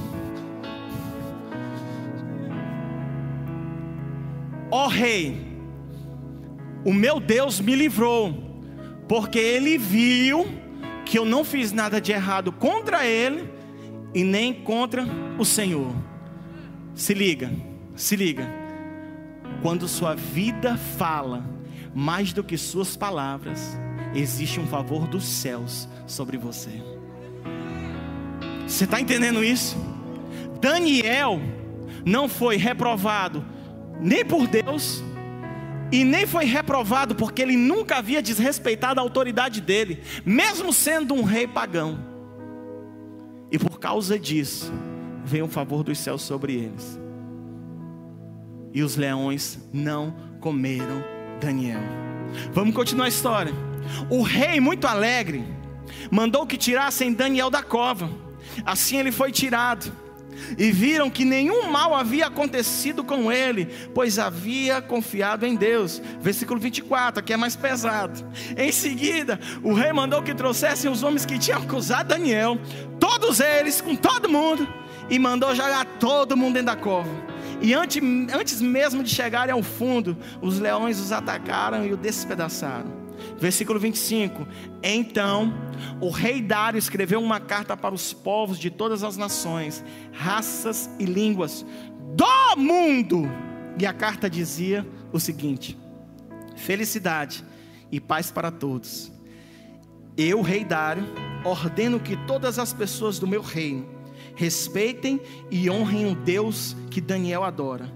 Ó 4.70 4.84
oh, 4.84 4.88
rei, 4.88 5.36
o 6.84 6.92
meu 6.92 7.18
Deus 7.18 7.61
me 7.61 7.74
livrou, 7.74 8.32
porque 9.09 9.38
ele 9.38 9.76
viu 9.76 10.46
que 11.04 11.18
eu 11.18 11.24
não 11.24 11.44
fiz 11.44 11.72
nada 11.72 12.00
de 12.00 12.12
errado 12.12 12.52
contra 12.52 13.04
ele 13.04 13.50
e 14.14 14.22
nem 14.22 14.54
contra 14.54 15.04
o 15.38 15.44
Senhor. 15.44 15.92
Se 16.94 17.14
liga, 17.14 17.50
se 17.96 18.14
liga. 18.14 18.67
Quando 19.62 19.88
sua 19.88 20.14
vida 20.14 20.76
fala 20.76 21.44
mais 21.94 22.32
do 22.32 22.44
que 22.44 22.56
suas 22.56 22.96
palavras, 22.96 23.76
existe 24.14 24.61
um 24.61 24.66
favor 24.66 25.06
dos 25.06 25.24
céus 25.24 25.88
sobre 26.06 26.36
você. 26.36 26.82
Você 28.66 28.84
está 28.84 29.00
entendendo 29.00 29.42
isso? 29.42 29.76
Daniel 30.61 31.40
não 32.04 32.28
foi 32.28 32.56
reprovado 32.56 33.44
nem 34.00 34.24
por 34.24 34.46
Deus, 34.46 35.02
e 35.90 36.04
nem 36.04 36.26
foi 36.26 36.44
reprovado 36.44 37.14
porque 37.14 37.42
ele 37.42 37.56
nunca 37.56 37.96
havia 37.96 38.20
desrespeitado 38.20 39.00
a 39.00 39.02
autoridade 39.02 39.61
dele, 39.61 40.02
mesmo 40.24 40.72
sendo 40.72 41.14
um 41.14 41.22
rei 41.22 41.46
pagão. 41.46 41.98
E 43.50 43.59
por 43.59 43.78
causa 43.80 44.18
disso, 44.18 44.72
veio 45.24 45.46
o 45.46 45.48
favor 45.48 45.82
dos 45.82 45.98
céus 45.98 46.22
sobre 46.22 46.54
eles. 46.54 47.00
E 48.72 48.82
os 48.82 48.96
leões 48.96 49.58
não 49.72 50.14
comeram 50.40 51.02
Daniel. 51.40 51.80
Vamos 52.52 52.74
continuar 52.74 53.06
a 53.06 53.08
história. 53.08 53.52
O 54.10 54.22
rei, 54.22 54.60
muito 54.60 54.86
alegre, 54.86 55.44
mandou 56.10 56.46
que 56.46 56.56
tirassem 56.56 57.12
Daniel 57.12 57.50
da 57.50 57.62
cova. 57.62 58.10
Assim 58.64 58.98
ele 58.98 59.12
foi 59.12 59.32
tirado 59.32 59.92
e 60.56 60.70
viram 60.70 61.10
que 61.10 61.24
nenhum 61.24 61.70
mal 61.70 61.94
havia 61.94 62.26
acontecido 62.26 63.02
com 63.02 63.30
ele, 63.30 63.66
pois 63.94 64.18
havia 64.18 64.80
confiado 64.80 65.46
em 65.46 65.54
Deus. 65.54 66.00
Versículo 66.20 66.60
24, 66.60 67.20
aqui 67.20 67.32
é 67.32 67.36
mais 67.36 67.56
pesado. 67.56 68.24
Em 68.56 68.72
seguida, 68.72 69.38
o 69.62 69.72
rei 69.72 69.92
mandou 69.92 70.22
que 70.22 70.34
trouxessem 70.34 70.90
os 70.90 71.02
homens 71.02 71.26
que 71.26 71.38
tinham 71.38 71.60
acusado 71.60 72.10
Daniel, 72.10 72.58
todos 73.00 73.40
eles, 73.40 73.80
com 73.80 73.96
todo 73.96 74.28
mundo, 74.28 74.68
e 75.10 75.18
mandou 75.18 75.54
jogar 75.54 75.84
todo 75.98 76.36
mundo 76.36 76.54
dentro 76.54 76.74
da 76.74 76.76
cova. 76.76 77.28
E 77.61 77.74
antes, 77.74 78.02
antes 78.32 78.61
mesmo 78.61 79.02
de 79.02 79.11
chegarem 79.11 79.52
ao 79.52 79.62
fundo, 79.62 80.16
os 80.40 80.59
leões 80.59 81.00
os 81.00 81.11
atacaram 81.11 81.84
e 81.84 81.92
o 81.92 81.96
despedaçaram. 81.96 83.09
Versículo 83.38 83.80
25: 83.80 84.46
Então 84.82 85.52
o 86.00 86.11
rei 86.11 86.40
Dário 86.40 86.78
escreveu 86.78 87.20
uma 87.20 87.40
carta 87.40 87.76
para 87.76 87.94
os 87.94 88.12
povos 88.12 88.59
de 88.59 88.70
todas 88.70 89.02
as 89.02 89.16
nações, 89.16 89.84
raças 90.12 90.88
e 90.98 91.04
línguas 91.04 91.66
do 92.14 92.56
mundo. 92.56 93.28
E 93.78 93.86
a 93.86 93.92
carta 93.92 94.30
dizia 94.30 94.86
o 95.12 95.18
seguinte: 95.18 95.76
Felicidade 96.56 97.44
e 97.90 98.00
paz 98.00 98.30
para 98.30 98.50
todos. 98.50 99.12
Eu, 100.16 100.42
rei 100.42 100.64
Dário, 100.64 101.04
ordeno 101.44 102.00
que 102.00 102.16
todas 102.26 102.59
as 102.59 102.72
pessoas 102.72 103.18
do 103.18 103.26
meu 103.26 103.40
reino 103.40 103.97
respeitem 104.39 105.20
e 105.51 105.68
honrem 105.68 106.07
o 106.07 106.14
Deus 106.14 106.76
que 106.93 107.01
Daniel 107.01 107.43
adora, 107.43 107.93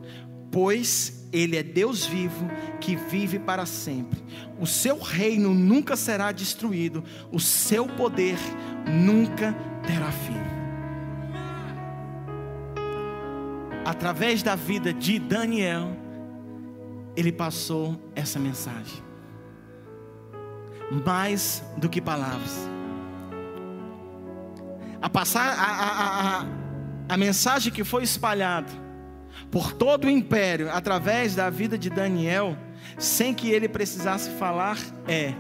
pois 0.51 1.29
ele 1.33 1.57
é 1.57 1.63
Deus 1.63 2.05
vivo 2.05 2.51
que 2.81 2.97
vive 2.97 3.39
para 3.39 3.65
sempre. 3.65 4.21
O 4.59 4.67
seu 4.67 4.99
reino 4.99 5.55
nunca 5.55 5.95
será 5.95 6.33
destruído, 6.33 7.05
o 7.31 7.39
seu 7.39 7.87
poder 7.87 8.37
nunca 8.93 9.53
terá 9.87 10.11
fim. 10.11 10.35
Através 13.85 14.43
da 14.43 14.57
vida 14.57 14.93
de 14.93 15.21
Daniel, 15.21 15.97
ele 17.15 17.31
passou 17.31 17.97
essa 18.17 18.41
mensagem. 18.41 19.01
Mais 21.07 21.63
do 21.77 21.89
que 21.89 22.01
palavras. 22.01 22.69
A, 25.03 25.09
passar, 25.09 25.59
a, 25.59 25.65
a, 25.65 26.43
a, 26.43 26.47
a 27.09 27.17
mensagem 27.17 27.73
que 27.73 27.83
foi 27.83 28.05
espalhada 28.05 28.71
por 29.51 29.73
todo 29.73 30.05
o 30.05 30.11
império 30.11 30.71
através 30.71 31.35
da 31.35 31.51
vida 31.51 31.77
de 31.77 31.91
Daniel, 31.91 32.57
sem 32.97 33.35
que 33.35 33.51
ele 33.51 33.69
precisasse 33.69 34.31
falar, 34.31 34.79
é: 35.09 35.35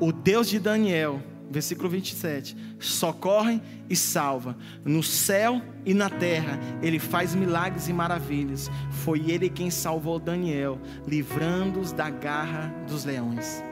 o 0.00 0.12
Deus 0.12 0.48
de 0.48 0.58
Daniel, 0.58 1.22
versículo 1.50 1.88
27, 1.90 2.56
socorre 2.80 3.60
e 3.88 3.94
salva, 3.94 4.56
no 4.84 5.02
céu 5.02 5.60
e 5.84 5.92
na 5.92 6.08
terra, 6.08 6.58
ele 6.80 6.98
faz 6.98 7.34
milagres 7.34 7.88
e 7.88 7.92
maravilhas. 7.92 8.70
Foi 8.90 9.30
ele 9.30 9.50
quem 9.50 9.70
salvou 9.70 10.18
Daniel, 10.18 10.80
livrando-os 11.06 11.92
da 11.92 12.08
garra 12.08 12.74
dos 12.88 13.04
leões. 13.04 13.62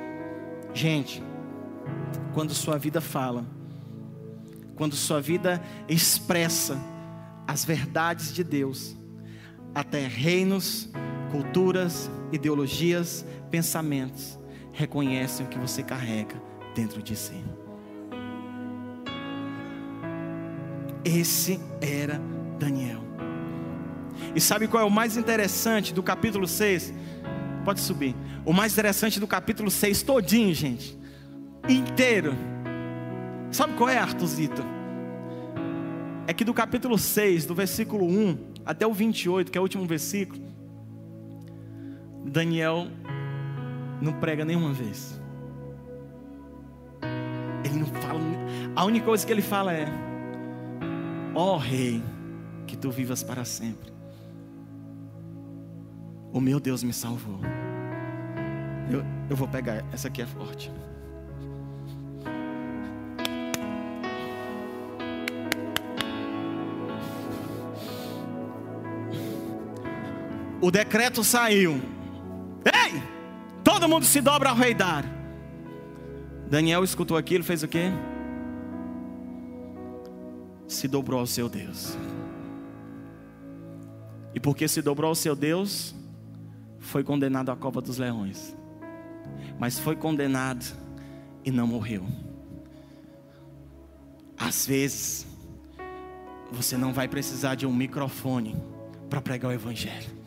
Gente, 0.75 1.23
quando 2.35 2.55
sua 2.55 2.79
vida 2.79 3.01
fala, 3.01 3.45
quando 4.81 4.97
sua 4.97 5.21
vida 5.21 5.63
expressa 5.87 6.81
as 7.47 7.67
verdades 7.67 8.33
de 8.33 8.43
Deus, 8.43 8.97
até 9.75 10.07
reinos, 10.07 10.89
culturas, 11.31 12.11
ideologias, 12.33 13.27
pensamentos 13.51 14.39
reconhecem 14.73 15.45
o 15.45 15.51
que 15.51 15.59
você 15.59 15.83
carrega 15.83 16.43
dentro 16.75 17.03
de 17.03 17.15
si. 17.15 17.45
Esse 21.05 21.61
era 21.83 22.19
Daniel. 22.59 23.03
E 24.35 24.41
sabe 24.41 24.67
qual 24.67 24.83
é 24.83 24.87
o 24.87 24.91
mais 24.91 25.15
interessante 25.15 25.93
do 25.93 26.03
capítulo 26.03 26.49
6? 26.49 26.95
Pode 27.67 27.81
subir. 27.81 28.17
O 28.47 28.53
mais 28.55 28.73
interessante 28.73 29.21
do 29.21 29.27
capítulo 29.27 29.71
6 29.71 30.03
todinho, 30.05 30.55
gente. 30.55 30.99
Inteiro. 31.69 32.35
Sabe 33.51 33.75
qual 33.75 33.89
é, 33.89 33.99
Artuzito? 33.99 34.63
É 36.27 36.33
que 36.33 36.45
do 36.45 36.55
capítulo 36.55 36.97
6, 36.97 37.47
do 37.47 37.55
versículo 37.55 38.07
1 38.07 38.39
até 38.65 38.87
o 38.87 38.93
28, 38.93 39.51
que 39.51 39.59
é 39.59 39.61
o 39.61 39.65
último 39.65 39.85
versículo, 39.87 40.41
Daniel 42.25 42.87
não 44.01 44.13
prega 44.13 44.45
nenhuma 44.45 44.73
vez. 44.73 45.21
Ele 47.65 47.81
não 47.81 47.87
fala. 47.87 48.21
A 48.77 48.85
única 48.85 49.05
coisa 49.05 49.27
que 49.27 49.33
ele 49.33 49.43
fala 49.43 49.73
é: 49.73 49.87
Ó 51.35 51.55
oh, 51.55 51.59
Rei, 51.59 52.03
que 52.67 52.77
tu 52.77 52.91
vivas 52.91 53.23
para 53.23 53.45
sempre. 53.45 53.93
O 56.33 56.41
meu 56.41 56.61
Deus 56.61 56.85
me 56.85 56.93
salvou. 56.93 57.41
Eu, 58.91 59.03
eu 59.29 59.37
vou 59.37 59.49
pegar, 59.49 59.85
essa 59.93 60.09
aqui 60.09 60.23
é 60.23 60.27
forte. 60.27 60.71
O 70.61 70.71
decreto 70.71 71.25
saiu. 71.25 71.81
Ei! 72.65 73.03
Todo 73.65 73.89
mundo 73.89 74.05
se 74.05 74.21
dobra 74.21 74.51
ao 74.51 74.57
rei 74.57 74.75
Dar. 74.75 75.05
Daniel 76.49 76.83
escutou 76.83 77.17
aquilo, 77.17 77.45
fez 77.45 77.63
o 77.63 77.69
quê? 77.69 77.91
Se 80.67 80.89
dobrou 80.89 81.21
ao 81.21 81.27
seu 81.27 81.49
Deus. 81.49 81.97
E 84.35 84.41
porque 84.41 84.69
se 84.69 84.83
dobrou 84.83 85.09
ao 85.09 85.15
seu 85.15 85.35
Deus, 85.35 85.95
foi 86.79 87.05
condenado 87.05 87.51
à 87.51 87.57
cova 87.57 87.81
dos 87.81 87.99
leões. 87.99 88.57
Mas 89.59 89.79
foi 89.79 89.95
condenado 89.95 90.65
e 91.45 91.51
não 91.51 91.67
morreu. 91.67 92.05
Às 94.37 94.67
vezes, 94.67 95.27
você 96.51 96.77
não 96.77 96.93
vai 96.93 97.07
precisar 97.07 97.55
de 97.55 97.67
um 97.67 97.75
microfone 97.75 98.57
para 99.09 99.21
pregar 99.21 99.51
o 99.51 99.55
Evangelho. 99.55 100.20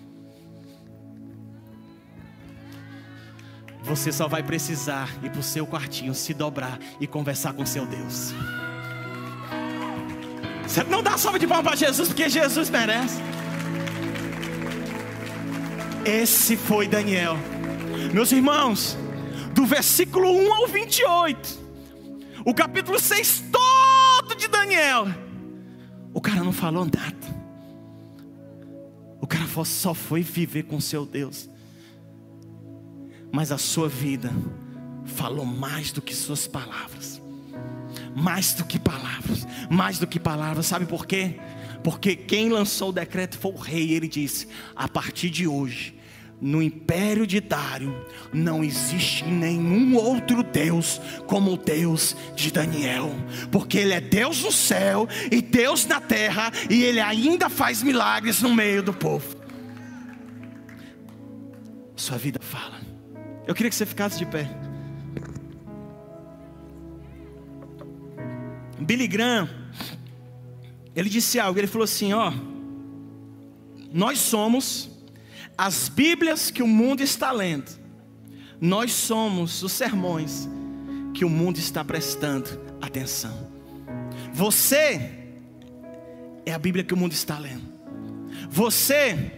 Você 3.84 4.14
só 4.14 4.30
vai 4.30 4.42
precisar 4.42 5.14
ir 5.22 5.30
para 5.30 5.42
o 5.42 5.44
seu 5.44 5.68
quartinho, 5.68 6.16
se 6.16 6.34
dobrar 6.34 6.80
e 7.02 7.06
conversar 7.06 7.54
com 7.54 7.66
seu 7.66 7.86
Deus. 7.86 8.34
Você 10.66 10.84
não 10.86 11.04
dá 11.04 11.18
salva 11.18 11.38
de 11.38 11.46
palmas 11.46 11.68
para 11.68 11.76
Jesus, 11.76 12.08
porque 12.08 12.30
Jesus 12.30 12.70
merece. 12.70 13.20
Esse 16.06 16.56
foi 16.56 16.88
Daniel. 16.88 17.38
Meus 18.14 18.32
irmãos, 18.32 18.98
do 19.54 19.66
versículo 19.66 20.32
1 20.32 20.54
ao 20.54 20.68
28, 20.68 21.60
o 22.46 22.54
capítulo 22.54 22.98
6 22.98 23.44
todo 23.52 24.36
de 24.36 24.48
Daniel, 24.48 25.08
o 26.14 26.22
cara 26.22 26.42
não 26.42 26.54
falou 26.54 26.86
nada. 26.86 27.44
O 29.20 29.28
cara 29.28 29.46
só 29.66 29.94
foi 29.94 30.22
viver 30.22 30.64
com 30.64 30.80
seu 30.80 31.06
Deus 31.06 31.50
mas 33.34 33.52
a 33.52 33.58
sua 33.58 33.90
vida 33.90 34.32
falou 35.06 35.44
mais 35.44 35.92
do 35.92 36.04
que 36.04 36.16
suas 36.16 36.46
palavras. 36.46 37.20
Mais 38.16 38.54
do 38.54 38.64
que 38.64 38.78
palavras, 38.78 39.48
mais 39.72 39.98
do 39.98 40.06
que 40.06 40.20
palavras, 40.20 40.68
sabe 40.68 40.86
por 40.86 41.08
quê? 41.08 41.40
Porque 41.84 42.16
quem 42.16 42.50
lançou 42.50 42.90
o 42.90 42.94
decreto 42.94 43.40
foi 43.40 43.52
o 43.52 43.58
rei. 43.58 43.92
Ele 43.92 44.08
disse: 44.08 44.48
a 44.76 44.88
partir 44.88 45.32
de 45.32 45.48
hoje, 45.48 45.98
no 46.40 46.62
império 46.62 47.26
de 47.26 47.42
Dário, 47.42 48.06
não 48.32 48.64
existe 48.64 49.26
nenhum 49.26 49.96
outro 49.96 50.44
Deus 50.44 51.02
como 51.26 51.54
o 51.54 51.58
Deus 51.58 52.16
de 52.36 52.52
Daniel, 52.52 53.12
porque 53.52 53.80
Ele 53.80 53.94
é 53.94 54.02
Deus 54.02 54.44
no 54.44 54.52
céu 54.52 55.10
e 55.32 55.42
Deus 55.42 55.88
na 55.88 56.00
terra, 56.00 56.52
e 56.70 56.84
Ele 56.84 57.00
ainda 57.00 57.50
faz 57.50 57.82
milagres 57.82 58.44
no 58.44 58.54
meio 58.54 58.84
do 58.84 58.94
povo. 58.94 59.36
Sua 61.96 62.20
vida 62.20 62.40
fala. 62.40 62.83
Eu 63.46 63.54
queria 63.54 63.70
que 63.70 63.76
você 63.76 63.86
ficasse 63.86 64.18
de 64.18 64.26
pé. 64.26 64.50
Billy 68.80 69.08
Graham, 69.08 69.50
ele 70.96 71.10
disse 71.10 71.40
algo, 71.40 71.60
ele 71.60 71.68
falou 71.68 71.84
assim: 71.84 72.14
ó, 72.14 72.32
nós 73.92 74.20
somos 74.20 74.90
as 75.58 75.90
Bíblias 75.90 76.50
que 76.50 76.64
o 76.64 76.68
mundo 76.68 77.02
está 77.02 77.32
lendo, 77.32 77.72
nós 78.60 78.92
somos 78.92 79.62
os 79.64 79.72
sermões 79.72 80.48
que 81.14 81.24
o 81.24 81.30
mundo 81.30 81.58
está 81.58 81.84
prestando 81.84 82.50
atenção. 82.82 83.52
Você 84.34 85.12
é 86.46 86.54
a 86.54 86.60
Bíblia 86.60 86.84
que 86.84 86.94
o 86.94 86.98
mundo 86.98 87.12
está 87.12 87.38
lendo. 87.38 87.72
Você 88.50 89.32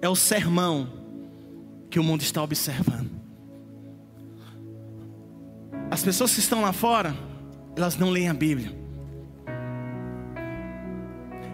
é 0.00 0.08
o 0.08 0.14
sermão 0.14 1.03
que 1.94 2.00
o 2.00 2.02
mundo 2.02 2.22
está 2.22 2.42
observando. 2.42 3.08
As 5.92 6.02
pessoas 6.02 6.34
que 6.34 6.40
estão 6.40 6.60
lá 6.60 6.72
fora, 6.72 7.14
elas 7.76 7.96
não 7.96 8.10
leem 8.10 8.28
a 8.28 8.34
Bíblia. 8.34 8.76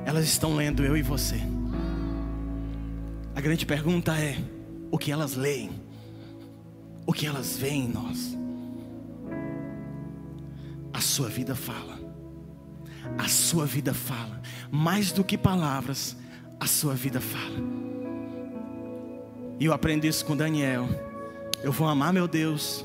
Elas 0.06 0.24
estão 0.24 0.56
lendo 0.56 0.82
eu 0.82 0.96
e 0.96 1.02
você. 1.02 1.38
A 3.34 3.40
grande 3.42 3.66
pergunta 3.66 4.16
é: 4.16 4.42
o 4.90 4.96
que 4.96 5.12
elas 5.12 5.34
leem? 5.34 5.72
O 7.06 7.12
que 7.12 7.26
elas 7.26 7.58
veem 7.58 7.84
em 7.84 7.88
nós? 7.88 8.34
A 10.90 11.02
sua 11.02 11.28
vida 11.28 11.54
fala. 11.54 12.00
A 13.18 13.28
sua 13.28 13.66
vida 13.66 13.92
fala. 13.92 14.40
Mais 14.70 15.12
do 15.12 15.22
que 15.22 15.36
palavras, 15.36 16.16
a 16.58 16.66
sua 16.66 16.94
vida 16.94 17.20
fala. 17.20 17.79
E 19.60 19.66
eu 19.66 19.74
aprendi 19.74 20.08
isso 20.08 20.24
com 20.24 20.34
Daniel. 20.34 20.88
Eu 21.62 21.70
vou 21.70 21.86
amar 21.86 22.14
meu 22.14 22.26
Deus. 22.26 22.84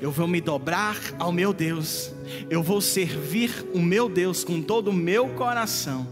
Eu 0.00 0.12
vou 0.12 0.28
me 0.28 0.40
dobrar 0.40 0.96
ao 1.18 1.32
meu 1.32 1.52
Deus. 1.52 2.12
Eu 2.48 2.62
vou 2.62 2.80
servir 2.80 3.68
o 3.74 3.80
meu 3.80 4.08
Deus 4.08 4.44
com 4.44 4.62
todo 4.62 4.88
o 4.88 4.92
meu 4.92 5.30
coração. 5.30 6.06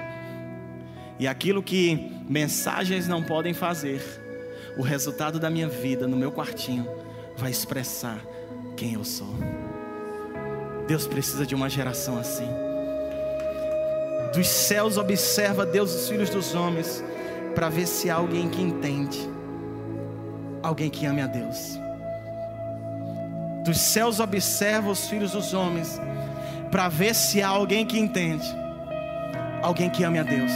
E 1.18 1.28
aquilo 1.28 1.62
que 1.62 2.10
mensagens 2.28 3.06
não 3.06 3.22
podem 3.22 3.54
fazer, 3.54 4.02
o 4.76 4.82
resultado 4.82 5.38
da 5.38 5.48
minha 5.48 5.68
vida 5.68 6.08
no 6.08 6.16
meu 6.16 6.32
quartinho 6.32 6.88
vai 7.36 7.52
expressar 7.52 8.18
quem 8.76 8.94
eu 8.94 9.04
sou. 9.04 9.32
Deus 10.88 11.06
precisa 11.06 11.46
de 11.46 11.54
uma 11.54 11.70
geração 11.70 12.18
assim. 12.18 12.48
Dos 14.34 14.48
céus 14.48 14.98
observa 14.98 15.64
Deus 15.64 15.94
os 15.94 16.08
filhos 16.08 16.30
dos 16.30 16.52
homens 16.54 17.04
para 17.54 17.68
ver 17.68 17.86
se 17.86 18.10
há 18.10 18.16
alguém 18.16 18.48
que 18.48 18.60
entende, 18.60 19.20
alguém 20.64 20.90
que 20.90 21.06
ame 21.06 21.22
a 21.22 21.26
Deus. 21.26 21.78
Dos 23.64 23.78
céus 23.78 24.20
observa 24.20 24.90
os 24.90 25.08
filhos 25.08 25.32
dos 25.32 25.54
homens 25.54 26.00
para 26.70 26.88
ver 26.88 27.14
se 27.14 27.42
há 27.42 27.48
alguém 27.48 27.86
que 27.86 27.98
entende, 27.98 28.46
alguém 29.62 29.88
que 29.88 30.02
ame 30.02 30.18
a 30.18 30.22
Deus 30.22 30.52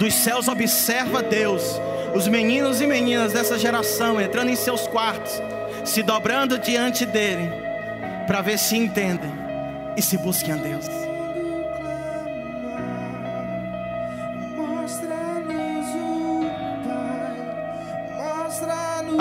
dos 0.00 0.14
céus 0.14 0.48
observa 0.48 1.22
Deus, 1.22 1.78
os 2.14 2.26
meninos 2.26 2.80
e 2.80 2.86
meninas 2.86 3.34
dessa 3.34 3.58
geração 3.58 4.18
entrando 4.18 4.48
em 4.48 4.56
seus 4.56 4.86
quartos, 4.86 5.30
se 5.84 6.02
dobrando 6.02 6.58
diante 6.58 7.04
dele, 7.04 7.52
para 8.26 8.40
ver 8.40 8.58
se 8.58 8.78
entendem 8.78 9.30
e 9.98 10.00
se 10.00 10.16
busquem 10.16 10.54
a 10.54 10.56
Deus. 10.56 11.09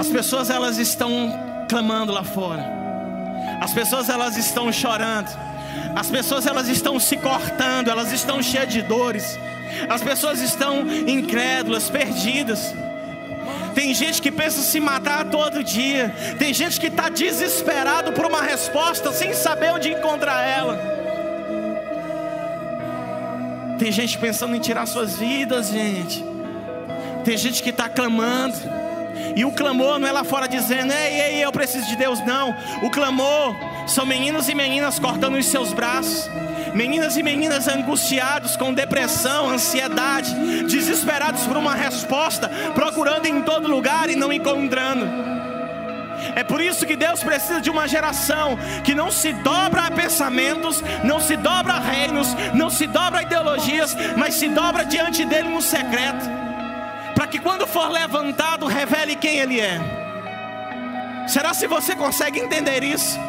As 0.10 0.14
pessoas 0.14 0.49
elas 0.49 0.80
estão 0.80 1.32
clamando 1.70 2.12
lá 2.12 2.24
fora. 2.24 2.66
As 3.62 3.72
pessoas 3.72 4.10
elas 4.10 4.36
estão 4.38 4.74
chorando. 4.74 5.30
As 5.95 6.10
pessoas 6.10 6.47
elas 6.47 6.68
estão 6.68 6.99
se 6.99 7.16
cortando, 7.16 7.91
elas 7.91 8.12
estão 8.12 8.41
cheias 8.41 8.74
de 8.74 8.82
dores. 8.82 9.38
As 9.88 10.01
pessoas 10.01 10.41
estão 10.41 10.82
incrédulas, 11.07 11.91
perdidas. 11.91 12.74
Tem 13.76 13.93
gente 13.93 14.20
que 14.20 14.32
pensa 14.32 14.64
se 14.64 14.80
matar 14.80 15.26
todo 15.26 15.64
dia. 15.64 16.12
Tem 16.39 16.55
gente 16.55 16.80
que 16.80 16.88
está 16.88 17.07
desesperado 17.07 18.12
por 18.12 18.26
uma 18.26 18.41
resposta 18.41 19.12
sem 19.12 19.36
saber 19.36 19.74
onde 19.74 19.89
encontrar 19.89 20.43
ela. 20.43 20.76
Tem 23.78 23.91
gente 23.91 24.18
pensando 24.18 24.55
em 24.55 24.60
tirar 24.60 24.88
suas 24.88 25.18
vidas, 25.18 25.68
gente. 25.68 26.26
Tem 27.24 27.38
gente 27.38 27.62
que 27.62 27.70
está 27.70 27.88
clamando. 27.88 28.89
E 29.40 29.46
o 29.46 29.54
clamor 29.54 29.98
não 29.98 30.06
é 30.06 30.12
lá 30.12 30.26
fora 30.26 30.50
dizendo, 30.50 30.92
ei, 30.92 31.22
ei, 31.22 31.46
eu 31.46 31.50
preciso 31.50 31.88
de 31.88 31.96
Deus, 31.96 32.20
não. 32.26 32.54
O 32.84 32.90
clamor 32.90 33.56
são 33.88 34.06
meninos 34.06 34.50
e 34.50 34.54
meninas 34.54 35.00
cortando 35.00 35.38
os 35.38 35.46
seus 35.46 35.72
braços 35.72 36.30
meninas 36.74 37.16
e 37.16 37.24
meninas 37.24 37.68
angustiados 37.68 38.58
com 38.58 38.74
depressão, 38.74 39.50
ansiedade, 39.50 40.36
desesperados 40.66 41.48
por 41.48 41.56
uma 41.56 41.74
resposta, 41.74 42.50
procurando 42.76 43.28
em 43.28 43.42
todo 43.42 43.68
lugar 43.68 44.10
e 44.10 44.16
não 44.16 44.32
encontrando. 44.32 45.08
É 46.36 46.44
por 46.44 46.60
isso 46.60 46.86
que 46.86 46.98
Deus 46.98 47.24
precisa 47.24 47.62
de 47.62 47.70
uma 47.70 47.88
geração 47.88 48.58
que 48.84 48.94
não 48.94 49.10
se 49.10 49.32
dobra 49.32 49.84
a 49.84 49.92
pensamentos, 49.92 50.84
não 51.02 51.20
se 51.22 51.38
dobra 51.38 51.74
a 51.74 51.80
reinos, 51.80 52.36
não 52.54 52.70
se 52.70 52.86
dobra 52.86 53.20
a 53.20 53.24
ideologias, 53.24 53.96
mas 54.18 54.36
se 54.36 54.50
dobra 54.50 54.84
diante 54.84 55.24
dele 55.24 55.48
no 55.48 55.62
secreto, 55.62 56.49
para 57.20 57.28
que 57.28 57.38
quando 57.38 57.68
for 57.68 57.90
levantado, 57.92 58.66
revele 58.66 59.14
quem 59.14 59.40
ele 59.40 59.60
é. 59.60 59.78
Será 61.28 61.54
se 61.54 61.68
você 61.68 61.94
consegue 61.94 62.40
entender 62.40 62.82
isso? 62.82 63.20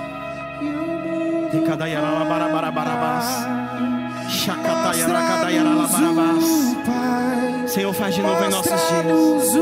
Senhor, 7.66 7.93
faz 7.93 8.14
de 8.14 8.22
novo 8.22 8.45
em 8.45 8.51
nossos 8.51 8.70
dias. 8.70 9.57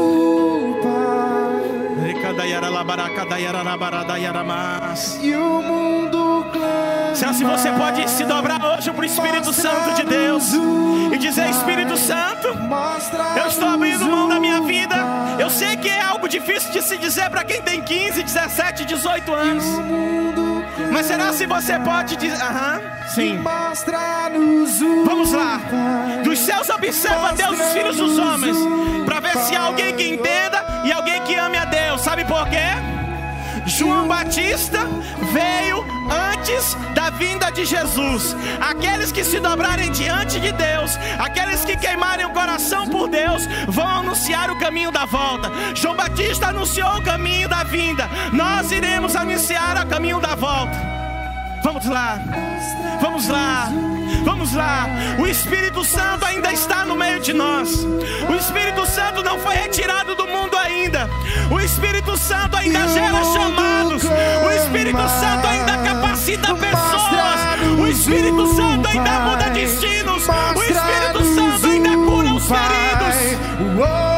E 5.23 5.35
o 5.35 5.63
mundo 5.63 6.45
Será 7.19 7.33
se 7.33 7.43
você 7.43 7.73
pode 7.73 8.09
se 8.09 8.23
dobrar 8.23 8.65
hoje 8.65 8.93
para 8.93 9.03
o 9.03 9.05
Espírito 9.05 9.53
Santo 9.53 9.93
de 9.97 10.05
Deus 10.05 10.53
e 11.13 11.19
dizer: 11.19 11.51
Espírito 11.51 11.97
Santo, 11.97 12.47
eu 13.37 13.47
estou 13.49 13.69
abrindo 13.69 14.07
mão 14.07 14.29
da 14.29 14.39
minha 14.39 14.61
vida. 14.61 14.95
Eu 15.37 15.51
sei 15.51 15.77
que 15.77 15.89
é 15.89 16.01
algo 16.01 16.29
difícil 16.29 16.71
de 16.71 16.81
se 16.81 16.97
dizer 16.97 17.29
para 17.29 17.43
quem 17.43 17.61
tem 17.61 17.83
15, 17.83 18.23
17, 18.23 18.85
18 18.85 19.35
anos. 19.35 19.65
Mas 20.93 21.07
será 21.07 21.33
se 21.33 21.45
você 21.45 21.77
pode 21.81 22.15
dizer, 22.15 22.41
aham, 22.41 22.81
sim. 23.13 23.43
Vamos 25.05 25.33
lá. 25.33 25.61
Dos 26.23 26.39
céus 26.39 26.71
observa 26.71 27.33
Deus 27.33 27.59
os 27.59 27.73
filhos 27.73 27.97
dos 27.97 28.17
homens, 28.17 28.57
para 29.05 29.19
ver 29.19 29.37
se 29.39 29.57
há 29.57 29.63
alguém 29.63 29.93
que 29.97 30.09
entenda 30.09 30.65
e 30.85 30.93
alguém 30.93 31.21
que 31.23 31.35
ame 31.35 31.59
a 31.59 31.65
Deus. 31.65 32.01
Sabe 32.01 32.25
por 32.25 32.49
quê? 32.49 32.69
João 33.67 34.07
Batista 34.07 34.87
veio 35.33 35.98
antes 36.11 36.75
da 36.95 37.11
vinda 37.11 37.51
de 37.51 37.65
Jesus. 37.65 38.35
Aqueles 38.61 39.13
que 39.13 39.25
se 39.25 39.41
dobrarem 39.41 39.91
diante 39.91 40.41
de 40.41 40.53
Deus, 40.53 40.97
aqueles 41.19 41.65
que 41.65 41.77
queimarem 41.77 42.27
o 42.27 42.31
coração 42.31 42.89
por 42.89 43.09
Deus, 43.09 43.47
vão 43.69 43.87
anunciar 43.87 44.51
o 44.51 44.59
caminho 44.59 44.91
da 44.91 45.05
volta. 45.05 45.51
João 45.75 45.97
Batista 45.97 46.49
anunciou 46.49 46.97
o 46.97 47.03
caminho 47.03 47.49
da 47.49 47.63
vinda. 47.65 48.09
Nós 48.33 48.71
iremos 48.71 49.15
anunciar 49.15 49.85
o 49.85 49.89
caminho 49.89 50.21
da 50.21 50.35
volta. 50.35 50.98
Vamos 51.69 51.85
lá. 51.85 52.19
Vamos 52.99 53.29
lá. 53.29 53.69
Vamos 54.25 54.55
lá. 54.55 54.87
O 55.19 55.27
Espírito 55.27 55.85
Santo 55.85 56.25
ainda 56.25 56.51
está 56.51 56.87
no 56.87 56.97
meio 56.97 57.21
de 57.21 57.35
nós. 57.35 57.85
O 58.27 58.35
Espírito 58.35 58.87
Santo 58.87 59.23
não 59.23 59.39
foi 59.39 59.55
retirado 59.55 60.15
do 60.15 60.27
mundo 60.27 60.57
ainda. 60.57 61.11
O 61.51 61.61
Espírito 61.61 62.17
Santo 62.17 62.57
ainda 62.57 62.89
gera 62.89 63.23
chamados. 63.23 64.03
O 64.03 64.51
Espírito 64.51 65.09
Santo 65.21 65.47
ainda 65.47 65.77
capacita 65.91 66.55
pessoas. 66.55 67.79
O 67.79 67.87
Espírito 67.87 68.57
Santo 68.57 68.89
ainda 68.89 69.11
muda 69.11 69.51
destinos. 69.51 70.27
O 70.27 70.63
Espírito 70.63 71.35
Santo 71.35 71.67
ainda 71.67 71.91
cura 71.91 72.33
os 72.33 72.45
feridos. 72.47 74.18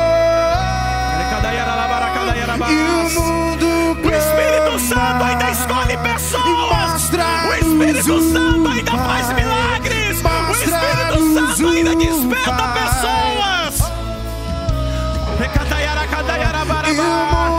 Espírito 8.00 8.32
Santo 8.32 8.68
ainda 8.68 8.92
faz 8.92 9.32
milagres. 9.34 10.22
O 10.22 10.52
Espírito 10.52 11.34
Santo 11.34 11.68
ainda 11.68 11.94
desperta 11.96 12.68
pessoas. 12.68 13.92
Recataiara, 15.38 16.06
catayara, 16.06 16.64
barabá. 16.64 17.49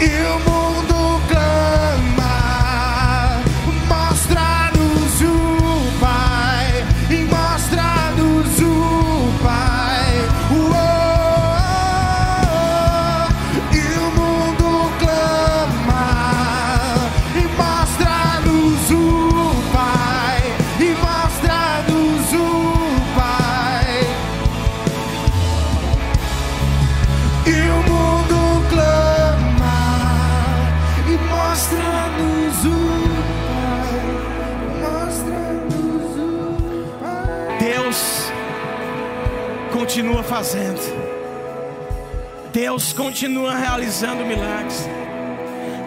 Eu. 0.00 0.36
o. 0.52 0.65
fazendo. 40.36 40.78
Deus 42.52 42.92
continua 42.92 43.56
realizando 43.56 44.22
milagres. 44.22 44.86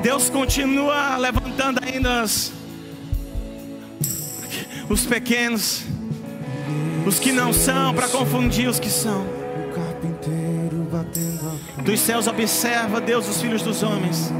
Deus 0.02 0.28
continua 0.28 1.18
levantando 1.18 1.80
ainda 1.86 2.24
os, 2.24 2.52
os 4.89 5.06
pequenos, 5.06 5.84
os 7.06 7.20
que 7.20 7.32
não 7.32 7.54
são, 7.54 7.93
para 7.93 8.08
confundir 8.08 8.68
os 8.68 8.80
que 8.80 8.89
são. 8.89 9.24
Dos 11.84 12.00
céus 12.00 12.26
observa 12.26 13.00
Deus 13.00 13.30
os 13.30 13.39
filhos 13.39 13.62
dos 13.62 13.84
homens, 13.84 14.32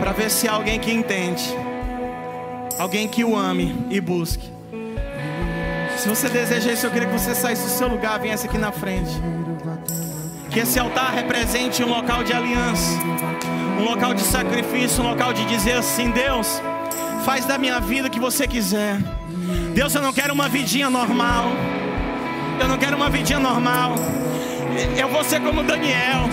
para 0.00 0.12
ver 0.12 0.30
se 0.30 0.46
há 0.46 0.52
alguém 0.52 0.78
que 0.78 0.92
entende, 0.92 1.44
alguém 2.78 3.08
que 3.08 3.24
o 3.24 3.36
ame 3.36 3.74
e 3.88 4.02
busque. 4.02 4.52
Se 6.02 6.08
você 6.08 6.28
deseja 6.28 6.72
isso, 6.72 6.84
eu 6.84 6.90
queria 6.90 7.06
que 7.06 7.16
você 7.16 7.32
saísse 7.32 7.62
do 7.62 7.68
seu 7.68 7.86
lugar, 7.86 8.18
viesse 8.18 8.44
aqui 8.44 8.58
na 8.58 8.72
frente. 8.72 9.12
Que 10.50 10.58
esse 10.58 10.76
altar 10.76 11.14
represente 11.14 11.80
um 11.84 11.88
local 11.88 12.24
de 12.24 12.32
aliança, 12.32 12.98
um 13.78 13.84
local 13.84 14.12
de 14.12 14.22
sacrifício, 14.22 15.00
um 15.00 15.06
local 15.06 15.32
de 15.32 15.44
dizer 15.44 15.74
assim: 15.74 16.10
Deus, 16.10 16.60
faz 17.24 17.44
da 17.44 17.56
minha 17.56 17.78
vida 17.78 18.08
o 18.08 18.10
que 18.10 18.18
você 18.18 18.48
quiser. 18.48 18.98
Deus, 19.76 19.94
eu 19.94 20.02
não 20.02 20.12
quero 20.12 20.34
uma 20.34 20.48
vidinha 20.48 20.90
normal. 20.90 21.44
Eu 22.60 22.66
não 22.66 22.78
quero 22.78 22.96
uma 22.96 23.08
vidinha 23.08 23.38
normal. 23.38 23.94
Eu 24.98 25.08
vou 25.08 25.22
ser 25.22 25.40
como 25.40 25.62
Daniel. 25.62 26.28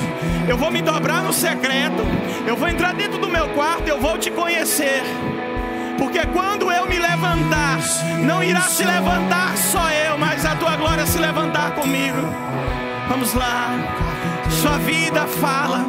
Eu 0.48 0.58
vou 0.58 0.72
me 0.72 0.82
dobrar 0.82 1.22
no 1.22 1.32
secreto. 1.32 2.02
Eu 2.48 2.56
vou 2.56 2.68
entrar 2.68 2.96
dentro 2.96 3.20
do 3.20 3.30
meu 3.30 3.48
quarto. 3.50 3.88
Eu 3.88 4.02
vou 4.02 4.18
te 4.18 4.32
conhecer. 4.32 5.04
Porque 6.00 6.26
quando 6.28 6.72
eu 6.72 6.88
me 6.88 6.98
levantar, 6.98 7.80
não 8.26 8.42
irá 8.42 8.62
se 8.62 8.84
levantar 8.84 9.56
só 9.58 9.92
eu, 9.92 10.18
mas 10.18 10.46
a 10.46 10.56
tua 10.56 10.76
glória 10.78 11.06
se 11.06 11.20
levantar 11.20 11.72
comigo. 11.76 12.18
Vamos 13.10 13.34
lá. 13.34 13.70
Sua 14.50 14.78
vida 14.80 15.28
fala. 15.28 15.86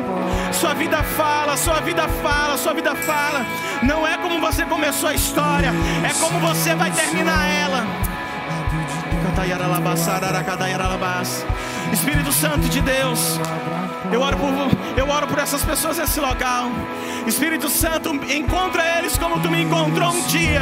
Sua 0.53 0.75
vida 0.75 1.03
fala, 1.03 1.57
sua 1.57 1.81
vida 1.81 2.09
fala, 2.09 2.59
sua 2.59 2.75
vida 2.75 2.95
fala. 2.95 3.47
Não 3.83 4.07
é 4.07 4.19
como 4.19 4.41
você 4.41 4.65
começou 4.65 5.09
a 5.09 5.15
história, 5.15 5.73
é 6.05 6.13
como 6.21 6.39
você 6.41 6.75
vai 6.75 6.91
terminar 6.91 7.49
ela. 7.49 7.87
Espírito 11.93 12.33
Santo 12.33 12.69
de 12.69 12.81
Deus, 12.81 13.41
eu 14.13 14.21
oro, 14.21 14.37
por, 14.37 14.51
eu 15.01 15.09
oro 15.09 15.27
por 15.27 15.39
essas 15.39 15.65
pessoas 15.65 15.97
nesse 15.97 16.21
local. 16.21 16.71
Espírito 17.27 17.71
Santo, 17.71 18.11
encontra 18.31 18.99
eles 18.99 19.17
como 19.17 19.41
tu 19.41 19.51
me 19.51 19.63
encontrou 19.63 20.13
um 20.13 20.23
dia. 20.27 20.61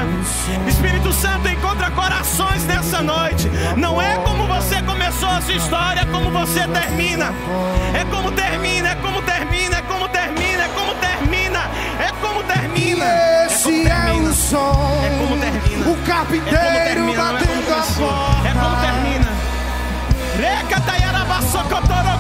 Espírito 0.68 1.12
Santo, 1.12 1.49
encontra 1.49 1.91
corações 1.91 2.64
nessa 2.64 3.03
noite. 3.03 3.51
Não 3.76 4.01
é 4.01 4.16
como 4.18 4.47
você 4.47 4.80
começou 4.82 5.28
a 5.28 5.41
sua 5.41 5.55
história, 5.55 6.03
é 6.03 6.05
como 6.05 6.30
você 6.30 6.68
termina. 6.68 7.34
É 7.95 8.05
como 8.05 8.30
termina, 8.30 8.91
é 8.91 8.95
como 8.95 9.20
termina, 9.22 9.78
é 9.78 9.82
como 9.82 10.09
termina, 10.09 10.64
é 10.64 10.68
como 10.68 10.95
termina, 10.95 11.68
é 11.99 12.12
como 12.20 12.45
termina. 12.45 13.05
É 13.05 13.47
Esse 13.47 13.89
é, 13.89 14.12
o 14.12 14.32
som. 14.32 15.01
É 15.05 15.11
como 15.18 15.36
termina. 15.36 15.91
O 15.91 15.97
carpinteiro 16.07 16.57
é 16.57 17.16
batendo 17.16 17.74
a 17.74 17.82
porta. 17.99 18.49
É 18.49 18.53
como 18.53 18.76
termina. 18.76 19.26
Recatayarabassocotorogodoyeremanarabás. 20.39 22.17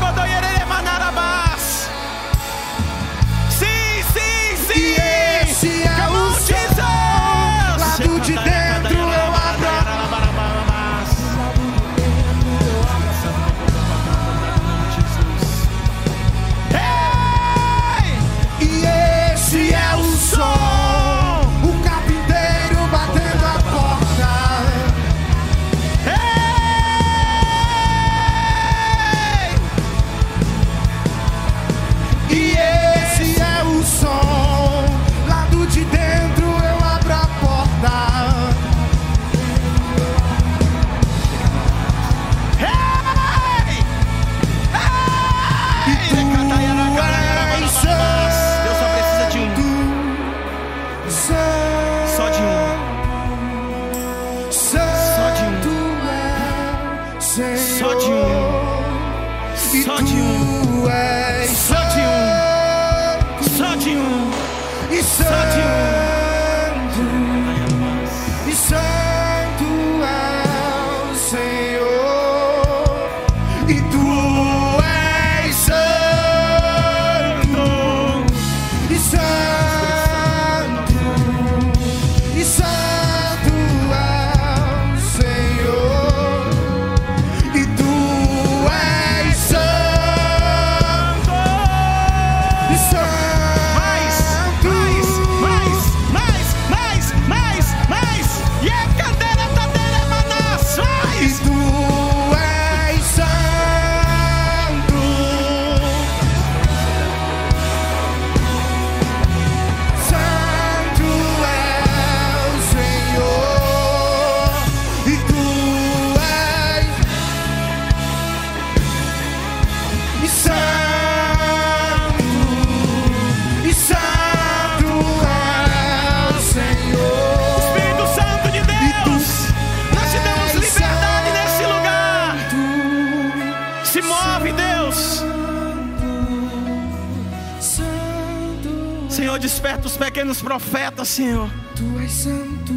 Senhor. 141.08 141.48
Tu 141.74 142.00
és 142.02 142.12
santo, 142.12 142.74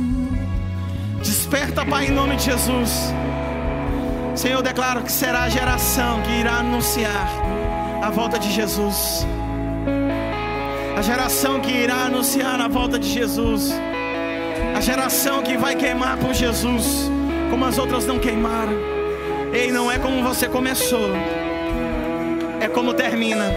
Desperta, 1.20 1.86
Pai, 1.86 2.06
em 2.06 2.12
nome 2.12 2.38
de 2.38 2.46
Jesus. 2.46 3.14
Senhor, 4.36 4.60
eu 4.60 4.62
declaro 4.62 5.02
que 5.04 5.12
será 5.12 5.44
a 5.44 5.50
geração 5.50 6.22
que 6.22 6.32
irá 6.40 6.60
anunciar 6.60 7.28
a 8.02 8.10
volta 8.10 8.40
de 8.40 8.50
Jesus. 8.50 9.28
A 10.98 11.02
geração 11.02 11.60
que 11.60 11.72
irá 11.72 12.06
anunciar 12.06 12.60
a 12.62 12.70
volta 12.70 12.98
de 12.98 13.10
Jesus. 13.10 13.74
A 14.76 14.80
geração 14.80 15.44
que 15.44 15.58
vai 15.58 15.76
queimar 15.76 16.18
por 16.18 16.34
Jesus, 16.34 17.12
como 17.50 17.66
as 17.66 17.78
outras 17.78 18.06
não 18.06 18.18
queimaram. 18.18 18.74
Ei, 19.54 19.72
não 19.72 19.92
é 19.92 20.00
como 20.00 20.24
você 20.24 20.48
começou, 20.48 21.10
é 22.62 22.68
como 22.70 22.94
termina. 22.94 23.52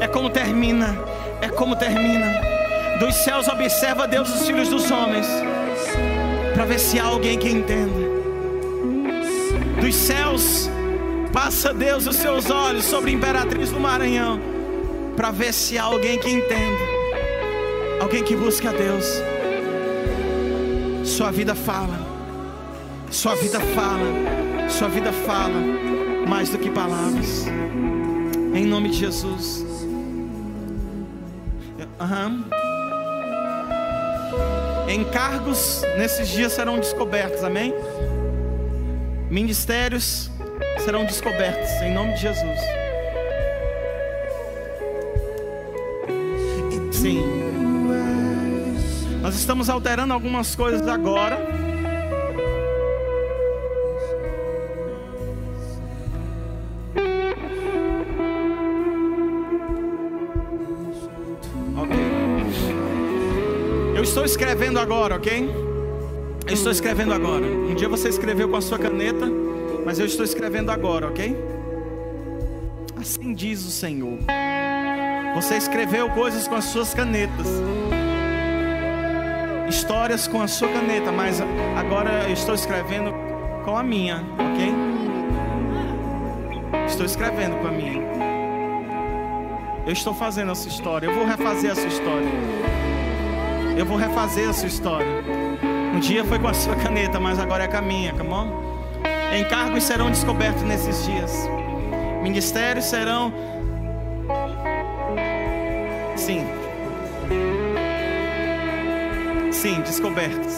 É 0.00 0.06
como 0.06 0.30
termina, 0.30 0.96
é 1.40 1.48
como 1.48 1.74
termina. 1.74 2.55
Dos 2.98 3.14
céus 3.16 3.46
observa 3.48 4.08
Deus 4.08 4.34
os 4.34 4.46
filhos 4.46 4.68
dos 4.68 4.90
homens, 4.90 5.26
para 6.54 6.64
ver 6.64 6.78
se 6.78 6.98
há 6.98 7.04
alguém 7.04 7.38
que 7.38 7.48
entenda. 7.48 7.92
Dos 9.80 9.94
céus 9.94 10.70
passa 11.32 11.74
Deus 11.74 12.06
os 12.06 12.16
seus 12.16 12.50
olhos 12.50 12.84
sobre 12.84 13.10
a 13.10 13.14
imperatriz 13.14 13.70
do 13.70 13.78
Maranhão, 13.78 14.40
para 15.14 15.30
ver 15.30 15.52
se 15.52 15.76
há 15.76 15.84
alguém 15.84 16.18
que 16.18 16.30
entenda, 16.30 16.80
alguém 18.00 18.22
que 18.22 18.34
busca 18.34 18.70
a 18.70 18.72
Deus. 18.72 19.04
Sua 21.04 21.30
vida 21.30 21.54
fala, 21.54 21.98
sua 23.10 23.34
vida 23.34 23.60
fala, 23.60 24.06
Sua 24.68 24.88
vida 24.88 25.12
fala 25.12 25.60
mais 26.28 26.50
do 26.50 26.58
que 26.58 26.70
palavras. 26.70 27.46
Em 28.54 28.66
nome 28.66 28.90
de 28.90 28.98
Jesus. 28.98 29.64
Aham. 32.00 32.55
Encargos 34.88 35.82
nesses 35.98 36.28
dias 36.28 36.52
serão 36.52 36.78
descobertos, 36.78 37.42
amém? 37.42 37.74
Ministérios 39.28 40.30
serão 40.84 41.04
descobertos, 41.04 41.70
em 41.82 41.92
nome 41.92 42.14
de 42.14 42.22
Jesus. 42.22 42.60
Sim. 46.92 47.22
Nós 49.20 49.34
estamos 49.34 49.68
alterando 49.68 50.14
algumas 50.14 50.54
coisas 50.54 50.86
agora. 50.86 51.65
Escrevendo 64.26 64.78
agora, 64.78 65.16
ok? 65.16 65.48
Eu 66.46 66.52
estou 66.52 66.70
escrevendo 66.70 67.14
agora. 67.14 67.44
Um 67.44 67.74
dia 67.74 67.88
você 67.88 68.08
escreveu 68.08 68.48
com 68.48 68.56
a 68.56 68.60
sua 68.60 68.78
caneta, 68.78 69.26
mas 69.84 69.98
eu 69.98 70.06
estou 70.06 70.24
escrevendo 70.24 70.70
agora, 70.70 71.08
ok? 71.08 71.36
Assim 73.00 73.32
diz 73.32 73.64
o 73.64 73.70
Senhor. 73.70 74.18
Você 75.34 75.56
escreveu 75.56 76.10
coisas 76.10 76.48
com 76.48 76.54
as 76.54 76.64
suas 76.64 76.92
canetas, 76.92 77.46
histórias 79.68 80.26
com 80.26 80.40
a 80.40 80.48
sua 80.48 80.68
caneta, 80.68 81.12
mas 81.12 81.40
agora 81.76 82.24
eu 82.26 82.32
estou 82.32 82.54
escrevendo 82.54 83.12
com 83.64 83.76
a 83.76 83.82
minha, 83.82 84.24
ok? 84.34 84.74
Estou 86.86 87.06
escrevendo 87.06 87.56
com 87.60 87.68
a 87.68 87.70
minha. 87.70 88.02
Eu 89.86 89.92
estou 89.92 90.14
fazendo 90.14 90.50
essa 90.50 90.66
história. 90.66 91.06
Eu 91.06 91.14
vou 91.14 91.24
refazer 91.24 91.70
essa 91.70 91.86
história. 91.86 92.28
Eu 93.76 93.84
vou 93.84 93.98
refazer 93.98 94.48
essa 94.48 94.66
história. 94.66 95.06
Um 95.94 96.00
dia 96.00 96.24
foi 96.24 96.38
com 96.38 96.48
a 96.48 96.54
sua 96.54 96.74
caneta, 96.76 97.20
mas 97.20 97.38
agora 97.38 97.64
é 97.64 97.68
com 97.68 97.76
a 97.76 97.82
minha, 97.82 98.12
come 98.14 98.30
on? 98.30 98.48
Encargos 99.38 99.84
serão 99.84 100.10
descobertos 100.10 100.62
nesses 100.62 101.04
dias. 101.04 101.30
Ministérios 102.22 102.86
serão. 102.86 103.32
Sim. 106.16 106.46
Sim, 109.52 109.82
descobertos. 109.82 110.54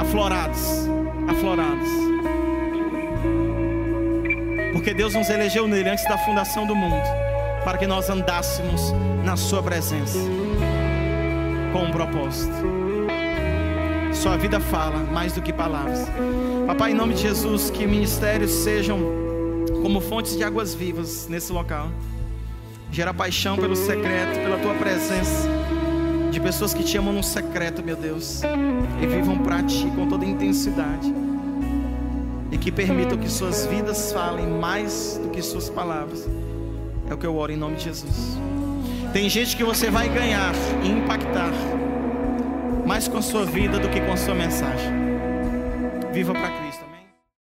Aflorados. 0.00 0.88
Aflorados. 1.28 1.88
Porque 4.72 4.94
Deus 4.94 5.14
nos 5.14 5.28
elegeu 5.28 5.66
nele 5.66 5.90
antes 5.90 6.04
da 6.04 6.16
fundação 6.16 6.64
do 6.64 6.76
mundo. 6.76 7.02
Para 7.64 7.76
que 7.76 7.88
nós 7.88 8.08
andássemos 8.08 8.94
na 9.24 9.36
Sua 9.36 9.62
presença. 9.62 10.18
Com 11.72 11.84
um 11.84 11.90
propósito. 11.90 12.52
Sua 14.12 14.36
vida 14.36 14.58
fala 14.58 14.98
mais 15.12 15.32
do 15.32 15.40
que 15.40 15.52
palavras. 15.52 16.06
Papai, 16.66 16.90
em 16.90 16.94
nome 16.94 17.14
de 17.14 17.22
Jesus, 17.22 17.70
que 17.70 17.86
ministérios 17.86 18.50
sejam 18.50 18.98
como 19.82 20.00
fontes 20.00 20.36
de 20.36 20.42
águas 20.42 20.74
vivas 20.74 21.28
nesse 21.28 21.52
local. 21.52 21.88
Gera 22.90 23.14
paixão 23.14 23.56
pelo 23.56 23.76
secreto, 23.76 24.34
pela 24.42 24.58
tua 24.58 24.74
presença. 24.74 25.48
De 26.30 26.40
pessoas 26.40 26.74
que 26.74 26.82
te 26.82 26.98
amam 26.98 27.12
no 27.12 27.22
secreto, 27.22 27.82
meu 27.82 27.96
Deus. 27.96 28.42
E 29.00 29.06
vivam 29.06 29.38
para 29.38 29.62
ti 29.62 29.90
com 29.94 30.08
toda 30.08 30.24
intensidade. 30.24 31.12
E 32.50 32.58
que 32.58 32.72
permitam 32.72 33.16
que 33.16 33.30
suas 33.30 33.64
vidas 33.66 34.12
falem 34.12 34.46
mais 34.46 35.20
do 35.22 35.30
que 35.30 35.40
suas 35.40 35.70
palavras. 35.70 36.28
É 37.08 37.14
o 37.14 37.16
que 37.16 37.26
eu 37.26 37.36
oro 37.36 37.52
em 37.52 37.56
nome 37.56 37.76
de 37.76 37.84
Jesus. 37.84 38.36
Tem 39.12 39.28
gente 39.28 39.56
que 39.56 39.64
você 39.64 39.90
vai 39.90 40.08
ganhar 40.08 40.52
e 40.84 40.88
impactar 40.88 41.50
mais 42.86 43.08
com 43.08 43.20
sua 43.20 43.44
vida 43.44 43.78
do 43.78 43.88
que 43.88 44.00
com 44.00 44.16
sua 44.16 44.36
mensagem. 44.36 44.92
Viva 46.12 46.32
para 46.32 46.48
Cristo. 46.48 46.59